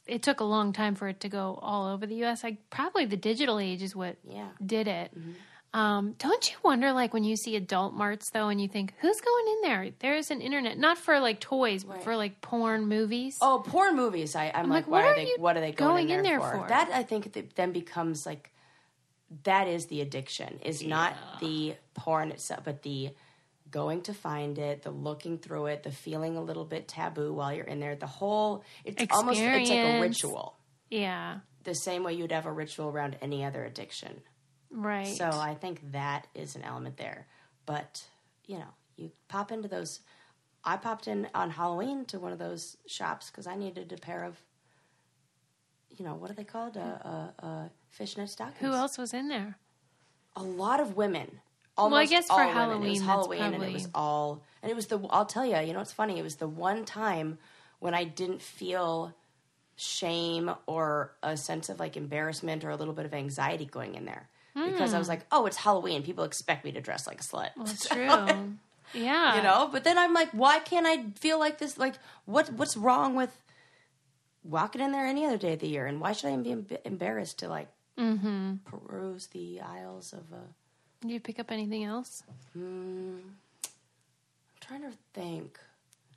it 0.06 0.22
took 0.22 0.40
a 0.40 0.44
long 0.44 0.72
time 0.72 0.94
for 0.94 1.08
it 1.08 1.20
to 1.20 1.28
go 1.28 1.58
all 1.60 1.88
over 1.92 2.06
the 2.06 2.24
us 2.24 2.42
like 2.44 2.70
probably 2.70 3.04
the 3.04 3.16
digital 3.18 3.58
age 3.58 3.82
is 3.82 3.94
what 3.96 4.16
Yeah. 4.24 4.42
Mm-hmm. 4.42 4.66
did 4.66 4.88
it 4.88 5.12
um, 5.74 6.14
don't 6.18 6.50
you 6.50 6.56
wonder 6.64 6.92
like 6.92 7.12
when 7.12 7.24
you 7.24 7.36
see 7.36 7.54
adult 7.54 7.92
marts 7.92 8.30
though 8.32 8.48
and 8.48 8.60
you 8.60 8.68
think 8.68 8.94
who's 9.00 9.20
going 9.20 9.44
in 9.48 9.60
there 9.62 9.90
there's 9.98 10.30
an 10.30 10.40
internet 10.40 10.78
not 10.78 10.96
for 10.96 11.20
like 11.20 11.40
toys 11.40 11.84
but 11.84 11.96
Right. 11.96 12.02
for 12.04 12.16
like 12.16 12.40
porn 12.40 12.86
movies 12.86 13.36
Oh, 13.42 13.62
porn 13.66 13.94
movies. 13.94 14.34
I, 14.34 14.50
I'm, 14.54 14.68
like, 14.68 14.86
like, 14.86 14.88
what 14.88 15.04
are 15.04 15.14
they? 15.14 15.32
What 15.36 15.56
are 15.56 15.60
they 15.60 15.72
going, 15.72 16.06
going 16.06 16.10
in 16.10 16.22
there 16.22 16.40
for? 16.40 16.52
for? 16.62 16.68
That 16.68 16.90
I 16.92 17.02
think 17.02 17.32
that 17.34 17.54
then 17.54 17.72
becomes 17.72 18.24
like 18.24 18.50
that 19.44 19.68
is 19.68 19.86
the 19.86 20.00
addiction. 20.00 20.58
Is 20.64 20.82
not 20.82 21.14
the 21.40 21.74
porn 21.94 22.30
itself, 22.30 22.62
but 22.64 22.82
the 22.82 23.10
going 23.70 24.00
to 24.00 24.14
find 24.14 24.58
it, 24.58 24.82
the 24.82 24.90
looking 24.90 25.36
through 25.36 25.66
it, 25.66 25.82
the 25.82 25.90
feeling 25.90 26.38
a 26.38 26.42
little 26.42 26.64
bit 26.64 26.88
taboo 26.88 27.34
while 27.34 27.52
you're 27.52 27.66
in 27.66 27.80
there. 27.80 27.94
The 27.94 28.06
whole 28.06 28.64
it's 28.86 29.04
almost 29.10 29.38
it's 29.38 29.68
like 29.68 29.78
a 29.78 30.00
ritual. 30.00 30.56
yeah 30.88 31.40
The 31.64 31.74
same 31.74 32.02
way 32.04 32.14
you'd 32.14 32.32
have 32.32 32.46
a 32.46 32.52
ritual 32.52 32.88
around 32.88 33.16
any 33.20 33.44
other 33.44 33.62
addiction. 33.66 34.22
Right 34.70 35.06
So 35.06 35.28
I 35.28 35.54
think 35.54 35.92
that 35.92 36.26
is 36.34 36.56
an 36.56 36.62
element 36.62 36.96
there. 36.96 37.26
But, 37.66 38.04
you 38.46 38.58
know, 38.58 38.68
you 38.96 39.10
pop 39.28 39.52
into 39.52 39.68
those. 39.68 40.00
I 40.64 40.76
popped 40.76 41.06
in 41.06 41.28
on 41.34 41.50
Halloween 41.50 42.04
to 42.06 42.18
one 42.18 42.32
of 42.32 42.38
those 42.38 42.76
shops 42.86 43.30
because 43.30 43.46
I 43.46 43.56
needed 43.56 43.92
a 43.92 43.96
pair 43.96 44.24
of, 44.24 44.36
you 45.96 46.04
know, 46.04 46.14
what 46.14 46.30
are 46.30 46.34
they 46.34 46.44
called? 46.44 46.76
A, 46.76 47.32
a, 47.40 47.46
a 47.46 47.70
fishnet 47.90 48.28
stockings. 48.30 48.58
who 48.60 48.72
else 48.72 48.98
was 48.98 49.14
in 49.14 49.28
there 49.28 49.56
A 50.36 50.42
lot 50.42 50.80
of 50.80 50.96
women. 50.96 51.40
Well, 51.76 51.86
I 51.86 51.90
Almost 51.90 52.10
guess 52.10 52.26
for 52.26 52.32
all 52.32 52.38
women. 52.38 52.50
It 52.50 52.54
Halloween, 52.54 52.90
was 52.90 53.02
Halloween, 53.02 53.42
and 53.42 53.62
it 53.62 53.72
was 53.72 53.88
all. 53.94 54.42
And 54.62 54.70
it 54.70 54.74
was 54.74 54.86
the. 54.88 54.98
I'll 55.10 55.26
tell 55.26 55.46
you. 55.46 55.56
You 55.58 55.72
know, 55.72 55.80
it's 55.80 55.92
funny. 55.92 56.18
It 56.18 56.22
was 56.22 56.36
the 56.36 56.48
one 56.48 56.84
time 56.84 57.38
when 57.78 57.94
I 57.94 58.02
didn't 58.02 58.42
feel 58.42 59.14
shame 59.76 60.50
or 60.66 61.12
a 61.22 61.36
sense 61.36 61.68
of 61.68 61.78
like 61.78 61.96
embarrassment 61.96 62.64
or 62.64 62.70
a 62.70 62.76
little 62.76 62.94
bit 62.94 63.04
of 63.06 63.14
anxiety 63.14 63.64
going 63.64 63.94
in 63.94 64.06
there 64.06 64.28
because 64.66 64.94
I 64.94 64.98
was 64.98 65.08
like, 65.08 65.26
oh, 65.32 65.46
it's 65.46 65.56
Halloween. 65.56 66.02
People 66.02 66.24
expect 66.24 66.64
me 66.64 66.72
to 66.72 66.80
dress 66.80 67.06
like 67.06 67.20
a 67.20 67.24
slut. 67.24 67.50
That's 67.56 67.88
true. 67.94 68.56
yeah. 68.94 69.36
you 69.36 69.42
know, 69.42 69.68
but 69.70 69.84
then 69.84 69.98
I'm 69.98 70.14
like, 70.14 70.30
why 70.32 70.58
can't 70.60 70.86
I 70.86 71.04
feel 71.20 71.38
like 71.38 71.58
this? 71.58 71.78
Like, 71.78 71.94
what 72.26 72.52
what's 72.52 72.76
wrong 72.76 73.14
with 73.14 73.34
walking 74.44 74.80
in 74.80 74.92
there 74.92 75.06
any 75.06 75.24
other 75.26 75.36
day 75.38 75.54
of 75.54 75.60
the 75.60 75.68
year? 75.68 75.86
And 75.86 76.00
why 76.00 76.12
should 76.12 76.30
I 76.32 76.36
be 76.36 76.56
embarrassed 76.84 77.38
to 77.40 77.48
like 77.48 77.68
Mm-hmm. 77.98 78.54
peruse 78.64 79.26
the 79.26 79.60
aisles 79.60 80.12
of? 80.12 80.20
Uh, 80.32 80.36
Did 81.00 81.10
you 81.10 81.18
pick 81.20 81.40
up 81.40 81.50
anything 81.50 81.82
else? 81.82 82.22
Mm, 82.56 83.18
I'm 83.18 84.60
trying 84.60 84.82
to 84.82 84.92
think. 85.14 85.58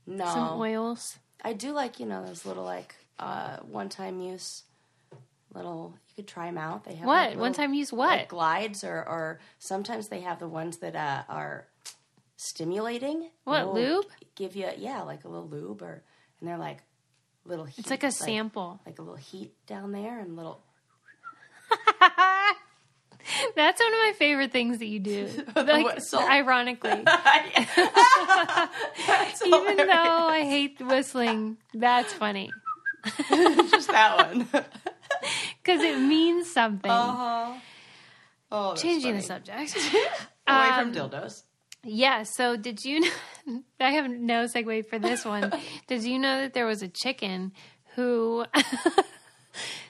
No, 0.05 0.25
Some 0.25 0.59
oils. 0.61 1.17
I 1.43 1.53
do 1.53 1.71
like 1.71 1.99
you 1.99 2.05
know 2.05 2.23
those 2.23 2.45
little 2.45 2.63
like 2.63 2.93
uh, 3.17 3.57
one 3.57 3.89
time 3.89 4.19
use 4.21 4.61
little. 5.53 5.95
You 6.09 6.15
could 6.15 6.27
try 6.27 6.45
them 6.47 6.57
out. 6.57 6.83
They 6.83 6.95
have 6.95 7.07
What? 7.07 7.13
like, 7.15 7.27
little- 7.29 7.41
One 7.41 7.53
time 7.53 7.73
use 7.73 7.91
what? 7.93 8.17
like 8.19 8.27
glides 8.29 8.83
or 8.83 8.97
or 9.07 9.39
sometimes 9.59 10.07
they 10.09 10.21
have 10.21 10.39
the 10.39 10.47
ones 10.47 10.77
that 10.77 10.95
uh, 10.95 11.23
are 11.29 11.67
stimulating. 12.37 13.29
What, 13.43 13.73
lube? 13.73 14.05
Give 14.35 14.55
you 14.55 14.69
yeah, 14.77 15.01
like 15.03 15.23
a 15.25 15.27
little 15.29 15.47
lube 15.47 15.81
or 15.81 16.03
and 16.39 16.49
they're 16.49 16.57
like 16.57 16.79
little. 17.45 17.65
Heat, 17.65 17.79
It's 17.79 17.89
like 17.89 18.03
a 18.03 18.11
sample. 18.11 18.79
like 18.85 18.99
a 18.99 19.01
little 19.01 19.15
heat 19.17 19.53
down 19.67 19.91
there 19.91 20.19
and 20.19 20.35
little. 20.35 20.61
That's 23.55 23.79
one 23.79 23.93
of 23.93 23.99
my 23.99 24.13
favorite 24.17 24.51
things 24.51 24.79
that 24.79 24.87
you 24.87 24.99
do. 24.99 25.29
Like, 25.55 25.85
whistle? 25.85 26.19
ironically. 26.19 26.89
Even 29.45 29.77
though. 29.77 30.27
I 30.27 30.41
hate 30.43 30.79
whistling, 30.81 31.57
that's 31.73 32.11
funny. 32.13 32.49
just 33.69 33.89
that 33.89 34.33
one. 34.33 34.47
Because 35.63 35.81
it 35.81 35.97
means 35.99 36.51
something. 36.51 36.89
Uh-huh. 36.91 37.53
Oh, 38.51 38.75
Changing 38.75 39.15
the 39.15 39.21
subject. 39.21 39.75
Away 40.47 40.69
Um, 40.69 40.93
from 40.93 41.09
dildos. 41.09 41.43
Yeah, 41.83 42.23
so 42.23 42.57
did 42.57 42.83
you 42.85 42.99
know? 43.01 43.61
I 43.79 43.91
have 43.91 44.09
no 44.09 44.45
segue 44.45 44.85
for 44.87 44.99
this 44.99 45.23
one. 45.25 45.51
did 45.87 46.03
you 46.03 46.19
know 46.19 46.41
that 46.41 46.53
there 46.53 46.65
was 46.65 46.81
a 46.81 46.87
chicken 46.87 47.53
who 47.95 48.45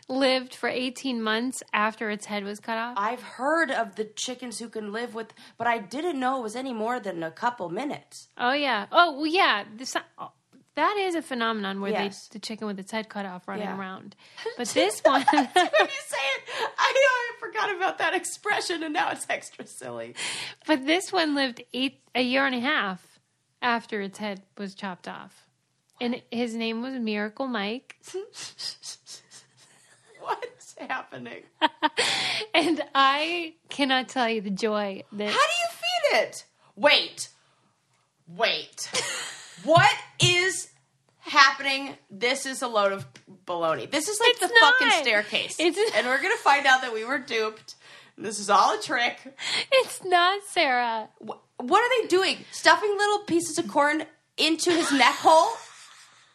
lived 0.08 0.54
for 0.56 0.68
18 0.70 1.22
months 1.22 1.64
after 1.74 2.10
its 2.10 2.26
head 2.26 2.44
was 2.44 2.60
cut 2.60 2.78
off? 2.78 2.94
I've 2.98 3.22
heard 3.22 3.72
of 3.72 3.96
the 3.96 4.06
chickens 4.06 4.60
who 4.60 4.70
can 4.70 4.92
live 4.92 5.14
with, 5.16 5.34
but 5.58 5.68
I 5.68 5.78
didn't 5.80 6.20
know 6.20 6.40
it 6.40 6.44
was 6.44 6.56
any 6.56 6.74
more 6.74 7.00
than 7.00 7.24
a 7.24 7.32
couple 7.32 7.70
minutes. 7.70 8.28
Oh, 8.38 8.54
yeah. 8.54 8.88
Oh, 8.92 9.14
well, 9.18 9.28
yeah. 9.28 9.64
This, 9.76 9.96
that 10.76 10.96
is 11.00 11.16
a 11.16 11.22
phenomenon 11.22 11.82
where 11.82 11.92
Yes. 11.92 12.28
they, 12.28 12.34
the 12.36 12.40
chicken 12.40 12.68
with 12.68 12.80
its 12.80 12.92
head 12.92 13.10
cut 13.10 13.26
off 13.26 13.48
running 13.48 13.64
Yeah. 13.66 13.78
around. 13.78 14.16
But 14.58 14.68
this 14.70 15.00
one. 15.02 15.24
when 15.32 15.44
you 15.44 15.50
say 15.54 15.68
it, 15.68 16.44
I 16.78 16.92
know 16.94 17.10
I 17.10 17.32
forgot 17.40 17.76
about 17.76 17.98
that 18.00 18.14
expression, 18.14 18.84
and 18.84 18.94
now 18.94 19.10
it's 19.12 19.26
extra 19.30 19.66
silly. 19.68 20.16
But 20.68 20.86
this 20.86 21.12
one 21.12 21.36
lived 21.36 21.62
eight 21.74 22.00
a 22.16 22.22
year 22.22 22.46
and 22.46 22.56
a 22.56 22.60
half 22.60 23.20
after 23.62 24.02
its 24.02 24.18
head 24.18 24.42
was 24.58 24.74
chopped 24.76 25.08
off, 25.08 25.48
and 26.00 26.22
his 26.32 26.56
name 26.56 26.82
was 26.82 26.94
Miracle 26.96 27.48
Mike. 27.48 27.98
What's 30.20 30.76
happening? 30.80 31.44
And 32.54 32.84
I 32.94 33.54
cannot 33.70 34.10
tell 34.10 34.28
you 34.28 34.42
the 34.42 34.50
joy 34.50 35.04
that 35.14 35.30
How 35.30 35.32
do 35.32 35.38
you 35.38 35.68
feed 35.72 36.18
it? 36.28 36.46
Wait, 36.76 37.30
wait. 38.28 38.90
What 39.64 39.92
is 40.22 40.70
happening? 41.20 41.96
This 42.10 42.46
is 42.46 42.62
a 42.62 42.68
load 42.68 42.92
of 42.92 43.06
baloney. 43.46 43.90
This 43.90 44.08
is 44.08 44.20
like 44.20 44.32
It's 44.32 44.40
the 44.42 44.52
fucking 44.60 44.92
staircase, 45.02 45.60
It's- 45.60 45.92
and 45.96 46.08
we're 46.08 46.22
gonna 46.22 46.36
find 46.38 46.66
out 46.66 46.82
that 46.82 46.94
we 46.94 47.04
were 47.06 47.18
duped. 47.20 47.76
This 48.18 48.40
is 48.40 48.50
all 48.50 48.78
a 48.78 48.82
trick. 48.82 49.18
it's 49.72 50.04
not 50.04 50.42
Sarah. 50.50 51.10
Wh- 51.20 51.40
What 51.60 51.82
are 51.82 52.02
they 52.02 52.08
doing? 52.08 52.38
Stuffing 52.52 52.96
little 52.98 53.20
pieces 53.20 53.58
of 53.58 53.68
corn 53.68 54.04
into 54.38 54.72
his 54.72 54.92
neck 54.92 55.16
hole? 55.16 55.50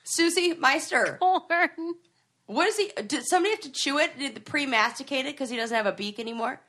Susie 0.04 0.54
Meister, 0.54 1.18
Corn. 1.20 1.94
what 2.46 2.68
is 2.68 2.76
he? 2.76 2.90
Did 3.06 3.26
somebody 3.26 3.50
have 3.54 3.60
to 3.62 3.72
chew 3.72 3.98
it? 3.98 4.16
Did 4.18 4.36
the 4.36 4.40
pre-masticate 4.40 5.26
it 5.26 5.34
because 5.34 5.50
he 5.50 5.56
doesn't 5.56 5.76
have 5.76 5.86
a 5.86 5.92
beak 5.92 6.20
anymore? 6.20 6.60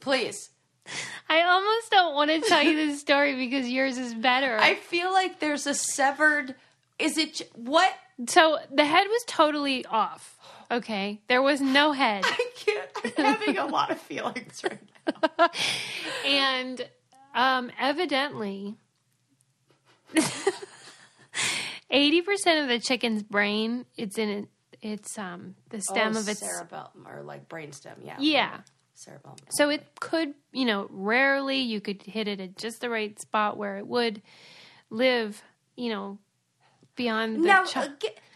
Please. 0.00 0.50
I 1.28 1.42
almost 1.42 1.90
don't 1.90 2.14
want 2.14 2.30
to 2.30 2.40
tell 2.40 2.62
you 2.62 2.74
this 2.76 3.00
story 3.00 3.34
because 3.36 3.68
yours 3.68 3.98
is 3.98 4.14
better. 4.14 4.56
I 4.58 4.74
feel 4.74 5.12
like 5.12 5.40
there's 5.40 5.66
a 5.66 5.74
severed. 5.74 6.54
Is 6.98 7.18
it 7.18 7.42
what? 7.54 7.92
so 8.28 8.58
the 8.72 8.84
head 8.84 9.06
was 9.08 9.24
totally 9.26 9.84
off. 9.86 10.32
Okay, 10.70 11.20
there 11.28 11.42
was 11.42 11.60
no 11.60 11.92
head, 11.92 12.24
I 12.26 12.50
can't. 12.56 13.18
I'm 13.18 13.24
having 13.24 13.58
a 13.58 13.66
lot 13.66 13.90
of 13.90 14.00
feelings 14.00 14.62
right 14.64 14.80
now. 15.38 15.48
and 16.26 16.88
um, 17.34 17.70
evidently, 17.78 18.74
eighty 21.90 22.22
percent 22.22 22.62
of 22.62 22.68
the 22.68 22.80
chicken's 22.80 23.22
brain 23.22 23.86
it's 23.96 24.18
in 24.18 24.28
it. 24.28 24.48
It's 24.82 25.18
um 25.18 25.54
the 25.70 25.80
stem 25.80 26.16
Oh, 26.16 26.20
of 26.20 26.28
its 26.28 26.40
cerebellum 26.40 27.06
or 27.06 27.22
like 27.22 27.48
brainstem. 27.48 27.94
Yeah. 28.04 28.16
yeah. 28.18 28.60
Cerebellum. 28.96 29.36
So 29.50 29.68
it 29.70 29.86
could, 30.00 30.34
you 30.52 30.64
know, 30.64 30.88
rarely 30.90 31.58
you 31.58 31.80
could 31.80 32.02
hit 32.02 32.26
it 32.28 32.40
at 32.40 32.56
just 32.56 32.80
the 32.80 32.90
right 32.90 33.18
spot 33.20 33.56
where 33.56 33.76
it 33.78 33.86
would 33.86 34.22
live, 34.90 35.42
you 35.76 35.90
know, 35.90 36.18
beyond 36.96 37.36
the 37.36 37.40
Now, 37.46 37.64
cho- 37.64 37.80
uh, 37.80 37.88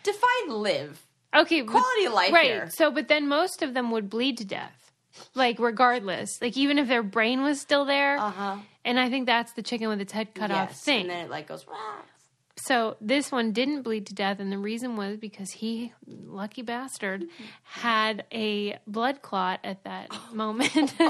define 0.03 0.49
live. 0.51 1.07
okay 1.35 1.63
but- 1.63 1.71
quality 1.73 2.05
of 2.07 2.13
life 2.13 2.33
right. 2.33 2.47
here. 2.47 2.71
So, 2.71 2.91
but 2.91 3.09
then 3.09 3.27
most 3.29 3.63
of 3.63 3.75
them 3.75 3.91
would 3.91 4.11
bleed 4.11 4.39
to 4.39 4.45
death, 4.45 4.93
like 5.35 5.59
regardless, 5.59 6.41
like 6.43 6.57
even 6.57 6.79
if 6.79 6.89
their 6.89 7.03
brain 7.03 7.43
was 7.43 7.61
still 7.61 7.85
there. 7.85 8.19
Uh 8.19 8.31
huh. 8.31 8.57
And 8.85 8.99
I 8.99 9.11
think 9.11 9.27
that's 9.27 9.53
the 9.53 9.63
chicken 9.63 9.89
with 9.89 10.01
its 10.01 10.13
head 10.13 10.35
cut 10.35 10.51
off 10.51 10.75
thing. 10.75 11.03
And 11.03 11.11
then 11.11 11.25
it 11.27 11.31
like 11.31 11.49
goes. 11.49 11.67
"Rah." 11.67 12.03
So 12.63 12.97
this 13.01 13.33
one 13.33 13.53
didn't 13.53 13.83
bleed 13.83 14.07
to 14.09 14.15
death, 14.15 14.39
and 14.39 14.53
the 14.53 14.59
reason 14.59 14.97
was 14.97 15.17
because 15.17 15.51
he, 15.51 15.93
lucky 16.07 16.61
bastard, 16.61 17.25
had 17.63 18.25
a 18.33 18.79
blood 18.87 19.23
clot 19.23 19.61
at 19.65 19.85
that 19.85 20.09
oh 20.11 20.29
moment. 20.35 20.95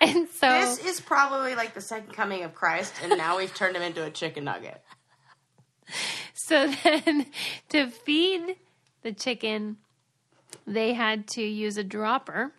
and 0.00 0.28
so 0.28 0.48
Oh, 0.48 0.60
This 0.60 0.84
is 0.84 1.00
probably 1.00 1.54
like 1.54 1.72
the 1.72 1.80
second 1.80 2.12
coming 2.12 2.44
of 2.44 2.54
Christ, 2.54 2.92
and 3.02 3.16
now 3.16 3.38
we've 3.38 3.54
turned 3.54 3.74
him 3.74 3.82
into 3.82 4.04
a 4.04 4.10
chicken 4.10 4.44
nugget. 4.44 4.82
So 6.38 6.72
then 6.84 7.26
to 7.70 7.88
feed 7.90 8.54
the 9.02 9.12
chicken, 9.12 9.78
they 10.64 10.92
had 10.92 11.26
to 11.28 11.42
use 11.42 11.76
a 11.76 11.82
dropper 11.82 12.52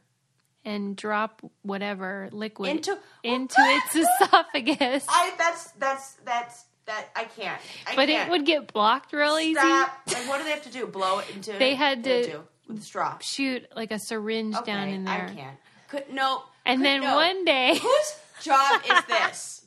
and 0.66 0.94
drop 0.98 1.42
whatever 1.62 2.28
liquid 2.34 2.70
Into- 2.70 3.00
into 3.24 3.56
its 3.60 3.96
esophagus. 3.96 5.06
I 5.08 5.34
that's 5.38 5.72
that's 5.74 6.14
that's 6.26 6.66
that 6.88 7.06
I 7.16 7.26
can't. 7.26 7.62
I 7.86 7.96
But 7.96 8.08
can't. 8.08 8.28
it 8.28 8.32
would 8.32 8.46
get 8.46 8.74
blocked 8.74 9.14
real 9.14 9.38
easy. 9.38 9.54
Stop. 9.54 10.00
Like, 10.08 10.28
what 10.28 10.38
do 10.40 10.44
they 10.46 10.52
have 10.52 10.64
to 10.64 10.70
do? 10.72 10.88
Blow 10.88 11.20
it 11.20 11.30
into? 11.36 11.54
They 11.54 11.76
had 11.76 12.00
what 12.00 12.04
do 12.04 12.10
they 12.10 12.24
to- 12.24 12.32
do? 12.32 12.44
with 12.68 12.80
a 12.80 12.82
straw. 12.82 13.18
Shoot 13.22 13.66
like 13.76 13.92
a 13.92 14.00
syringe 14.00 14.56
Okay, 14.56 14.72
down 14.74 14.90
in 14.90 15.06
there. 15.06 15.28
I 15.30 15.34
can't. 15.34 15.58
Could 15.90 16.12
no. 16.12 16.44
And 16.66 16.80
could- 16.80 16.86
then 16.86 17.02
no. 17.02 17.16
one 17.16 17.46
day 17.46 17.78
whose 17.82 18.20
job 18.42 18.82
is 18.84 19.06
this? 19.08 19.66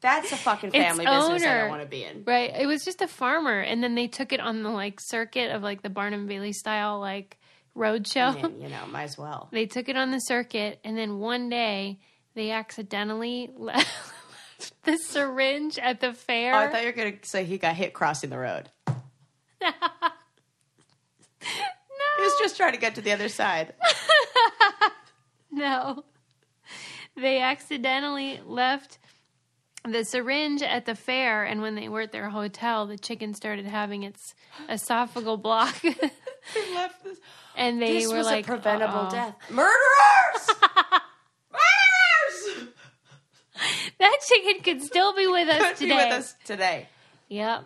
That's 0.00 0.30
a 0.32 0.36
fucking 0.36 0.68
Its 0.74 0.76
family 0.76 1.06
business 1.06 1.42
I 1.44 1.60
don't 1.60 1.70
want 1.70 1.80
to 1.80 1.88
be 1.88 2.04
in. 2.04 2.24
Right. 2.26 2.52
It 2.54 2.66
was 2.66 2.84
just 2.84 3.00
a 3.00 3.08
farmer, 3.08 3.58
and 3.60 3.82
then 3.82 3.94
they 3.94 4.06
took 4.06 4.34
it 4.34 4.40
on 4.40 4.62
the 4.62 4.68
like 4.68 5.00
circuit 5.00 5.50
of 5.50 5.62
like 5.62 5.80
the 5.80 5.88
Barnum 5.88 6.26
Bailey 6.26 6.52
style 6.52 7.00
like 7.00 7.38
road 7.74 8.06
show. 8.06 8.36
You 8.36 8.68
know, 8.68 8.86
might 8.90 9.04
as 9.04 9.16
well. 9.16 9.48
They 9.50 9.64
took 9.64 9.88
it 9.88 9.96
on 9.96 10.10
the 10.10 10.18
circuit, 10.18 10.78
and 10.84 10.96
then 10.98 11.18
one 11.20 11.48
day 11.48 12.00
they 12.34 12.50
accidentally 12.50 13.50
left 13.56 13.88
the 14.84 14.96
syringe 14.98 15.78
at 15.78 16.00
the 16.00 16.12
fair. 16.12 16.54
Oh, 16.54 16.58
I 16.58 16.68
thought 16.68 16.80
you 16.82 16.86
were 16.88 16.92
gonna 16.92 17.14
say 17.22 17.44
he 17.44 17.58
got 17.58 17.74
hit 17.74 17.92
crossing 17.94 18.30
the 18.30 18.38
road. 18.38 18.70
No. 21.40 22.16
He 22.16 22.22
was 22.22 22.32
just 22.40 22.56
trying 22.56 22.72
to 22.72 22.78
get 22.78 22.94
to 22.94 23.00
the 23.02 23.12
other 23.12 23.28
side. 23.28 23.74
no. 25.50 26.04
They 27.16 27.40
accidentally 27.40 28.40
left 28.46 28.98
the 29.86 30.04
syringe 30.04 30.62
at 30.62 30.86
the 30.86 30.94
fair, 30.94 31.44
and 31.44 31.60
when 31.60 31.74
they 31.74 31.88
were 31.88 32.00
at 32.02 32.12
their 32.12 32.30
hotel, 32.30 32.86
the 32.86 32.96
chicken 32.96 33.34
started 33.34 33.66
having 33.66 34.02
its 34.04 34.34
esophageal 34.70 35.40
block. 35.40 35.74
He 35.80 35.94
left 36.74 37.04
this. 37.04 37.18
and 37.56 37.80
they 37.82 37.98
This 38.00 38.08
were 38.08 38.16
was 38.18 38.26
like, 38.26 38.44
a 38.44 38.48
preventable 38.48 39.00
"Uh-oh." 39.00 39.10
death. 39.10 39.36
Murderers! 39.50 40.72
That 44.28 44.36
chicken 44.36 44.62
could 44.62 44.82
still 44.82 45.14
be 45.14 45.26
with 45.26 45.48
us 45.48 45.58
Could 45.60 45.76
today. 45.76 45.88
be 45.90 45.94
with 45.96 46.12
us 46.12 46.34
today. 46.44 46.88
Yep. 47.28 47.64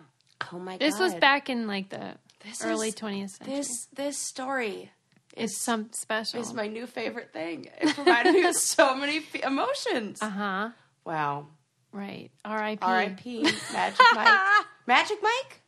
Oh 0.53 0.59
my 0.59 0.73
god! 0.73 0.79
This 0.79 0.99
was 0.99 1.13
back 1.15 1.49
in 1.49 1.67
like 1.67 1.89
the 1.89 2.15
This 2.45 2.63
early 2.63 2.89
is- 2.89 2.95
20th 2.95 3.29
century. 3.37 3.55
This 3.55 3.87
this 3.93 4.17
story 4.17 4.91
is 5.35 5.57
some 5.61 5.89
special. 5.93 6.39
is 6.41 6.53
my 6.53 6.67
new 6.67 6.87
favorite 6.87 7.31
thing. 7.33 7.69
It 7.81 7.93
provided 7.95 8.33
me 8.33 8.43
with 8.45 8.55
so 8.57 8.95
many 8.95 9.17
f- 9.17 9.35
emotions. 9.43 10.21
uh 10.21 10.29
huh. 10.29 10.69
Wow. 11.05 11.47
Right. 11.91 12.29
R.I.P. 12.45 12.79
R.I.P. 12.81 13.43
Magic 13.73 14.05
Mike. 14.13 14.65
Magic 14.85 15.17
Mike? 15.23 15.61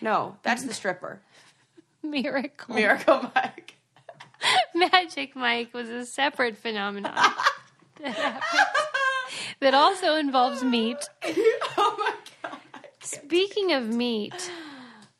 No, 0.00 0.36
that's 0.42 0.64
the 0.64 0.72
stripper. 0.74 1.20
Miracle. 2.02 2.74
Miracle 2.74 3.30
Mike. 3.34 3.74
Magic 4.74 5.36
Mike 5.36 5.74
was 5.74 5.88
a 5.90 6.06
separate 6.06 6.56
phenomenon 6.56 7.14
that, 9.60 9.74
also 9.74 10.16
involves 10.16 10.62
meat. 10.62 10.96
oh 11.24 11.96
my 11.98 12.14
god. 12.42 12.58
Speaking 13.02 13.72
of 13.72 13.88
meat, 13.88 14.50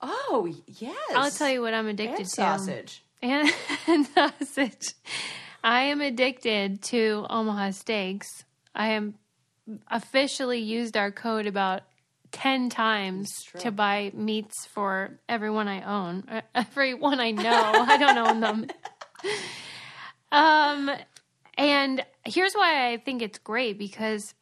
Oh 0.02 0.48
yes. 0.66 0.96
I'll 1.14 1.30
tell 1.30 1.50
you 1.50 1.60
what 1.60 1.74
I'm 1.74 1.86
addicted 1.88 2.20
And 2.20 2.26
to. 2.26 2.30
sausage. 2.30 3.04
And, 3.22 3.50
and 3.86 4.06
sausage. 4.06 4.94
I 5.62 5.82
am 5.82 6.00
addicted 6.00 6.80
to 6.84 7.26
Omaha 7.28 7.72
Steaks. 7.72 8.44
I 8.74 8.88
am 8.92 9.14
officially 9.88 10.58
used 10.58 10.96
our 10.96 11.10
code 11.10 11.46
about 11.46 11.82
10 12.32 12.70
times 12.70 13.28
to 13.58 13.70
buy 13.70 14.10
meats 14.14 14.64
for 14.66 15.18
everyone 15.28 15.68
I 15.68 15.82
own. 15.82 16.24
Uh, 16.30 16.40
Everyone 16.54 17.20
I 17.20 17.32
know. 17.32 17.72
I 17.74 17.98
don't 17.98 18.18
own 18.18 18.40
them. 18.40 18.66
Um 20.32 20.90
and 21.64 22.04
here's 22.24 22.54
why 22.54 22.90
I 22.92 22.96
think 22.98 23.22
it's 23.22 23.38
great 23.38 23.78
because 23.78 24.34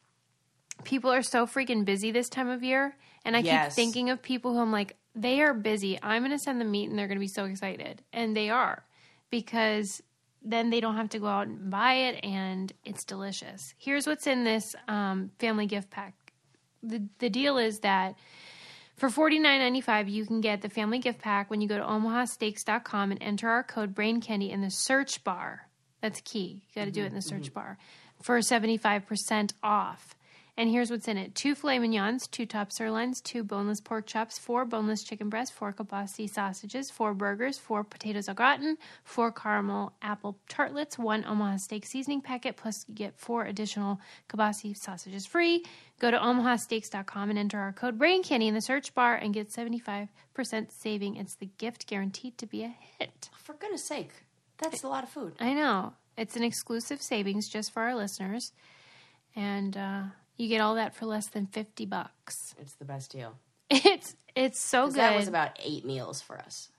people 0.84 1.10
are 1.12 1.22
so 1.22 1.46
freaking 1.46 1.84
busy 1.84 2.10
this 2.10 2.28
time 2.28 2.48
of 2.48 2.62
year 2.62 2.96
and 3.24 3.36
I 3.36 3.40
Yes. 3.40 3.74
keep 3.74 3.84
thinking 3.84 4.10
of 4.10 4.22
people 4.22 4.52
who 4.54 4.60
I'm 4.60 4.72
like 4.72 4.96
they 5.14 5.40
are 5.42 5.52
busy. 5.54 5.98
I'm 6.02 6.22
going 6.22 6.30
to 6.30 6.38
send 6.38 6.60
them 6.60 6.70
meat 6.70 6.88
and 6.88 6.96
they're 6.98 7.08
going 7.08 7.16
to 7.18 7.20
be 7.20 7.26
so 7.26 7.44
excited. 7.44 8.02
And 8.12 8.36
they 8.36 8.50
are 8.50 8.84
because 9.30 10.00
then 10.42 10.70
they 10.70 10.80
don't 10.80 10.94
have 10.96 11.08
to 11.10 11.18
go 11.18 11.26
out 11.26 11.48
and 11.48 11.68
buy 11.70 11.94
it, 11.94 12.24
and 12.24 12.72
it's 12.84 13.04
delicious. 13.04 13.74
Here's 13.76 14.06
what's 14.06 14.28
in 14.28 14.44
this 14.44 14.76
um, 14.86 15.32
family 15.40 15.66
gift 15.66 15.90
pack. 15.90 16.14
the 16.84 17.02
The 17.18 17.28
deal 17.28 17.58
is 17.58 17.80
that 17.80 18.14
for 18.96 19.10
forty 19.10 19.40
nine 19.40 19.58
ninety 19.58 19.80
five, 19.80 20.08
you 20.08 20.24
can 20.24 20.40
get 20.40 20.62
the 20.62 20.68
family 20.68 21.00
gift 21.00 21.20
pack 21.20 21.50
when 21.50 21.60
you 21.60 21.66
go 21.68 21.76
to 21.76 21.82
omahasteaks.com 21.84 23.10
and 23.10 23.22
enter 23.22 23.48
our 23.48 23.64
code 23.64 23.94
Brain 23.94 24.20
Candy 24.20 24.50
in 24.52 24.60
the 24.60 24.70
search 24.70 25.24
bar. 25.24 25.67
That's 26.00 26.20
key. 26.20 26.62
You 26.68 26.80
got 26.80 26.84
to 26.86 26.90
do 26.90 27.00
it 27.00 27.06
mm-hmm, 27.06 27.08
in 27.08 27.14
the 27.16 27.22
search 27.22 27.46
mm-hmm. 27.46 27.54
bar 27.54 27.78
for 28.22 28.40
seventy 28.42 28.76
five 28.76 29.06
percent 29.06 29.54
off. 29.62 30.14
And 30.58 30.68
here's 30.68 30.90
what's 30.90 31.06
in 31.06 31.16
it: 31.16 31.36
two 31.36 31.54
filet 31.54 31.78
mignons, 31.78 32.26
two 32.26 32.44
top 32.44 32.72
sirloins, 32.72 33.20
two 33.20 33.44
boneless 33.44 33.80
pork 33.80 34.06
chops, 34.06 34.40
four 34.40 34.64
boneless 34.64 35.04
chicken 35.04 35.28
breasts, 35.28 35.54
four 35.54 35.72
kielbasa 35.72 36.28
sausages, 36.28 36.90
four 36.90 37.14
burgers, 37.14 37.58
four 37.58 37.84
potatoes 37.84 38.28
au 38.28 38.34
gratin, 38.34 38.76
four 39.04 39.30
caramel 39.30 39.92
apple 40.02 40.36
tartlets, 40.48 40.98
one 40.98 41.24
Omaha 41.24 41.58
steak 41.58 41.86
seasoning 41.86 42.20
packet, 42.20 42.56
plus 42.56 42.84
you 42.88 42.94
get 42.94 43.16
four 43.16 43.44
additional 43.44 44.00
kielbasa 44.28 44.76
sausages 44.76 45.26
free. 45.26 45.64
Go 46.00 46.10
to 46.10 46.18
omahasteaks.com 46.18 47.30
and 47.30 47.38
enter 47.38 47.60
our 47.60 47.72
code 47.72 47.96
Brain 47.96 48.24
Candy 48.24 48.48
in 48.48 48.54
the 48.54 48.60
search 48.60 48.94
bar 48.94 49.14
and 49.14 49.32
get 49.32 49.50
75% 49.50 50.08
saving. 50.70 51.16
It's 51.16 51.36
the 51.36 51.50
gift 51.58 51.86
guaranteed 51.86 52.36
to 52.38 52.46
be 52.46 52.64
a 52.64 52.74
hit. 52.98 53.30
For 53.36 53.54
goodness 53.54 53.84
sake, 53.84 54.10
that's 54.58 54.82
a 54.84 54.88
lot 54.88 55.04
of 55.04 55.10
food. 55.10 55.34
I 55.40 55.54
know. 55.54 55.94
It's 56.16 56.36
an 56.36 56.42
exclusive 56.42 57.00
savings 57.00 57.48
just 57.48 57.72
for 57.72 57.82
our 57.82 57.94
listeners. 57.94 58.52
And 59.36 59.76
uh, 59.76 60.02
you 60.36 60.48
get 60.48 60.60
all 60.60 60.74
that 60.74 60.94
for 60.94 61.06
less 61.06 61.28
than 61.28 61.46
50 61.46 61.86
bucks. 61.86 62.54
It's 62.60 62.74
the 62.74 62.84
best 62.84 63.12
deal. 63.12 63.34
It's 63.70 64.16
it's 64.34 64.60
so 64.60 64.86
good. 64.86 64.96
That 64.96 65.16
was 65.16 65.28
about 65.28 65.58
eight 65.62 65.84
meals 65.84 66.22
for 66.22 66.38
us. 66.38 66.70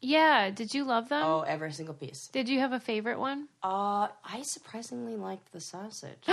Yeah, 0.00 0.50
did 0.50 0.74
you 0.74 0.84
love 0.84 1.08
them? 1.08 1.22
Oh, 1.24 1.40
every 1.40 1.72
single 1.72 1.94
piece. 1.94 2.28
Did 2.28 2.48
you 2.48 2.60
have 2.60 2.72
a 2.72 2.78
favorite 2.80 3.18
one? 3.18 3.48
Uh, 3.62 4.08
I 4.24 4.42
surprisingly 4.42 5.16
liked 5.16 5.52
the 5.52 5.60
sausage. 5.60 6.26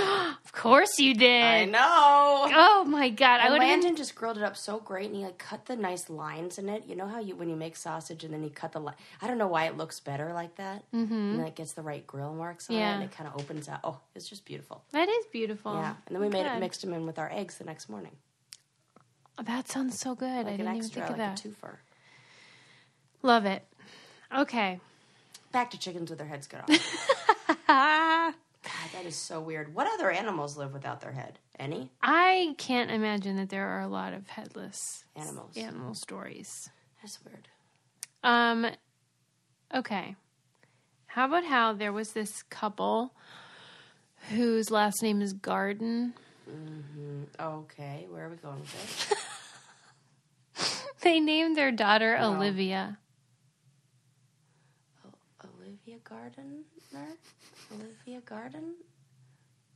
Of 0.46 0.52
course 0.52 1.00
you 1.00 1.16
did. 1.16 1.44
I 1.44 1.66
know. 1.66 1.80
Oh 2.54 2.86
my 2.88 3.10
god, 3.10 3.40
I 3.40 3.46
And 3.46 3.54
would 3.54 3.62
have 3.64 3.70
Landon 3.70 3.96
just 3.96 4.14
grilled 4.16 4.38
it 4.38 4.44
up 4.44 4.56
so 4.56 4.80
great, 4.80 5.08
and 5.08 5.16
he 5.16 5.24
like 5.24 5.40
cut 5.40 5.66
the 5.66 5.76
nice 5.76 6.08
lines 6.10 6.58
in 6.60 6.70
it. 6.70 6.86
You 6.88 6.96
know 6.96 7.08
how 7.08 7.20
you 7.20 7.36
when 7.36 7.50
you 7.50 7.56
make 7.56 7.76
sausage 7.76 8.24
and 8.24 8.32
then 8.34 8.44
you 8.44 8.50
cut 8.52 8.72
the 8.72 8.80
line. 8.80 8.94
I 9.22 9.28
don't 9.28 9.38
know 9.40 9.48
why 9.48 9.66
it 9.66 9.76
looks 9.76 10.00
better 10.00 10.32
like 10.34 10.56
that, 10.58 10.84
mm-hmm. 10.94 11.14
and 11.14 11.40
then 11.40 11.48
it 11.48 11.56
gets 11.56 11.74
the 11.74 11.82
right 11.82 12.06
grill 12.06 12.34
marks 12.36 12.70
on 12.70 12.76
it, 12.76 12.80
and 12.80 13.04
it 13.04 13.12
kind 13.12 13.28
of 13.28 13.40
opens 13.42 13.68
up. 13.68 13.80
Oh, 13.84 14.00
it's 14.14 14.30
just 14.30 14.46
beautiful. 14.46 14.84
That 14.92 15.10
is 15.10 15.26
beautiful. 15.32 15.74
Yeah, 15.74 15.96
and 16.06 16.16
then 16.16 16.22
we 16.22 16.30
made 16.30 16.46
it 16.46 16.60
mixed 16.60 16.82
them 16.82 16.94
in 16.94 17.06
with 17.08 17.18
our 17.18 17.32
eggs 17.34 17.58
the 17.58 17.64
next 17.66 17.90
morning, 17.90 18.12
That 19.44 19.68
sounds 19.68 20.00
so 20.00 20.16
good. 20.16 20.30
I 20.48 20.52
didn't 20.52 20.68
an 20.68 20.76
even 20.78 20.90
think 20.90 21.06
of 21.10 21.18
like 21.18 21.18
that. 21.18 21.44
a 21.44 21.48
twofer. 21.48 21.78
Love 23.26 23.46
it. 23.48 23.64
Okay. 24.38 24.80
Back 25.52 25.72
to 25.72 25.80
chickens 25.80 26.12
with 26.12 26.20
their 26.20 26.28
heads 26.28 26.46
cut 26.46 26.62
off. 26.62 26.68
God, 27.68 28.36
that 28.94 29.06
is 29.08 29.16
so 29.16 29.42
weird. 29.42 29.74
What 29.74 29.88
other 29.92 30.12
animals 30.12 30.58
live 30.58 30.74
without 30.74 31.02
their 31.02 31.12
head? 31.12 31.40
Any? 31.58 31.90
I 32.04 32.54
can't 32.60 32.92
imagine 32.92 33.36
that 33.38 33.50
there 33.50 33.66
are 33.66 33.82
a 33.82 33.88
lot 33.88 34.14
of 34.14 34.28
headless 34.28 35.06
Animals. 35.16 35.58
animal 35.58 35.96
stories. 35.96 36.70
That's 37.02 37.18
weird. 37.26 37.48
Um 38.24 38.68
okay. 39.74 40.16
How 41.08 41.26
about 41.26 41.46
how 41.46 41.74
there 41.74 41.94
was 41.94 42.14
this 42.14 42.44
couple 42.44 43.12
whose 44.36 44.70
last 44.70 45.02
name 45.02 45.20
is 45.20 45.34
Garden? 45.34 46.14
Okay, 47.40 48.06
where 48.12 48.28
are 48.28 48.30
we 48.30 48.36
going 48.36 48.60
with 48.60 48.72
this? 48.72 49.14
They 51.06 51.20
named 51.20 51.56
their 51.56 51.72
daughter 51.72 52.18
Olivia. 52.20 52.98
Olivia 55.96 56.00
Gardner? 56.04 57.08
Olivia 57.74 58.22
Garden? 58.22 58.74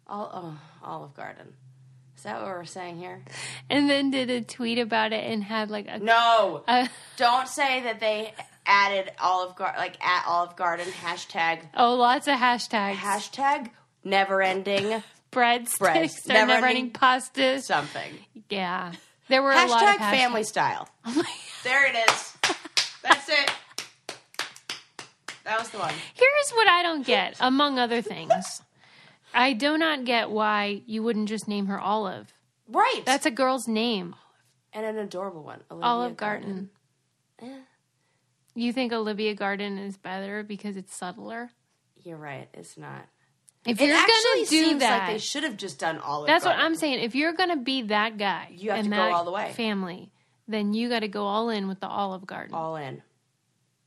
All, 0.07 0.29
oh, 0.33 0.59
Olive 0.85 1.13
Garden. 1.13 1.53
Is 2.17 2.23
that 2.23 2.41
what 2.41 2.47
we're 2.47 2.65
saying 2.65 2.97
here? 2.97 3.23
And 3.69 3.89
then 3.89 4.11
did 4.11 4.29
a 4.29 4.41
tweet 4.41 4.79
about 4.79 5.13
it 5.13 5.23
and 5.31 5.41
had 5.43 5.69
like 5.69 5.87
a, 5.87 5.99
No. 5.99 6.63
a 6.67 6.89
Don't 7.15 7.47
say 7.47 7.83
that 7.83 7.99
they 8.01 8.33
added 8.65 9.11
Olive 9.19 9.55
Garden, 9.55 9.79
like 9.79 10.03
at 10.05 10.25
Olive 10.27 10.55
Garden, 10.57 10.87
hashtag, 10.87 11.61
oh 11.75 11.93
lots 11.95 12.27
of 12.27 12.35
hashtags. 12.35 12.95
hashtag 12.95 13.69
never 14.03 14.41
ending 14.41 15.01
breadsticks 15.31 15.77
Breads. 15.79 16.19
or 16.29 16.33
Never 16.33 16.47
never 16.47 16.65
ending- 16.67 16.85
ending 16.87 16.91
pastas. 16.93 17.61
something. 17.63 18.11
Yeah. 18.49 18.91
There 19.29 19.41
were 19.41 19.51
a 19.51 19.65
lot 19.67 19.69
Hashtag 19.83 19.95
of 19.95 20.01
hashtags. 20.01 20.11
family 20.11 20.43
style. 20.43 20.89
Oh 21.05 21.13
my 21.13 21.29
There 21.63 21.85
it 21.87 22.09
is. 22.09 22.37
That's 23.03 23.29
it. 23.29 23.51
That 25.49 25.57
was 25.59 25.69
the 25.69 25.79
one. 25.79 25.93
Here's 26.13 26.51
what 26.53 26.67
I 26.67 26.83
don't 26.83 27.03
get, 27.03 27.35
among 27.39 27.79
other 27.79 28.03
things. 28.03 28.61
I 29.33 29.53
do 29.53 29.79
not 29.79 30.05
get 30.05 30.29
why 30.29 30.83
you 30.85 31.01
wouldn't 31.01 31.27
just 31.27 31.47
name 31.47 31.65
her 31.65 31.79
Olive. 31.79 32.31
Right. 32.67 33.01
That's 33.03 33.25
a 33.25 33.31
girl's 33.31 33.67
name. 33.67 34.15
and 34.73 34.85
an 34.85 34.99
adorable 34.99 35.41
one. 35.41 35.61
Olivia 35.71 35.87
Olive 35.87 36.17
Garden. 36.17 36.69
Eh, 37.41 37.47
You 38.53 38.71
think 38.73 38.93
Olivia 38.93 39.33
Garden 39.33 39.79
is 39.79 39.97
better 39.97 40.43
because 40.43 40.77
it's 40.77 40.95
subtler? 40.95 41.49
you're 42.03 42.15
right. 42.17 42.47
It's 42.53 42.77
not. 42.77 43.07
If 43.65 43.81
It 43.81 43.87
you're 43.87 43.95
actually 43.97 44.13
gonna 44.23 44.39
do 44.41 44.45
seems 44.45 44.79
that, 44.81 44.99
like 44.99 45.13
they 45.13 45.17
should 45.17 45.43
have 45.43 45.57
just 45.57 45.79
done 45.79 45.97
Olive 45.97 46.27
that's 46.27 46.45
what 46.45 46.55
I'm 46.55 46.75
saying. 46.75 46.99
If 47.03 47.13
you're 47.15 47.33
gonna 47.33 47.57
be 47.57 47.81
that 47.83 48.17
guy, 48.19 48.49
You 48.55 48.69
have 48.69 48.79
and 48.81 48.89
to 48.91 48.95
go 48.95 49.01
all 49.11 49.25
the 49.25 49.31
way. 49.31 49.51
Family, 49.53 50.11
then 50.47 50.73
you 50.75 50.89
got 50.89 50.99
to 50.99 51.07
go 51.07 51.25
all 51.25 51.49
in 51.49 51.67
with 51.67 51.79
the 51.79 51.87
Olive 51.87 52.25
Garden. 52.27 52.53
All 52.55 52.75
in. 52.77 53.01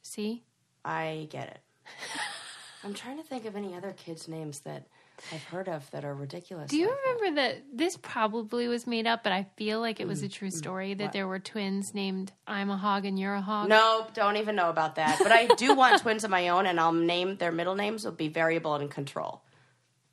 See, 0.02 0.42
I 0.84 1.28
get 1.30 1.48
it. 1.48 1.58
I'm 2.84 2.94
trying 2.94 3.16
to 3.18 3.22
think 3.22 3.44
of 3.44 3.54
any 3.56 3.74
other 3.76 3.92
kids' 3.92 4.26
names 4.26 4.60
that 4.60 4.86
I've 5.32 5.44
heard 5.44 5.68
of 5.68 5.88
that 5.92 6.04
are 6.04 6.14
ridiculous. 6.14 6.70
do 6.70 6.76
you 6.76 6.88
like 6.88 6.96
remember 7.20 7.40
that 7.40 7.62
this 7.72 7.96
probably 7.96 8.66
was 8.66 8.86
made 8.88 9.06
up, 9.06 9.22
but 9.22 9.32
I 9.32 9.46
feel 9.56 9.78
like 9.80 10.00
it 10.00 10.06
Mm, 10.06 10.08
was 10.10 10.22
a 10.24 10.28
true 10.28 10.50
story 10.50 10.94
that 10.94 11.12
there 11.12 11.28
were 11.28 11.38
twins 11.38 11.94
named 11.94 12.32
I'm 12.46 12.70
a 12.70 12.76
hog 12.76 13.04
and 13.04 13.18
you're 13.18 13.34
a 13.34 13.40
hog. 13.40 13.68
No, 13.68 14.06
don't 14.14 14.36
even 14.36 14.56
know 14.56 14.68
about 14.68 14.96
that. 14.96 15.20
But 15.22 15.30
I 15.30 15.46
do 15.54 15.74
want 15.76 15.98
twins 16.00 16.24
of 16.24 16.30
my 16.30 16.48
own, 16.48 16.66
and 16.66 16.80
I'll 16.80 16.92
name 16.92 17.36
their 17.36 17.52
middle 17.52 17.76
names 17.76 18.04
will 18.04 18.12
be 18.12 18.28
variable 18.28 18.74
and 18.74 18.90
control. 18.90 19.42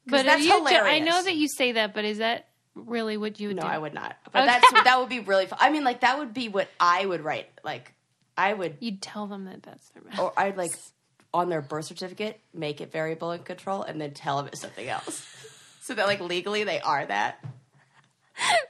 but 0.06 0.26
that's 0.26 0.46
are 0.48 0.60
you, 0.60 0.78
I 0.78 1.00
know 1.00 1.24
that 1.24 1.36
you 1.36 1.48
say 1.48 1.72
that, 1.74 1.96
but 1.96 2.06
is 2.06 2.20
that 2.20 2.48
really 2.76 3.18
what 3.18 3.40
you 3.40 3.48
would 3.50 3.58
No, 3.58 3.64
do? 3.64 3.68
I 3.68 3.78
would 3.80 3.94
not. 3.96 4.16
But 4.32 4.44
Okay. 4.44 4.46
that's 4.46 4.84
that 4.84 4.96
would 5.00 5.10
be 5.10 5.20
really. 5.22 5.48
Fun. 5.48 5.58
I 5.60 5.72
mean, 5.72 5.84
like 5.84 6.02
that 6.02 6.20
would 6.20 6.34
be 6.36 6.50
what 6.50 6.68
I 6.80 7.04
would 7.06 7.22
write. 7.22 7.50
Like 7.64 7.94
I 8.40 8.54
would, 8.54 8.78
You'd 8.80 9.02
tell 9.02 9.28
them 9.28 9.46
that 9.46 9.62
that's 9.64 9.90
their 9.90 10.04
best. 10.04 10.20
or 10.20 10.34
I'd 10.38 10.58
like 10.58 10.72
on 11.34 11.50
their 11.50 11.62
birth 11.62 11.86
certificate 11.86 12.40
make 12.54 12.82
it 12.82 12.92
variable 12.92 13.32
and 13.32 13.44
control, 13.46 13.84
and 13.84 14.00
then 14.02 14.12
tell 14.14 14.38
them 14.38 14.48
it's 14.48 14.62
something 14.62 14.88
else. 14.88 15.26
So 15.82 15.94
that 15.96 16.08
like 16.08 16.22
legally 16.22 16.64
they 16.64 16.80
are 16.80 17.06
that. 17.06 17.44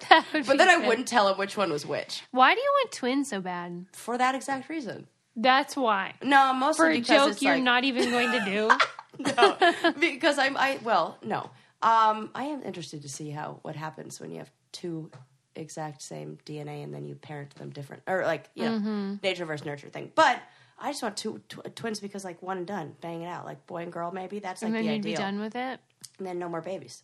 That 0.09 0.25
would 0.33 0.47
But 0.47 0.57
then 0.57 0.67
I 0.69 0.87
wouldn't 0.87 1.07
tell 1.07 1.27
them 1.27 1.37
which 1.37 1.55
one 1.55 1.71
was 1.71 1.85
which 1.85 2.23
Why 2.31 2.55
do 2.55 2.59
you 2.59 2.71
want 2.81 2.91
twins 2.91 3.29
so 3.29 3.39
bad? 3.39 3.85
for 3.93 4.17
that 4.17 4.33
exact 4.35 4.67
reason. 4.69 5.05
That's 5.35 5.75
why. 5.77 6.15
No, 6.23 6.53
mostly 6.53 6.85
For 6.85 6.89
a 6.89 6.93
because 6.95 7.35
joke 7.35 7.41
you're 7.43 7.53
like, 7.55 7.63
not 7.63 7.83
even 7.83 8.09
going 8.09 8.31
to 8.31 8.45
do. 8.45 8.71
no, 9.37 9.91
because 9.99 10.39
I'm 10.39 10.57
I 10.57 10.79
well 10.83 11.17
no 11.23 11.51
um 11.81 12.31
I 12.33 12.45
am 12.45 12.63
interested 12.63 13.03
to 13.03 13.09
see 13.09 13.29
how 13.29 13.59
what 13.61 13.75
happens 13.75 14.19
when 14.19 14.31
you 14.31 14.39
have 14.39 14.51
two 14.71 15.11
exact 15.55 16.01
same 16.01 16.37
DNA 16.45 16.83
and 16.83 16.93
then 16.93 17.05
you 17.05 17.15
parent 17.15 17.53
them 17.55 17.69
different 17.71 18.03
or 18.07 18.23
like 18.23 18.49
you 18.55 18.63
know 18.65 18.71
Mm-hmm. 18.79 19.15
nature 19.23 19.45
versus 19.45 19.65
nurture 19.65 19.89
thing. 19.89 20.11
But 20.15 20.39
I 20.79 20.91
just 20.91 21.03
want 21.03 21.17
two 21.17 21.41
tw- 21.49 21.75
twins 21.75 21.99
because 21.99 22.23
like 22.23 22.41
one 22.41 22.57
and 22.57 22.67
done, 22.67 22.95
bang 23.01 23.21
it 23.23 23.27
out 23.27 23.45
like 23.45 23.65
boy 23.67 23.83
and 23.83 23.91
girl 23.91 24.11
maybe 24.11 24.39
that's 24.39 24.61
like 24.61 24.67
and 24.69 24.75
then 24.75 24.83
the 24.85 24.91
ideal, 24.91 25.11
be 25.11 25.15
done 25.17 25.39
with 25.39 25.55
it. 25.55 25.79
and 26.17 26.27
then 26.27 26.39
no 26.39 26.47
more 26.49 26.61
babies. 26.61 27.03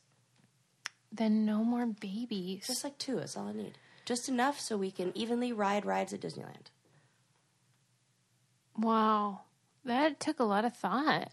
Then 1.12 1.46
no 1.46 1.64
more 1.64 1.86
babies. 1.86 2.68
Just 2.68 2.84
like 2.84 2.98
two 2.98 3.18
is 3.20 3.36
all 3.38 3.48
I 3.48 3.54
need, 3.54 3.78
just 4.06 4.28
enough 4.30 4.60
so 4.60 4.78
we 4.78 4.92
can 4.92 5.12
evenly 5.18 5.52
ride 5.54 5.86
rides 5.86 6.14
at 6.14 6.22
Disneyland. 6.22 6.68
wow. 8.78 9.42
That 9.84 10.20
took 10.20 10.40
a 10.40 10.44
lot 10.44 10.66
of 10.66 10.76
thought. 10.76 11.32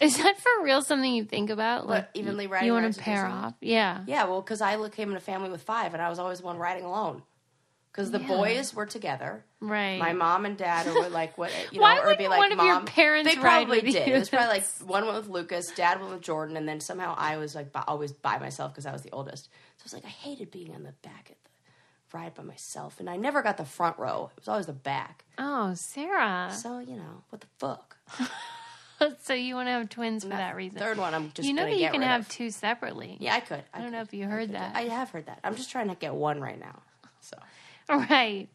Is 0.00 0.16
that 0.18 0.38
for 0.38 0.62
real 0.64 0.82
something 0.82 1.12
you 1.14 1.24
think 1.24 1.50
about? 1.50 1.86
What, 1.88 2.10
evenly 2.14 2.46
riding 2.46 2.66
You 2.66 2.72
want 2.74 2.92
to 2.94 3.00
pair 3.00 3.26
off? 3.26 3.54
Yeah. 3.60 4.02
Yeah, 4.06 4.24
well, 4.24 4.42
because 4.42 4.60
I 4.60 4.76
came 4.90 5.10
in 5.10 5.16
a 5.16 5.20
family 5.20 5.48
with 5.50 5.62
five, 5.62 5.94
and 5.94 6.02
I 6.02 6.08
was 6.10 6.18
always 6.18 6.42
one 6.42 6.58
riding 6.58 6.84
alone. 6.84 7.22
Because 7.90 8.10
the 8.10 8.20
Yeah. 8.20 8.26
boys 8.28 8.74
were 8.74 8.84
together, 8.84 9.42
Right. 9.58 9.98
my 9.98 10.12
mom 10.12 10.44
and 10.44 10.58
dad 10.58 10.86
were 10.86 11.08
like 11.08 11.38
what 11.38 11.50
you 11.72 11.78
know, 11.80 11.84
Why 11.84 11.98
or 11.98 12.08
it'd 12.08 12.18
be 12.18 12.28
like 12.28 12.38
one 12.40 12.52
of 12.52 12.58
mom. 12.58 12.66
your 12.66 12.80
parents 12.82 13.30
they 13.34 13.40
probably 13.40 13.80
did. 13.80 14.06
you? 14.06 14.14
It 14.14 14.18
was 14.18 14.28
probably 14.28 14.48
like 14.48 14.66
one 14.84 15.06
went 15.06 15.16
with 15.16 15.28
Lucas, 15.28 15.68
dad 15.74 15.98
went 16.00 16.12
with 16.12 16.20
Jordan, 16.20 16.58
and 16.58 16.68
then 16.68 16.78
somehow 16.80 17.14
I 17.16 17.38
was 17.38 17.54
like 17.54 17.72
by, 17.72 17.82
always 17.88 18.12
by 18.12 18.38
myself 18.38 18.72
because 18.72 18.84
I 18.84 18.92
was 18.92 19.00
the 19.00 19.12
oldest. 19.12 19.44
So 19.78 19.82
I 19.82 19.84
was 19.84 19.92
like, 19.94 20.04
I 20.04 20.08
hated 20.08 20.50
being 20.50 20.74
on 20.74 20.82
the 20.82 20.92
back 21.00 21.28
at 21.30 21.38
the 21.42 21.50
ride 22.18 22.34
by 22.34 22.42
myself, 22.42 23.00
and 23.00 23.08
I 23.08 23.16
never 23.16 23.40
got 23.40 23.56
the 23.56 23.64
front 23.64 23.98
row. 23.98 24.30
It 24.36 24.40
was 24.40 24.48
always 24.48 24.66
the 24.66 24.74
back. 24.74 25.24
Oh, 25.38 25.72
Sarah. 25.74 26.52
So 26.54 26.80
you 26.80 26.96
know 26.96 27.22
what 27.30 27.40
the 27.40 27.46
fuck. 27.58 27.96
So 29.22 29.34
you 29.34 29.54
want 29.56 29.68
to 29.68 29.72
have 29.72 29.88
twins 29.88 30.24
for 30.24 30.30
that 30.30 30.56
reason? 30.56 30.78
Third 30.78 30.96
one, 30.98 31.12
I'm 31.14 31.30
just 31.34 31.46
you 31.46 31.54
know 31.54 31.64
that 31.64 31.76
you 31.78 31.90
can 31.90 32.02
have 32.02 32.22
of. 32.22 32.28
two 32.28 32.50
separately. 32.50 33.16
Yeah, 33.20 33.34
I 33.34 33.40
could. 33.40 33.62
I 33.74 33.78
don't 33.78 33.88
could. 33.88 33.92
know 33.96 34.00
if 34.02 34.14
you 34.14 34.26
heard 34.26 34.48
could. 34.48 34.56
that. 34.56 34.74
I 34.74 34.82
have 34.82 35.10
heard 35.10 35.26
that. 35.26 35.40
I'm 35.44 35.54
just 35.54 35.70
trying 35.70 35.88
to 35.88 35.94
get 35.94 36.14
one 36.14 36.40
right 36.40 36.58
now. 36.58 36.80
So 37.20 37.36
Right. 37.88 38.48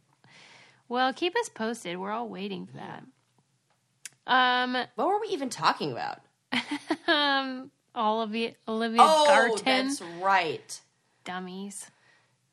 Well, 0.89 1.13
keep 1.13 1.35
us 1.37 1.47
posted. 1.49 1.97
We're 1.97 2.11
all 2.11 2.27
waiting 2.27 2.65
for 2.65 2.77
that. 2.77 3.03
Um, 4.27 4.73
what 4.95 5.07
were 5.07 5.19
we 5.21 5.27
even 5.29 5.49
talking 5.49 5.91
about? 5.91 6.19
um, 7.07 7.71
Olivia 7.95 8.53
Olivia 8.67 9.01
Oh, 9.03 9.25
Garden. 9.27 9.61
that's 9.87 10.01
right. 10.21 10.81
Dummies. 11.23 11.89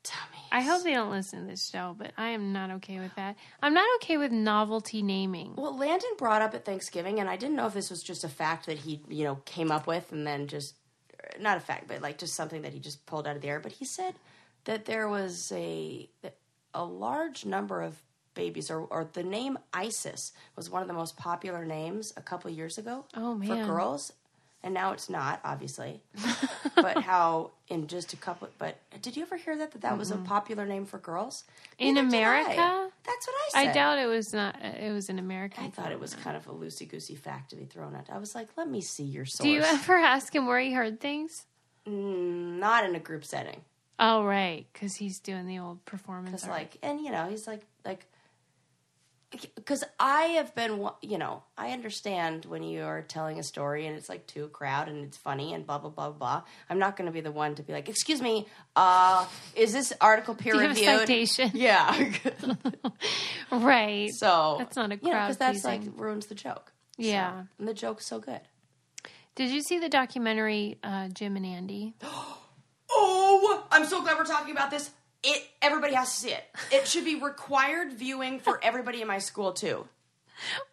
Dummies. 0.03 0.38
I 0.51 0.61
hope 0.61 0.83
they 0.83 0.93
don't 0.93 1.11
listen 1.11 1.41
to 1.41 1.47
this 1.47 1.67
show, 1.69 1.95
but 1.97 2.11
I 2.17 2.29
am 2.29 2.53
not 2.53 2.71
okay 2.71 2.99
with 2.99 3.13
that. 3.15 3.35
I'm 3.61 3.73
not 3.73 3.87
okay 3.97 4.17
with 4.17 4.31
novelty 4.31 5.01
naming. 5.01 5.55
Well, 5.55 5.77
Landon 5.77 6.09
brought 6.17 6.41
up 6.41 6.53
at 6.53 6.65
Thanksgiving, 6.65 7.19
and 7.19 7.29
I 7.29 7.35
didn't 7.35 7.55
know 7.55 7.67
if 7.67 7.73
this 7.73 7.89
was 7.89 8.01
just 8.03 8.23
a 8.23 8.29
fact 8.29 8.65
that 8.65 8.79
he, 8.79 9.01
you 9.07 9.23
know, 9.23 9.35
came 9.45 9.71
up 9.71 9.87
with 9.87 10.11
and 10.11 10.25
then 10.25 10.47
just, 10.47 10.75
not 11.39 11.57
a 11.57 11.59
fact, 11.59 11.87
but 11.87 12.01
like 12.01 12.17
just 12.17 12.33
something 12.33 12.63
that 12.63 12.73
he 12.73 12.79
just 12.79 13.05
pulled 13.05 13.27
out 13.27 13.35
of 13.35 13.41
the 13.41 13.47
air. 13.49 13.59
But 13.59 13.73
he 13.73 13.85
said 13.85 14.15
that 14.65 14.85
there 14.85 15.07
was 15.07 15.51
a 15.55 16.09
a 16.73 16.83
large 16.85 17.45
number 17.45 17.81
of 17.81 18.01
babies, 18.35 18.69
or, 18.69 18.81
or 18.81 19.09
the 19.13 19.23
name 19.23 19.57
ISIS 19.73 20.31
was 20.55 20.69
one 20.69 20.81
of 20.81 20.87
the 20.87 20.93
most 20.93 21.17
popular 21.17 21.65
names 21.65 22.13
a 22.15 22.21
couple 22.21 22.49
years 22.51 22.77
ago 22.77 23.05
Oh, 23.15 23.39
for 23.41 23.55
girls. 23.65 24.13
And 24.61 24.73
now 24.73 24.91
it's 24.91 25.09
not, 25.09 25.39
obviously. 25.45 26.01
but 26.75 27.01
how 27.01 27.51
in 27.69 27.87
just 27.87 28.11
a 28.11 28.17
couple, 28.17 28.49
but 28.57 28.77
did 29.01 29.15
you 29.15 29.23
ever 29.23 29.37
hear 29.37 29.57
that, 29.57 29.71
that 29.71 29.81
that 29.81 29.97
was 29.97 30.11
a 30.11 30.17
popular 30.17 30.65
name 30.65 30.85
for 30.85 30.97
girls? 30.97 31.45
In 31.77 31.93
Neither 31.95 32.07
America? 32.07 32.89
That's 33.05 33.27
what 33.27 33.35
I 33.35 33.49
said. 33.63 33.69
I 33.69 33.73
doubt 33.73 33.99
it 33.99 34.07
was 34.07 34.33
not. 34.33 34.57
It 34.61 34.91
was 34.91 35.09
an 35.09 35.17
American. 35.17 35.63
I 35.63 35.69
thought 35.69 35.91
it 35.93 35.99
was 35.99 36.13
kind 36.13 36.35
of 36.35 36.45
a 36.47 36.51
loosey 36.51 36.89
goosey 36.89 37.15
fact 37.15 37.51
to 37.51 37.55
be 37.55 37.65
thrown 37.65 37.95
out 37.95 38.09
I 38.11 38.17
was 38.17 38.35
like, 38.35 38.49
let 38.57 38.69
me 38.69 38.81
see 38.81 39.03
your 39.03 39.25
source. 39.25 39.45
Do 39.45 39.49
you 39.49 39.61
ever 39.61 39.95
ask 39.95 40.35
him 40.35 40.45
where 40.45 40.59
he 40.59 40.73
heard 40.73 40.99
things? 40.99 41.45
Mm, 41.87 42.59
Not 42.59 42.83
in 42.83 42.95
a 42.95 42.99
group 42.99 43.23
setting. 43.23 43.61
Oh, 43.97 44.23
right, 44.23 44.65
because 44.71 44.95
he's 44.95 45.19
doing 45.19 45.45
the 45.45 45.59
old 45.59 45.83
performance. 45.85 46.43
Art. 46.43 46.51
like, 46.51 46.77
and 46.81 47.01
you 47.01 47.11
know, 47.11 47.29
he's 47.29 47.47
like, 47.47 47.65
like, 47.83 48.05
because 49.55 49.83
I 49.99 50.23
have 50.37 50.55
been, 50.55 50.89
you 51.01 51.17
know, 51.17 51.43
I 51.57 51.71
understand 51.71 52.45
when 52.45 52.63
you 52.63 52.83
are 52.83 53.01
telling 53.03 53.37
a 53.37 53.43
story 53.43 53.85
and 53.85 53.95
it's 53.95 54.09
like 54.09 54.25
to 54.27 54.45
a 54.45 54.47
crowd 54.47 54.87
and 54.87 55.05
it's 55.05 55.17
funny 55.17 55.53
and 55.53 55.65
blah 55.67 55.77
blah 55.77 55.91
blah 55.91 56.09
blah. 56.11 56.43
I'm 56.69 56.79
not 56.79 56.95
going 56.97 57.05
to 57.05 57.11
be 57.11 57.21
the 57.21 57.31
one 57.31 57.55
to 57.55 57.63
be 57.63 57.71
like, 57.73 57.89
excuse 57.89 58.21
me, 58.21 58.47
uh, 58.75 59.25
is 59.55 59.71
this 59.71 59.93
article 60.01 60.33
peer 60.35 60.53
Do 60.53 60.59
you 60.61 60.67
have 60.67 60.77
a 60.77 60.79
reviewed? 60.79 60.99
citation? 61.27 61.51
Yeah. 61.53 62.11
right. 63.51 64.09
so 64.11 64.55
That's 64.59 64.75
not 64.75 64.91
a 64.91 64.95
you 64.95 65.01
know, 65.05 65.11
crowd 65.11 65.35
that's 65.35 65.63
like 65.63 65.81
ruins 65.95 66.25
the 66.27 66.35
joke. 66.35 66.71
Yeah. 66.97 67.31
So, 67.43 67.47
and 67.59 67.67
the 67.67 67.73
joke's 67.73 68.07
so 68.07 68.19
good. 68.19 68.41
Did 69.35 69.51
you 69.51 69.61
see 69.61 69.79
the 69.79 69.89
documentary 69.89 70.77
uh, 70.83 71.09
Jim 71.09 71.35
and 71.35 71.45
Andy? 71.45 71.95
Oh, 72.91 73.63
I'm 73.71 73.85
so 73.85 74.01
glad 74.01 74.17
we're 74.17 74.25
talking 74.25 74.51
about 74.51 74.71
this. 74.71 74.89
It 75.23 75.47
everybody 75.61 75.93
has 75.93 76.13
to 76.13 76.19
see 76.19 76.31
it. 76.31 76.43
It 76.71 76.87
should 76.87 77.05
be 77.05 77.15
required 77.15 77.93
viewing 77.93 78.39
for 78.39 78.59
everybody 78.63 79.01
in 79.01 79.07
my 79.07 79.19
school 79.19 79.51
too. 79.53 79.87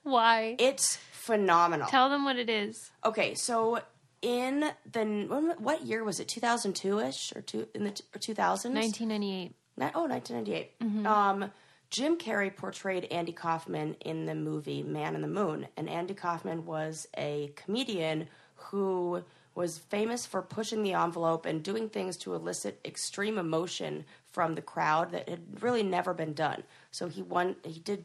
Why? 0.03 0.57
It's 0.59 0.97
phenomenal. 1.13 1.89
Tell 1.89 2.09
them 2.09 2.25
what 2.25 2.37
it 2.37 2.49
is. 2.49 2.91
Okay, 3.05 3.35
so 3.35 3.81
in 4.23 4.65
the 4.91 5.27
when, 5.29 5.55
what 5.59 5.83
year 5.83 6.05
was 6.05 6.21
it? 6.21 6.29
2002 6.29 7.01
ish 7.01 7.33
or 7.35 7.43
two 7.43 7.67
in 7.75 7.85
the 7.85 7.91
or 7.91 8.19
2000s? 8.19 8.73
1998. 8.75 9.55
Oh, 9.95 10.07
1998. 10.07 11.07
Um, 11.07 11.51
Jim 11.91 12.17
Carrey 12.17 12.55
portrayed 12.55 13.05
Andy 13.07 13.33
Kaufman 13.33 13.95
in 14.01 14.27
the 14.27 14.35
movie 14.35 14.83
Man 14.83 15.15
in 15.15 15.21
the 15.21 15.29
Moon, 15.29 15.69
and 15.77 15.89
Andy 15.89 16.15
Kaufman 16.15 16.65
was 16.65 17.07
a 17.17 17.53
comedian 17.57 18.29
who 18.55 19.23
was 19.55 19.79
famous 19.79 20.27
for 20.27 20.43
pushing 20.43 20.83
the 20.83 20.93
envelope 20.93 21.47
and 21.47 21.63
doing 21.63 21.89
things 21.89 22.17
to 22.19 22.35
elicit 22.35 22.81
extreme 22.85 23.39
emotion 23.39 24.05
from 24.37 24.55
the 24.55 24.61
crowd 24.61 25.13
that 25.13 25.31
had 25.31 25.63
really 25.63 25.83
never 25.83 26.13
been 26.13 26.35
done. 26.35 26.63
So 26.91 27.09
he 27.09 27.23
won. 27.23 27.57
He 27.65 27.81
did 27.81 28.05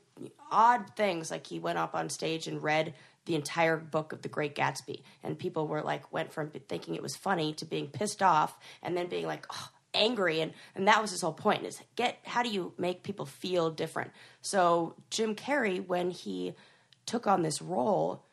odd 0.49 0.95
things, 0.95 1.29
like 1.29 1.45
he 1.45 1.59
went 1.59 1.77
up 1.77 1.93
on 1.93 2.07
stage 2.07 2.47
and 2.47 2.63
read 2.63 2.93
the 3.25 3.35
entire 3.35 3.75
book 3.75 4.13
of 4.13 4.21
The 4.21 4.29
Great 4.29 4.55
Gatsby, 4.55 5.01
and 5.23 5.37
people 5.37 5.67
were 5.67 5.81
like 5.81 6.13
went 6.13 6.31
from 6.31 6.49
thinking 6.69 6.95
it 6.95 7.01
was 7.03 7.17
funny 7.17 7.53
to 7.55 7.65
being 7.65 7.87
pissed 7.87 8.23
off, 8.23 8.57
and 8.81 8.95
then 8.95 9.07
being 9.07 9.27
like, 9.27 9.45
oh, 9.51 9.69
angry 9.93 10.39
and 10.39 10.53
and 10.73 10.87
that 10.87 11.01
was 11.01 11.11
his 11.11 11.19
whole 11.19 11.33
point 11.33 11.65
is 11.65 11.81
get 11.97 12.17
how 12.23 12.41
do 12.41 12.47
you 12.47 12.71
make 12.77 13.03
people 13.03 13.25
feel 13.25 13.69
different 13.69 14.09
so 14.41 14.95
jim 15.09 15.35
carrey 15.35 15.85
when 15.85 16.11
he 16.11 16.53
took 17.05 17.27
on 17.27 17.41
this 17.41 17.61
role 17.61 18.23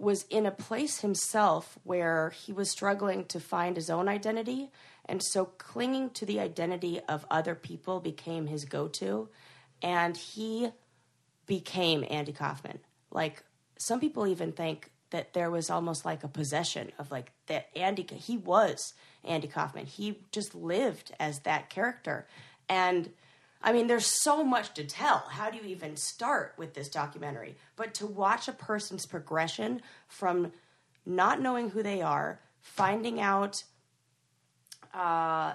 was 0.00 0.24
in 0.30 0.46
a 0.46 0.50
place 0.50 0.98
himself 0.98 1.78
where 1.84 2.30
he 2.30 2.52
was 2.52 2.72
struggling 2.72 3.24
to 3.24 3.38
find 3.38 3.76
his 3.76 3.88
own 3.88 4.08
identity 4.08 4.68
and 5.06 5.22
so 5.22 5.44
clinging 5.44 6.10
to 6.10 6.26
the 6.26 6.40
identity 6.40 7.00
of 7.08 7.26
other 7.30 7.54
people 7.54 8.00
became 8.00 8.46
his 8.46 8.64
go-to 8.64 9.28
and 9.82 10.16
he 10.16 10.68
became 11.46 12.04
andy 12.10 12.32
kaufman 12.32 12.78
like 13.10 13.42
some 13.78 14.00
people 14.00 14.26
even 14.26 14.52
think 14.52 14.90
that 15.10 15.34
there 15.34 15.50
was 15.50 15.70
almost 15.70 16.04
like 16.04 16.24
a 16.24 16.28
possession 16.28 16.90
of 16.98 17.10
like 17.10 17.32
that 17.46 17.68
andy 17.76 18.06
he 18.14 18.36
was 18.36 18.94
andy 19.24 19.48
kaufman 19.48 19.86
he 19.86 20.18
just 20.32 20.54
lived 20.54 21.12
as 21.20 21.40
that 21.40 21.70
character 21.70 22.26
and 22.68 23.10
I 23.64 23.72
mean, 23.72 23.86
there's 23.86 24.22
so 24.22 24.44
much 24.44 24.74
to 24.74 24.84
tell. 24.84 25.20
How 25.30 25.48
do 25.48 25.56
you 25.56 25.64
even 25.64 25.96
start 25.96 26.52
with 26.58 26.74
this 26.74 26.90
documentary? 26.90 27.56
But 27.76 27.94
to 27.94 28.06
watch 28.06 28.46
a 28.46 28.52
person's 28.52 29.06
progression 29.06 29.80
from 30.06 30.52
not 31.06 31.40
knowing 31.40 31.70
who 31.70 31.82
they 31.82 32.02
are, 32.02 32.40
finding 32.60 33.22
out 33.22 33.64
uh, 34.94 35.54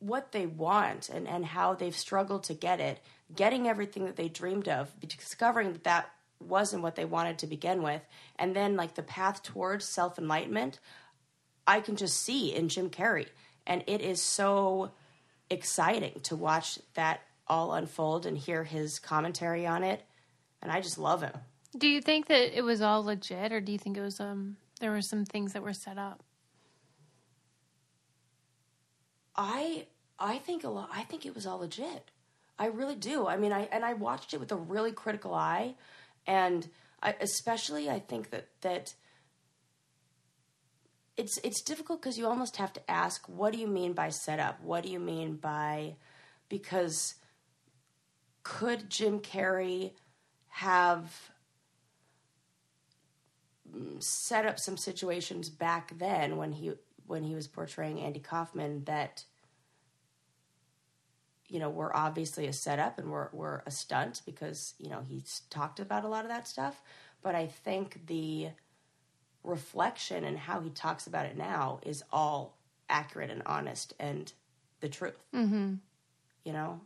what 0.00 0.32
they 0.32 0.46
want 0.46 1.08
and, 1.08 1.28
and 1.28 1.44
how 1.44 1.74
they've 1.74 1.96
struggled 1.96 2.44
to 2.44 2.54
get 2.54 2.80
it, 2.80 3.00
getting 3.34 3.68
everything 3.68 4.06
that 4.06 4.16
they 4.16 4.28
dreamed 4.28 4.68
of, 4.68 4.88
discovering 5.00 5.72
that 5.72 5.84
that 5.84 6.10
wasn't 6.40 6.82
what 6.82 6.96
they 6.96 7.04
wanted 7.04 7.38
to 7.38 7.46
begin 7.46 7.82
with, 7.82 8.02
and 8.38 8.56
then 8.56 8.76
like 8.76 8.94
the 8.94 9.02
path 9.02 9.42
towards 9.42 9.84
self 9.84 10.18
enlightenment, 10.18 10.80
I 11.66 11.80
can 11.80 11.96
just 11.96 12.22
see 12.22 12.54
in 12.54 12.68
Jim 12.68 12.90
Carrey. 12.90 13.28
And 13.66 13.84
it 13.86 14.00
is 14.00 14.22
so 14.22 14.90
exciting 15.50 16.20
to 16.24 16.34
watch 16.34 16.78
that 16.94 17.20
all 17.46 17.74
unfold 17.74 18.24
and 18.24 18.38
hear 18.38 18.64
his 18.64 18.98
commentary 18.98 19.66
on 19.66 19.84
it. 19.84 20.02
And 20.62 20.72
I 20.72 20.80
just 20.80 20.98
love 20.98 21.22
him. 21.22 21.32
Do 21.76 21.88
you 21.88 22.00
think 22.00 22.26
that 22.26 22.56
it 22.56 22.62
was 22.62 22.80
all 22.80 23.04
legit, 23.04 23.52
or 23.52 23.60
do 23.60 23.70
you 23.70 23.78
think 23.78 23.96
it 23.96 24.02
was 24.02 24.18
um 24.18 24.56
there 24.80 24.90
were 24.90 25.02
some 25.02 25.24
things 25.24 25.52
that 25.52 25.62
were 25.62 25.74
set 25.74 25.98
up? 25.98 26.22
I 29.40 29.86
I 30.18 30.36
think 30.36 30.64
a 30.64 30.68
lot. 30.68 30.90
I 30.92 31.02
think 31.02 31.24
it 31.24 31.34
was 31.34 31.46
all 31.46 31.60
legit. 31.60 32.10
I 32.58 32.66
really 32.66 32.94
do. 32.94 33.26
I 33.26 33.38
mean, 33.38 33.52
I 33.54 33.62
and 33.72 33.86
I 33.86 33.94
watched 33.94 34.34
it 34.34 34.38
with 34.38 34.52
a 34.52 34.56
really 34.56 34.92
critical 34.92 35.34
eye, 35.34 35.76
and 36.26 36.68
I, 37.02 37.16
especially 37.20 37.88
I 37.88 38.00
think 38.00 38.28
that 38.30 38.48
that 38.60 38.94
it's 41.16 41.38
it's 41.42 41.62
difficult 41.62 42.02
because 42.02 42.18
you 42.18 42.26
almost 42.26 42.58
have 42.58 42.74
to 42.74 42.90
ask, 42.90 43.26
what 43.30 43.54
do 43.54 43.58
you 43.58 43.66
mean 43.66 43.94
by 43.94 44.10
setup? 44.10 44.62
What 44.62 44.84
do 44.84 44.90
you 44.90 45.00
mean 45.00 45.36
by 45.36 45.96
because 46.50 47.14
could 48.42 48.90
Jim 48.90 49.20
Carrey 49.20 49.92
have 50.48 51.30
mm, 53.74 54.02
set 54.02 54.44
up 54.44 54.58
some 54.58 54.76
situations 54.76 55.48
back 55.48 55.98
then 55.98 56.36
when 56.36 56.52
he 56.52 56.72
when 57.06 57.24
he 57.24 57.34
was 57.34 57.48
portraying 57.48 58.00
Andy 58.00 58.20
Kaufman 58.20 58.84
that 58.84 59.24
you 61.50 61.58
know 61.58 61.68
were 61.68 61.94
obviously 61.94 62.46
a 62.46 62.52
setup 62.52 62.98
and 62.98 63.10
were 63.10 63.28
were 63.32 63.62
a 63.66 63.70
stunt 63.70 64.22
because 64.24 64.74
you 64.78 64.88
know 64.88 65.02
he's 65.06 65.42
talked 65.50 65.80
about 65.80 66.04
a 66.04 66.08
lot 66.08 66.24
of 66.24 66.30
that 66.30 66.46
stuff 66.48 66.82
but 67.22 67.34
I 67.34 67.46
think 67.46 68.06
the 68.06 68.48
reflection 69.44 70.24
and 70.24 70.38
how 70.38 70.60
he 70.60 70.70
talks 70.70 71.06
about 71.06 71.26
it 71.26 71.36
now 71.36 71.80
is 71.82 72.02
all 72.12 72.58
accurate 72.88 73.30
and 73.30 73.42
honest 73.46 73.94
and 73.98 74.32
the 74.80 74.88
truth. 74.88 75.22
Mm-hmm. 75.34 75.74
You 76.44 76.52
know? 76.52 76.80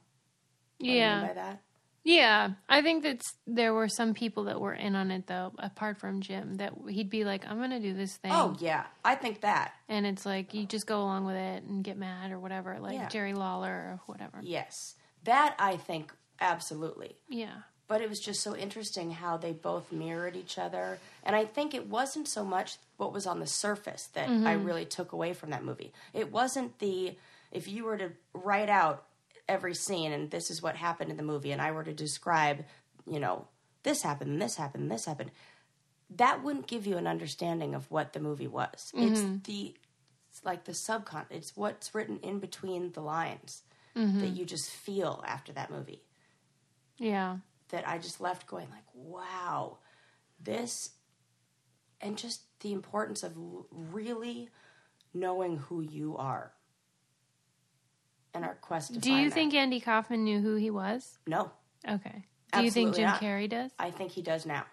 What 0.78 0.86
I 0.86 0.86
mean 0.86 0.96
Yeah, 0.96 1.26
by 1.26 1.32
that? 1.34 1.60
Yeah. 2.04 2.50
I 2.68 2.82
think 2.82 3.02
that 3.02 3.22
there 3.46 3.74
were 3.74 3.88
some 3.88 4.14
people 4.14 4.44
that 4.44 4.60
were 4.60 4.74
in 4.74 4.94
on 4.94 5.10
it 5.10 5.26
though, 5.26 5.52
apart 5.58 5.98
from 5.98 6.20
Jim. 6.20 6.56
That 6.56 6.74
he'd 6.88 7.10
be 7.10 7.24
like, 7.24 7.44
"I'm 7.48 7.56
going 7.58 7.70
to 7.70 7.80
do 7.80 7.94
this 7.94 8.16
thing," 8.16 8.30
Oh 8.32 8.54
yeah, 8.60 8.84
I 9.04 9.14
think 9.14 9.40
that. 9.40 9.72
and 9.88 10.06
it's 10.06 10.24
like 10.24 10.54
you 10.54 10.66
just 10.66 10.86
go 10.86 11.00
along 11.00 11.24
with 11.24 11.36
it 11.36 11.64
and 11.64 11.82
get 11.82 11.96
mad 11.96 12.30
or 12.30 12.38
whatever, 12.38 12.78
like 12.78 12.94
Yeah. 12.94 13.08
Jerry 13.08 13.34
Lawler 13.34 13.70
or 13.70 14.00
whatever. 14.06 14.40
Yes, 14.42 14.94
that 15.24 15.56
I 15.58 15.76
think 15.76 16.12
absolutely. 16.40 17.16
Yeah. 17.28 17.54
but 17.86 18.00
it 18.00 18.08
was 18.08 18.18
just 18.18 18.40
so 18.42 18.56
interesting 18.56 19.10
how 19.10 19.36
they 19.36 19.52
both 19.52 19.92
mirrored 19.92 20.36
each 20.36 20.58
other. 20.58 20.98
And 21.22 21.36
I 21.36 21.44
think 21.44 21.74
it 21.74 21.86
wasn't 21.86 22.28
so 22.28 22.42
much 22.44 22.78
what 22.96 23.12
was 23.12 23.26
on 23.26 23.40
the 23.40 23.46
surface 23.46 24.08
that 24.14 24.28
I 24.28 24.32
mm-hmm. 24.32 24.64
really 24.64 24.84
took 24.86 25.12
away 25.12 25.34
from 25.34 25.50
that 25.50 25.62
movie. 25.62 25.92
It 26.14 26.32
wasn't 26.32 26.78
the, 26.78 27.14
if 27.52 27.68
you 27.68 27.84
were 27.84 27.98
to 27.98 28.12
write 28.32 28.70
out 28.70 29.04
every 29.48 29.74
scene 29.74 30.12
and 30.12 30.30
this 30.30 30.50
is 30.50 30.62
what 30.62 30.76
happened 30.76 31.10
in 31.10 31.16
the 31.16 31.22
movie, 31.22 31.52
and 31.52 31.60
I 31.60 31.72
were 31.72 31.84
to 31.84 31.92
describe, 31.92 32.64
you 33.06 33.20
know, 33.20 33.46
this 33.82 34.02
happened, 34.02 34.40
this 34.40 34.56
happened, 34.56 34.90
this 34.90 35.04
happened, 35.04 35.30
that 36.16 36.42
wouldn't 36.42 36.66
give 36.66 36.86
you 36.86 36.96
an 36.96 37.06
understanding 37.06 37.74
of 37.74 37.90
what 37.90 38.12
the 38.12 38.20
movie 38.20 38.46
was. 38.46 38.92
It's 38.94 39.20
mm-hmm. 39.20 39.36
the, 39.44 39.74
it's 40.30 40.44
like 40.44 40.64
the 40.64 40.72
subcon, 40.72 41.26
it's 41.30 41.56
what's 41.56 41.94
written 41.94 42.18
in 42.22 42.38
between 42.38 42.92
the 42.92 43.00
lines 43.00 43.62
mm-hmm. 43.96 44.20
that 44.20 44.28
you 44.28 44.44
just 44.44 44.70
feel 44.70 45.22
after 45.26 45.52
that 45.52 45.70
movie 45.70 46.02
Yeah. 46.98 47.38
that 47.70 47.86
I 47.86 47.98
just 47.98 48.20
left 48.20 48.46
going 48.46 48.68
like, 48.70 48.84
wow, 48.94 49.78
this 50.42 50.90
and 52.00 52.18
just 52.18 52.42
the 52.60 52.72
importance 52.72 53.22
of 53.22 53.32
really 53.70 54.50
knowing 55.14 55.56
who 55.56 55.80
you 55.80 56.16
are 56.16 56.52
and 58.34 58.44
our 58.44 58.54
quest 58.56 58.92
to 58.94 58.98
Do 59.00 59.12
you 59.12 59.28
that. 59.30 59.34
think 59.34 59.54
Andy 59.54 59.80
Kaufman 59.80 60.24
knew 60.24 60.40
who 60.40 60.56
he 60.56 60.70
was? 60.70 61.18
no 61.26 61.50
Okay. 61.88 62.24
Do 62.52 62.62
you 62.62 62.70
think 62.70 62.94
Jim 62.94 63.06
not. 63.06 63.20
Carrey 63.20 63.48
does? 63.48 63.70
i 63.78 63.90
think 63.90 64.12
he 64.12 64.22
does 64.22 64.46
now 64.46 64.64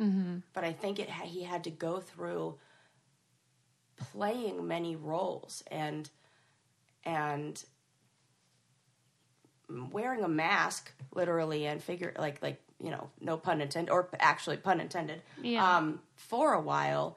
mm-hmm. 0.00 0.38
but 0.54 0.64
i 0.64 0.72
think 0.72 0.98
it 0.98 1.10
he 1.10 1.42
had 1.42 1.64
to 1.64 1.70
go 1.70 2.00
through 2.00 2.56
playing 4.12 4.66
many 4.66 4.96
roles 4.96 5.62
and 5.70 6.08
and 7.04 7.62
wearing 9.90 10.22
a 10.24 10.28
mask 10.28 10.92
literally 11.14 11.66
and 11.66 11.82
figure 11.82 12.14
like 12.18 12.40
like 12.42 12.62
you 12.82 12.90
know 12.90 13.10
no 13.20 13.36
pun 13.36 13.60
intended 13.60 13.90
or 13.90 14.08
actually 14.20 14.56
pun 14.56 14.80
intended 14.80 15.22
Yeah. 15.42 15.76
um 15.76 16.00
for 16.14 16.52
a 16.52 16.60
while 16.60 17.16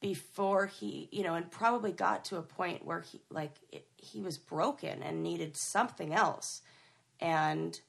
before 0.00 0.66
he 0.66 1.08
you 1.12 1.22
know 1.22 1.34
and 1.34 1.50
probably 1.50 1.92
got 1.92 2.24
to 2.26 2.36
a 2.36 2.42
point 2.42 2.84
where 2.84 3.00
he 3.00 3.20
like 3.30 3.52
it, 3.70 3.86
he 4.02 4.20
was 4.20 4.36
broken 4.36 5.02
and 5.02 5.22
needed 5.22 5.56
something 5.56 6.12
else. 6.12 6.60
And 7.20 7.80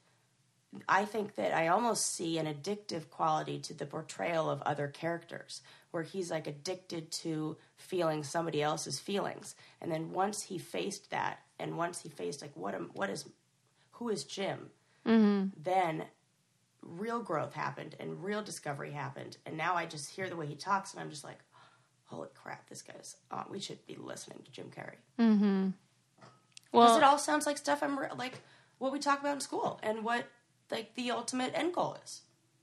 I 0.88 1.04
think 1.04 1.34
that 1.34 1.52
I 1.52 1.68
almost 1.68 2.14
see 2.14 2.38
an 2.38 2.46
addictive 2.46 3.10
quality 3.10 3.58
to 3.60 3.74
the 3.74 3.86
portrayal 3.86 4.48
of 4.48 4.62
other 4.62 4.88
characters, 4.88 5.60
where 5.90 6.02
he's 6.02 6.30
like 6.30 6.46
addicted 6.46 7.10
to 7.12 7.56
feeling 7.76 8.24
somebody 8.24 8.62
else's 8.62 8.98
feelings, 8.98 9.54
and 9.80 9.90
then 9.92 10.12
once 10.12 10.42
he 10.42 10.58
faced 10.58 11.10
that, 11.10 11.40
and 11.58 11.76
once 11.76 12.00
he 12.00 12.08
faced 12.08 12.42
like 12.42 12.56
what 12.56 12.74
am 12.74 12.90
what 12.94 13.10
is 13.10 13.24
who 13.92 14.08
is 14.08 14.24
Jim, 14.24 14.70
mm-hmm. 15.06 15.48
then 15.56 16.04
real 16.82 17.20
growth 17.20 17.54
happened 17.54 17.94
and 18.00 18.24
real 18.24 18.42
discovery 18.42 18.90
happened, 18.90 19.36
and 19.46 19.56
now 19.56 19.76
I 19.76 19.86
just 19.86 20.10
hear 20.10 20.28
the 20.28 20.36
way 20.36 20.46
he 20.46 20.56
talks, 20.56 20.92
and 20.92 21.00
I'm 21.00 21.10
just 21.10 21.24
like, 21.24 21.38
holy 22.06 22.28
crap, 22.34 22.68
this 22.68 22.82
guy's 22.82 23.16
on. 23.30 23.46
We 23.48 23.60
should 23.60 23.86
be 23.86 23.96
listening 23.96 24.40
to 24.44 24.50
Jim 24.50 24.70
Carrey. 24.76 24.96
Because 25.16 25.72
Well, 26.74 26.96
it 26.96 27.02
all 27.02 27.18
sounds 27.18 27.46
like 27.46 27.58
stuff 27.58 27.82
I'm 27.82 27.98
re- 27.98 28.08
like 28.16 28.40
what 28.78 28.92
we 28.92 28.98
talk 28.98 29.20
about 29.20 29.34
in 29.34 29.40
school 29.40 29.80
and 29.82 30.04
what 30.04 30.26
like 30.70 30.94
the 30.94 31.10
ultimate 31.10 31.52
end 31.54 31.74
goal 31.74 31.96
is 32.04 32.22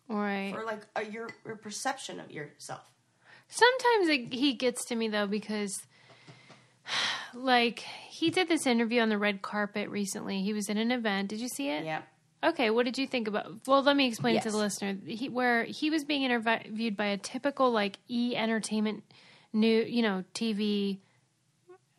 right. 0.09 0.53
or 0.55 0.64
like 0.66 0.82
uh, 0.95 1.01
your 1.01 1.30
your 1.45 1.55
perception 1.55 2.20
of 2.20 2.32
yourself. 2.32 2.91
Sometimes 3.47 4.07
it, 4.07 4.34
he 4.34 4.53
gets 4.53 4.86
to 4.86 4.95
me 4.95 5.09
though 5.09 5.28
because, 5.28 5.78
like, 7.34 7.80
he 7.80 8.30
did 8.30 8.47
this 8.47 8.66
interview 8.66 9.01
on 9.01 9.09
the 9.09 9.18
red 9.18 9.41
carpet 9.41 9.89
recently. 9.89 10.41
He 10.41 10.53
was 10.53 10.70
in 10.70 10.78
an 10.78 10.91
event. 10.91 11.30
Did 11.30 11.39
you 11.39 11.49
see 11.49 11.70
it? 11.70 11.84
Yeah. 11.84 12.01
Okay, 12.43 12.72
what 12.72 12.86
did 12.86 12.97
you 12.97 13.05
think 13.05 13.28
about? 13.28 13.68
Well, 13.68 13.84
let 13.84 13.95
me 13.95 14.07
explain 14.07 14.36
it 14.36 14.43
to 14.43 14.51
the 14.51 14.57
listener. 14.57 14.97
He, 15.05 15.30
where 15.30 15.64
he 15.64 15.91
was 15.91 16.03
being 16.03 16.24
interviewed 16.24 16.97
by 16.97 17.05
a 17.05 17.18
typical 17.18 17.72
like 17.72 17.99
e 18.07 18.36
entertainment 18.36 19.03
new, 19.53 19.84
you 19.84 20.01
know, 20.01 20.24
TV 20.34 20.99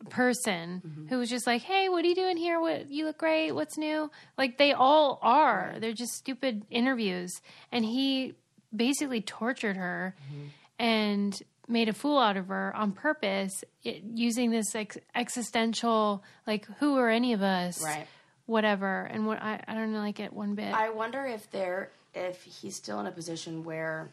person 0.09 0.81
Mm-hmm. 0.85 1.07
who 1.07 1.17
was 1.19 1.29
just 1.29 1.45
like, 1.47 1.61
"Hey, 1.61 1.89
what 1.89 2.03
are 2.03 2.07
you 2.07 2.15
doing 2.15 2.37
here? 2.37 2.59
What 2.59 2.89
you 2.89 3.05
look 3.05 3.17
great. 3.17 3.51
What's 3.51 3.77
new?" 3.77 4.09
Like 4.37 4.57
they 4.57 4.73
all 4.73 5.19
are. 5.21 5.75
They're 5.79 5.93
just 5.93 6.13
stupid 6.13 6.65
interviews, 6.69 7.31
and 7.71 7.83
he 7.85 8.35
basically 8.75 9.21
tortured 9.21 9.77
her 9.77 10.15
Mm-hmm. 10.25 10.47
and 10.79 11.43
made 11.67 11.87
a 11.87 11.93
fool 11.93 12.17
out 12.19 12.35
of 12.35 12.47
her 12.49 12.75
on 12.75 12.91
purpose, 12.91 13.63
it, 13.83 14.03
using 14.13 14.51
this 14.51 14.75
ex- 14.75 14.97
existential 15.15 16.23
like, 16.45 16.65
"Who 16.79 16.97
are 16.97 17.09
any 17.09 17.33
of 17.33 17.41
us?" 17.41 17.81
Right. 17.83 18.07
whatever 18.45 19.03
and 19.05 19.25
what 19.25 19.41
I, 19.41 19.63
I 19.67 19.73
don't 19.75 19.93
like 19.93 20.19
it 20.19 20.33
one 20.33 20.55
bit 20.55 20.73
I 20.73 20.89
wonder 20.89 21.25
if 21.25 21.49
there 21.51 21.91
if 22.13 22.43
he's 22.43 22.75
still 22.75 22.99
in 22.99 23.05
a 23.07 23.11
position 23.11 23.63
where 23.63 24.11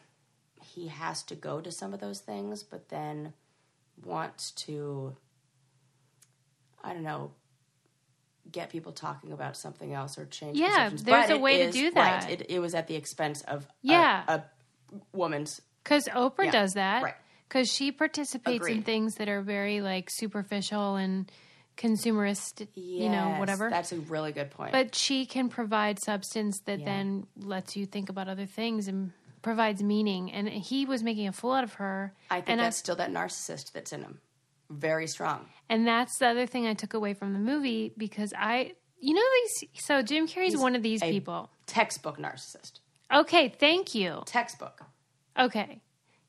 he 0.63 0.87
has 0.87 1.21
to 1.23 1.35
go 1.35 1.59
to 1.59 1.71
some 1.71 1.93
of 1.93 1.99
those 1.99 2.19
things, 2.21 2.63
but 2.63 2.87
then 2.89 3.33
wants 4.05 4.51
to 4.51 5.15
I 6.83 6.93
don't 6.93 7.03
know 7.03 7.31
get 8.51 8.69
people 8.69 8.91
talking 8.91 9.31
about 9.31 9.55
something 9.55 9.93
else 9.93 10.17
or 10.17 10.25
change 10.25 10.57
Yeah, 10.57 10.89
there's 10.89 11.03
But 11.03 11.29
a 11.29 11.37
way 11.37 11.59
to 11.65 11.71
do 11.71 11.91
right, 11.95 12.21
that. 12.21 12.31
it, 12.31 12.45
it 12.49 12.59
was 12.59 12.73
at 12.73 12.87
the 12.87 12.95
expense 12.95 13.41
of 13.43 13.67
Yeah. 13.81 14.23
a, 14.27 14.43
woman's 15.13 15.61
because 15.83 16.05
oprah 16.09 16.45
Yeah, 16.45 16.51
does 16.51 16.73
that 16.73 17.03
right. 17.03 17.13
because 17.47 17.71
she 17.71 17.91
participates 17.91 18.67
in 18.67 18.81
things 18.83 19.15
that 19.15 19.29
are 19.29 19.41
very 19.41 19.79
like 19.81 20.09
superficial 20.09 20.95
and 20.97 21.31
consumerist 21.77 22.67
you 22.75 23.09
know 23.09 23.35
whatever 23.39 23.69
That's 23.69 23.91
a 23.93 23.99
really 23.99 24.31
good 24.33 24.51
point. 24.51 24.71
but 24.73 24.95
she 24.95 25.25
can 25.25 25.47
provide 25.49 25.99
substance 26.03 26.59
that 26.65 26.79
Yeah. 26.79 26.85
then 26.85 27.27
lets 27.37 27.77
you 27.77 27.85
think 27.85 28.09
about 28.09 28.27
other 28.27 28.45
things 28.45 28.87
and 28.89 29.11
provides 29.41 29.81
meaning 29.81 30.31
and 30.31 30.49
he 30.49 30.85
was 30.85 31.01
making 31.03 31.27
a 31.27 31.31
fool 31.31 31.53
out 31.53 31.63
of 31.63 31.73
her 31.75 32.13
I 32.29 32.37
think 32.41 32.49
and 32.49 32.59
that's 32.59 32.77
still 32.77 32.95
that 32.97 33.11
narcissist 33.11 33.71
that's 33.71 33.93
in 33.93 34.01
him. 34.01 34.19
Very 34.71 35.07
strong. 35.07 35.45
And 35.69 35.85
that's 35.85 36.17
the 36.17 36.27
other 36.27 36.45
thing 36.45 36.65
I 36.67 36.73
took 36.73 36.93
away 36.93 37.13
from 37.13 37.33
the 37.33 37.39
movie 37.39 37.93
because 37.97 38.33
I, 38.37 38.73
you 38.99 39.13
know, 39.13 39.21
these. 39.43 39.69
So 39.83 40.01
Jim 40.01 40.27
Carrey's 40.27 40.57
one 40.57 40.75
of 40.75 40.83
these 40.83 41.01
people. 41.01 41.49
Textbook 41.65 42.17
narcissist. 42.17 42.79
Okay, 43.13 43.49
thank 43.49 43.93
you. 43.93 44.23
Textbook. 44.25 44.81
Okay, 45.37 45.81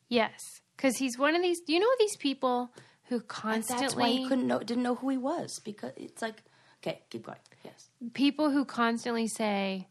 yes, 0.09 0.61
because 0.77 0.97
he's 0.97 1.19
one 1.19 1.35
of 1.37 1.43
these. 1.43 1.61
Do 1.61 1.73
you 1.73 1.81
know 1.81 1.89
these 1.99 2.17
people 2.17 2.73
who 3.09 3.21
constantly 3.21 3.83
That's 3.85 3.97
why 3.97 4.09
he 4.11 4.29
couldn't 4.29 4.47
know, 4.47 4.59
didn't 4.61 4.83
know 4.83 4.95
who 4.97 5.09
he 5.11 5.19
was 5.19 5.61
because 5.65 5.93
it's 5.97 6.23
like, 6.23 6.43
okay, 6.83 7.03
keep 7.11 7.27
going. 7.27 7.39
Yes. 7.65 7.89
people 8.15 8.51
who 8.51 8.65
constantly 8.65 9.29
say 9.29 9.89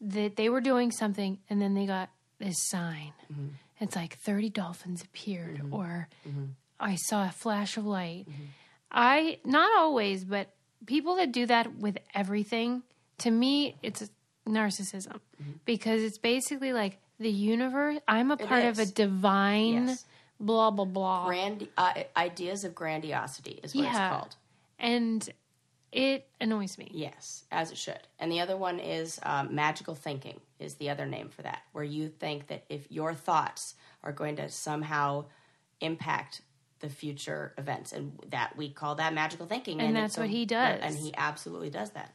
that 0.00 0.36
they 0.36 0.48
were 0.48 0.60
doing 0.60 0.90
something 0.90 1.38
and 1.50 1.60
then 1.60 1.74
they 1.74 1.86
got 1.86 2.08
this 2.38 2.56
sign. 2.68 3.12
Mm-hmm. 3.32 3.48
It's 3.80 3.96
like 3.96 4.16
30 4.18 4.48
dolphins 4.50 5.02
appeared 5.02 5.60
or 5.70 6.08
Mm-hmm. 6.28 6.44
I 6.82 6.96
saw 6.96 7.26
a 7.26 7.30
flash 7.30 7.76
of 7.76 7.86
light. 7.86 8.26
I, 8.90 9.38
not 9.44 9.70
always, 9.78 10.24
but 10.24 10.48
people 10.86 11.16
that 11.16 11.32
do 11.32 11.46
that 11.46 11.76
with 11.76 11.96
everything, 12.14 12.82
to 13.18 13.30
me, 13.30 13.76
it's 13.82 14.10
narcissism 14.48 15.20
Mm-hmm. 15.40 15.52
because 15.64 16.02
it's 16.02 16.18
basically 16.18 16.72
like 16.72 16.98
the 17.18 17.30
universe, 17.30 17.98
I'm 18.08 18.30
a 18.30 18.36
part 18.36 18.64
of 18.64 18.78
a 18.78 18.86
divine 18.86 19.86
Yes. 19.86 20.04
blah, 20.40 20.70
blah, 20.72 20.84
blah. 20.84 21.26
Grand 21.26 21.68
uh, 21.78 21.94
ideas 22.16 22.64
of 22.64 22.74
grandiosity 22.74 23.60
is 23.62 23.74
what 23.74 23.84
Yeah. 23.84 23.90
it's 23.90 23.98
called. 24.16 24.36
And 24.78 25.28
it 25.92 26.26
annoys 26.40 26.78
me. 26.78 26.90
Yes, 26.92 27.44
as 27.52 27.70
it 27.70 27.78
should. 27.78 28.00
And 28.18 28.30
the 28.32 28.40
other 28.40 28.56
one 28.56 28.78
is 28.80 29.20
um, 29.22 29.54
magical 29.54 29.94
thinking 29.94 30.40
is 30.58 30.74
the 30.76 30.90
other 30.90 31.06
name 31.06 31.28
for 31.28 31.42
that, 31.42 31.62
where 31.72 31.84
you 31.84 32.08
think 32.08 32.48
that 32.48 32.64
if 32.68 32.90
your 32.90 33.14
thoughts 33.14 33.74
are 34.02 34.12
going 34.12 34.36
to 34.36 34.48
somehow 34.48 35.26
impact 35.80 36.42
the 36.82 36.90
future 36.90 37.54
events, 37.56 37.92
and 37.92 38.12
that 38.28 38.54
we 38.56 38.68
call 38.68 38.96
that 38.96 39.14
magical 39.14 39.46
thinking, 39.46 39.80
And 39.80 39.96
it's 39.96 40.14
that's 40.14 40.18
what 40.18 40.28
he 40.28 40.44
does. 40.44 40.80
and 40.82 40.94
he 40.94 41.14
absolutely 41.16 41.70
does 41.70 41.90
that. 41.92 42.12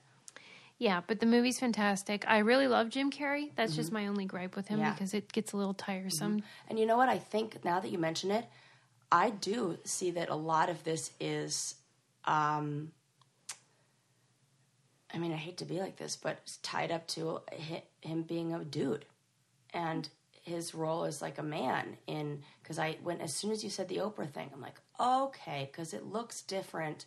Yeah, 0.78 1.02
but 1.08 1.20
the 1.20 1.26
movie's 1.26 1.60
fantastic. 1.60 2.24
I 2.28 2.38
really 2.40 2.68
love 2.68 2.90
Jim 2.90 3.10
Carrey. 3.10 3.50
That's 3.56 3.76
just 3.76 3.92
my 3.92 4.06
only 4.06 4.26
gripe 4.26 4.56
with 4.56 4.68
him 4.68 4.78
Mm-hmm. 4.78 4.86
Yeah. 4.86 4.94
because 4.94 5.14
it 5.16 5.34
gets 5.34 5.54
a 5.54 5.58
little 5.58 5.74
tiresome. 5.74 6.44
And 6.70 6.78
you 6.78 6.86
know 6.86 6.98
what? 6.98 7.10
I 7.10 7.18
think 7.18 7.66
now 7.66 7.80
that 7.80 7.90
you 7.92 7.98
mention 7.98 8.30
it, 8.30 8.46
I 9.12 9.32
do 9.32 9.80
see 9.86 10.12
that 10.12 10.30
a 10.30 10.36
lot 10.36 10.70
of 10.70 10.84
this 10.84 11.10
is, 11.20 11.74
um, 12.26 12.92
I 15.14 15.18
mean, 15.18 15.32
I 15.34 15.38
hate 15.38 15.58
to 15.58 15.66
be 15.66 15.80
like 15.80 15.96
this, 15.96 16.16
but 16.16 16.38
it's 16.44 16.58
tied 16.58 16.92
up 16.92 17.08
to 17.10 17.42
him 18.02 18.22
being 18.24 18.54
a 18.54 18.64
dude 18.64 19.06
and 19.74 20.08
his 20.48 20.74
role 20.74 21.04
as 21.04 21.22
like 21.22 21.38
a 21.38 21.44
man 21.44 21.98
in 22.08 22.42
because 22.62 22.80
I 22.80 22.98
when 23.04 23.22
as 23.22 23.36
soon 23.36 23.52
as 23.52 23.64
you 23.64 23.70
said 23.70 23.88
the 23.88 23.98
Oprah 23.98 24.30
thing, 24.30 24.50
I'm 24.54 24.62
like, 24.62 24.80
okay, 25.00 25.70
because 25.72 25.94
it 25.94 26.06
looks 26.06 26.42
different 26.42 27.06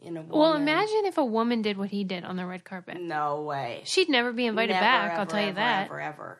in 0.00 0.16
a 0.16 0.22
woman. 0.22 0.38
Well, 0.38 0.54
imagine 0.54 1.02
if 1.04 1.18
a 1.18 1.24
woman 1.24 1.62
did 1.62 1.78
what 1.78 1.90
he 1.90 2.04
did 2.04 2.24
on 2.24 2.36
the 2.36 2.46
red 2.46 2.64
carpet. 2.64 3.00
no 3.00 3.42
way. 3.42 3.82
She'd 3.84 4.08
never 4.08 4.32
be 4.32 4.46
invited 4.46 4.72
Never, 4.72 4.84
back, 4.84 5.18
I'll 5.18 5.26
tell 5.26 5.40
you 5.40 5.48
ever, 5.48 5.56
that. 5.56 5.86
Ever, 5.86 6.00
ever. 6.00 6.38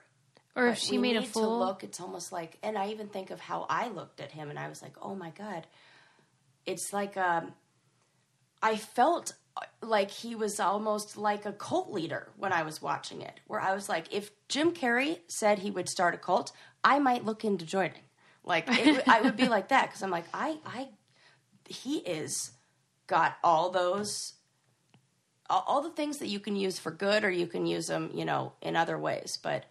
or 0.57 0.69
if 0.69 0.79
she 0.79 0.99
made 0.99 1.17
a 1.17 1.23
fool. 1.23 1.59
To 1.59 1.65
look, 1.65 1.85
it's 1.85 2.01
almost 2.01 2.33
like, 2.33 2.59
and 2.63 2.77
I 2.77 2.89
even 2.89 3.09
think 3.09 3.31
of 3.31 3.41
how 3.41 3.67
I 3.69 3.89
looked 3.89 4.21
at 4.21 4.33
him, 4.33 4.51
and 4.51 4.59
I 4.59 4.69
was 4.69 4.83
like, 4.83 4.95
oh 5.01 5.15
my 5.15 5.31
god, 5.31 5.67
it's 6.67 6.93
like 6.93 7.17
um, 7.17 7.53
I 8.63 8.77
felt 8.77 9.35
like 9.83 10.11
he 10.11 10.35
was 10.35 10.61
almost 10.61 11.17
like 11.17 11.47
a 11.47 11.53
cult 11.53 11.91
leader 11.91 12.29
when 12.37 12.53
I 12.53 12.63
was 12.63 12.83
watching 12.83 13.23
it, 13.23 13.41
where 13.47 13.61
I 13.61 13.75
was 13.75 13.89
like, 13.89 14.13
if 14.13 14.31
Jim 14.49 14.73
Carrey 14.73 15.21
said 15.29 15.59
he 15.59 15.71
would 15.71 15.89
start 15.89 16.15
a 16.15 16.19
cult, 16.19 16.53
I 16.85 16.99
might 16.99 17.25
look 17.25 17.45
into 17.45 17.65
joining. 17.65 18.03
Like 18.45 18.65
it, 18.69 19.09
I 19.09 19.21
would 19.23 19.37
be 19.37 19.49
like 19.49 19.69
that 19.69 19.87
because 19.87 20.03
I'm 20.03 20.11
like, 20.11 20.27
I, 20.35 20.59
I, 20.67 20.89
he 21.69 21.99
is 21.99 22.53
got 23.07 23.37
all 23.43 23.71
those 23.71 24.35
all, 25.49 25.65
all 25.67 25.83
the 25.83 25.91
things 25.91 26.19
that 26.19 26.29
you 26.29 26.41
can 26.41 26.57
use 26.57 26.79
for 26.79 26.91
good 26.91 27.25
or 27.25 27.31
you 27.31 27.47
can 27.47 27.67
use 27.67 27.89
them 27.89 28.11
you 28.15 28.25
know 28.25 28.53
in 28.63 28.77
other 28.77 28.97
ways 28.97 29.37
but 29.43 29.65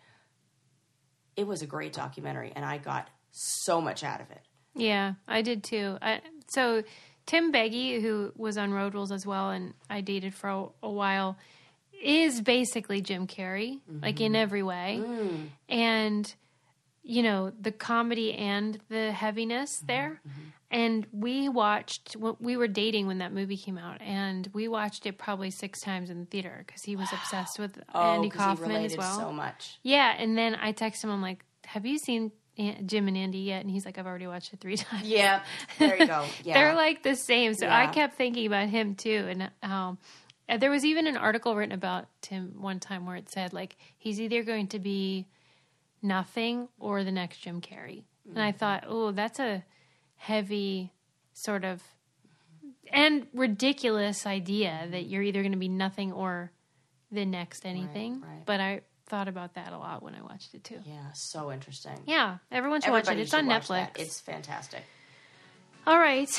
it 1.38 1.48
was 1.48 1.62
a 1.62 1.66
great 1.66 1.94
documentary 1.94 2.52
and 2.54 2.66
i 2.66 2.78
got 2.78 3.10
so 3.32 3.80
much 3.80 4.04
out 4.04 4.20
of 4.20 4.30
it 4.30 4.42
Yeah, 4.76 5.14
I 5.28 5.42
did 5.42 5.64
too. 5.64 5.98
I, 6.02 6.22
so 6.48 6.84
Tim 7.30 7.52
Beggy, 7.54 8.02
who 8.02 8.32
was 8.36 8.58
on 8.58 8.72
Road 8.74 8.96
Rules 8.96 9.12
as 9.12 9.24
well, 9.24 9.52
and 9.52 9.74
I 9.90 10.02
dated 10.02 10.34
for 10.34 10.50
a, 10.50 10.66
a 10.82 10.90
while, 10.90 11.38
is 12.02 12.42
basically 12.42 13.02
Jim 13.02 13.28
Carrey, 13.28 13.80
like 14.02 14.16
Mm-hmm. 14.16 14.24
in 14.24 14.36
every 14.36 14.64
way. 14.64 15.00
Mm. 15.00 15.48
And 15.70 16.34
you 17.04 17.24
know, 17.24 17.52
the 17.60 17.72
comedy 17.72 18.34
and 18.34 18.78
the 18.90 19.12
heaviness 19.12 19.78
Mm-hmm, 19.78 19.88
there. 19.88 20.22
And 20.72 21.08
we 21.12 21.50
watched, 21.50 22.16
we 22.40 22.56
were 22.58 22.68
dating 22.68 23.08
when 23.08 23.18
that 23.20 23.32
movie 23.34 23.58
came 23.58 23.78
out, 23.78 24.02
and 24.02 24.48
we 24.54 24.68
watched 24.68 25.06
it 25.08 25.18
probably 25.18 25.50
six 25.52 25.82
times 25.82 26.10
in 26.12 26.20
the 26.20 26.26
theater 26.26 26.64
because 26.66 26.84
he 26.84 26.96
was 26.96 27.12
obsessed 27.14 27.58
with 27.60 27.78
Andy 27.96 27.96
Oh, 27.96 28.22
he 28.24 28.30
Kaufman 28.30 28.86
as 28.86 28.96
well. 28.98 29.18
so 29.20 29.32
much. 29.32 29.80
Yeah, 29.84 30.14
and 30.18 30.38
then 30.38 30.56
I 30.56 30.72
text 30.72 31.04
him, 31.04 31.10
I'm 31.12 31.22
like, 31.22 31.44
have 31.66 31.86
you 31.86 31.98
seen 32.00 32.32
Jim 32.86 33.08
and 33.08 33.18
Andy 33.18 33.40
yet? 33.40 33.62
And 33.62 33.72
he's 33.72 33.86
like, 33.86 33.98
I've 33.98 34.06
already 34.08 34.28
watched 34.28 34.54
it 34.54 34.60
three 34.60 34.78
times. 34.78 35.08
Yeah, 35.08 35.42
there 35.78 35.98
you 35.98 36.08
go. 36.08 36.26
Yeah, 36.44 36.54
They're 36.56 36.76
like 36.76 37.04
the 37.04 37.16
same. 37.16 37.54
So 37.54 37.68
I 37.68 37.88
kept 37.88 38.16
thinking 38.16 38.46
about 38.46 38.70
him 38.70 38.96
too. 38.96 39.28
And 39.30 39.52
um, 39.64 39.98
uh, 40.48 40.58
there 40.58 40.72
was 40.72 40.84
even 40.86 41.08
an 41.08 41.18
article 41.18 41.56
written 41.56 41.74
about 41.74 42.08
Tim 42.22 42.56
one 42.60 42.80
time 42.80 43.06
where 43.06 43.16
it 43.16 43.30
said, 43.30 43.54
like, 43.54 43.78
he's 43.98 44.20
either 44.20 44.44
going 44.44 44.68
to 44.70 44.80
be 44.80 45.28
nothing 46.02 46.68
or 46.80 47.04
the 47.04 47.12
next 47.12 47.38
Jim 47.40 47.62
Carrey. 47.62 48.04
And 48.30 48.42
I 48.42 48.52
thought, 48.52 48.84
oh, 48.88 49.12
that's 49.12 49.40
a 49.40 49.64
heavy 50.16 50.92
sort 51.34 51.64
of 51.64 51.82
and 52.92 53.28
ridiculous 53.34 54.26
idea 54.26 54.88
that 54.92 55.06
you're 55.06 55.22
either 55.22 55.42
going 55.42 55.52
to 55.54 55.58
be 55.58 55.70
nothing 55.70 56.12
or 56.12 56.52
the 57.12 57.26
next 57.26 57.66
anything. 57.66 58.22
right. 58.22 58.46
But 58.46 58.60
I 58.60 58.82
thought 59.10 59.28
about 59.28 59.56
that 59.56 59.74
a 59.74 59.78
lot 59.78 60.02
when 60.04 60.16
I 60.16 60.22
watched 60.22 60.54
it 60.54 60.64
too. 60.64 60.80
yeah, 60.86 61.12
so 61.14 61.52
interesting. 61.52 62.00
Yeah, 62.06 62.38
everyone 62.52 62.82
should 62.82 62.90
Everybody 62.94 63.18
watch 63.18 63.20
it. 63.20 63.24
It's 63.24 63.34
on 63.34 63.46
Netflix. 63.46 63.90
It's 64.00 64.22
fantastic. 64.22 64.84
All 65.88 65.98
right. 65.98 66.30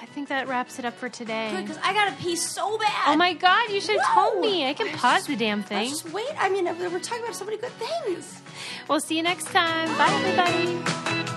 I 0.00 0.06
think 0.06 0.28
that 0.28 0.48
wraps 0.48 0.78
it 0.78 0.84
up 0.84 0.94
for 0.94 1.08
today. 1.08 1.52
Because 1.60 1.78
I 1.82 1.92
gotta 1.92 2.12
pee 2.22 2.36
so 2.36 2.78
bad. 2.78 3.08
Oh 3.08 3.16
my 3.16 3.32
god, 3.34 3.70
you 3.70 3.80
should 3.80 3.98
have 4.00 4.14
told 4.14 4.40
me. 4.40 4.66
I 4.68 4.74
can 4.74 4.88
I 4.88 4.92
pause 4.92 5.18
just- 5.18 5.28
the 5.28 5.36
damn 5.36 5.62
thing. 5.62 5.88
just 5.88 6.12
wait. 6.12 6.28
I 6.38 6.48
mean, 6.48 6.64
we're 6.64 6.98
talking 7.00 7.22
about 7.24 7.34
so 7.34 7.44
many 7.44 7.56
good 7.56 7.72
things. 7.72 8.40
We'll 8.88 9.00
see 9.00 9.16
you 9.16 9.22
next 9.22 9.46
time. 9.46 9.88
Bye, 9.98 10.08
everybody. 10.10 11.31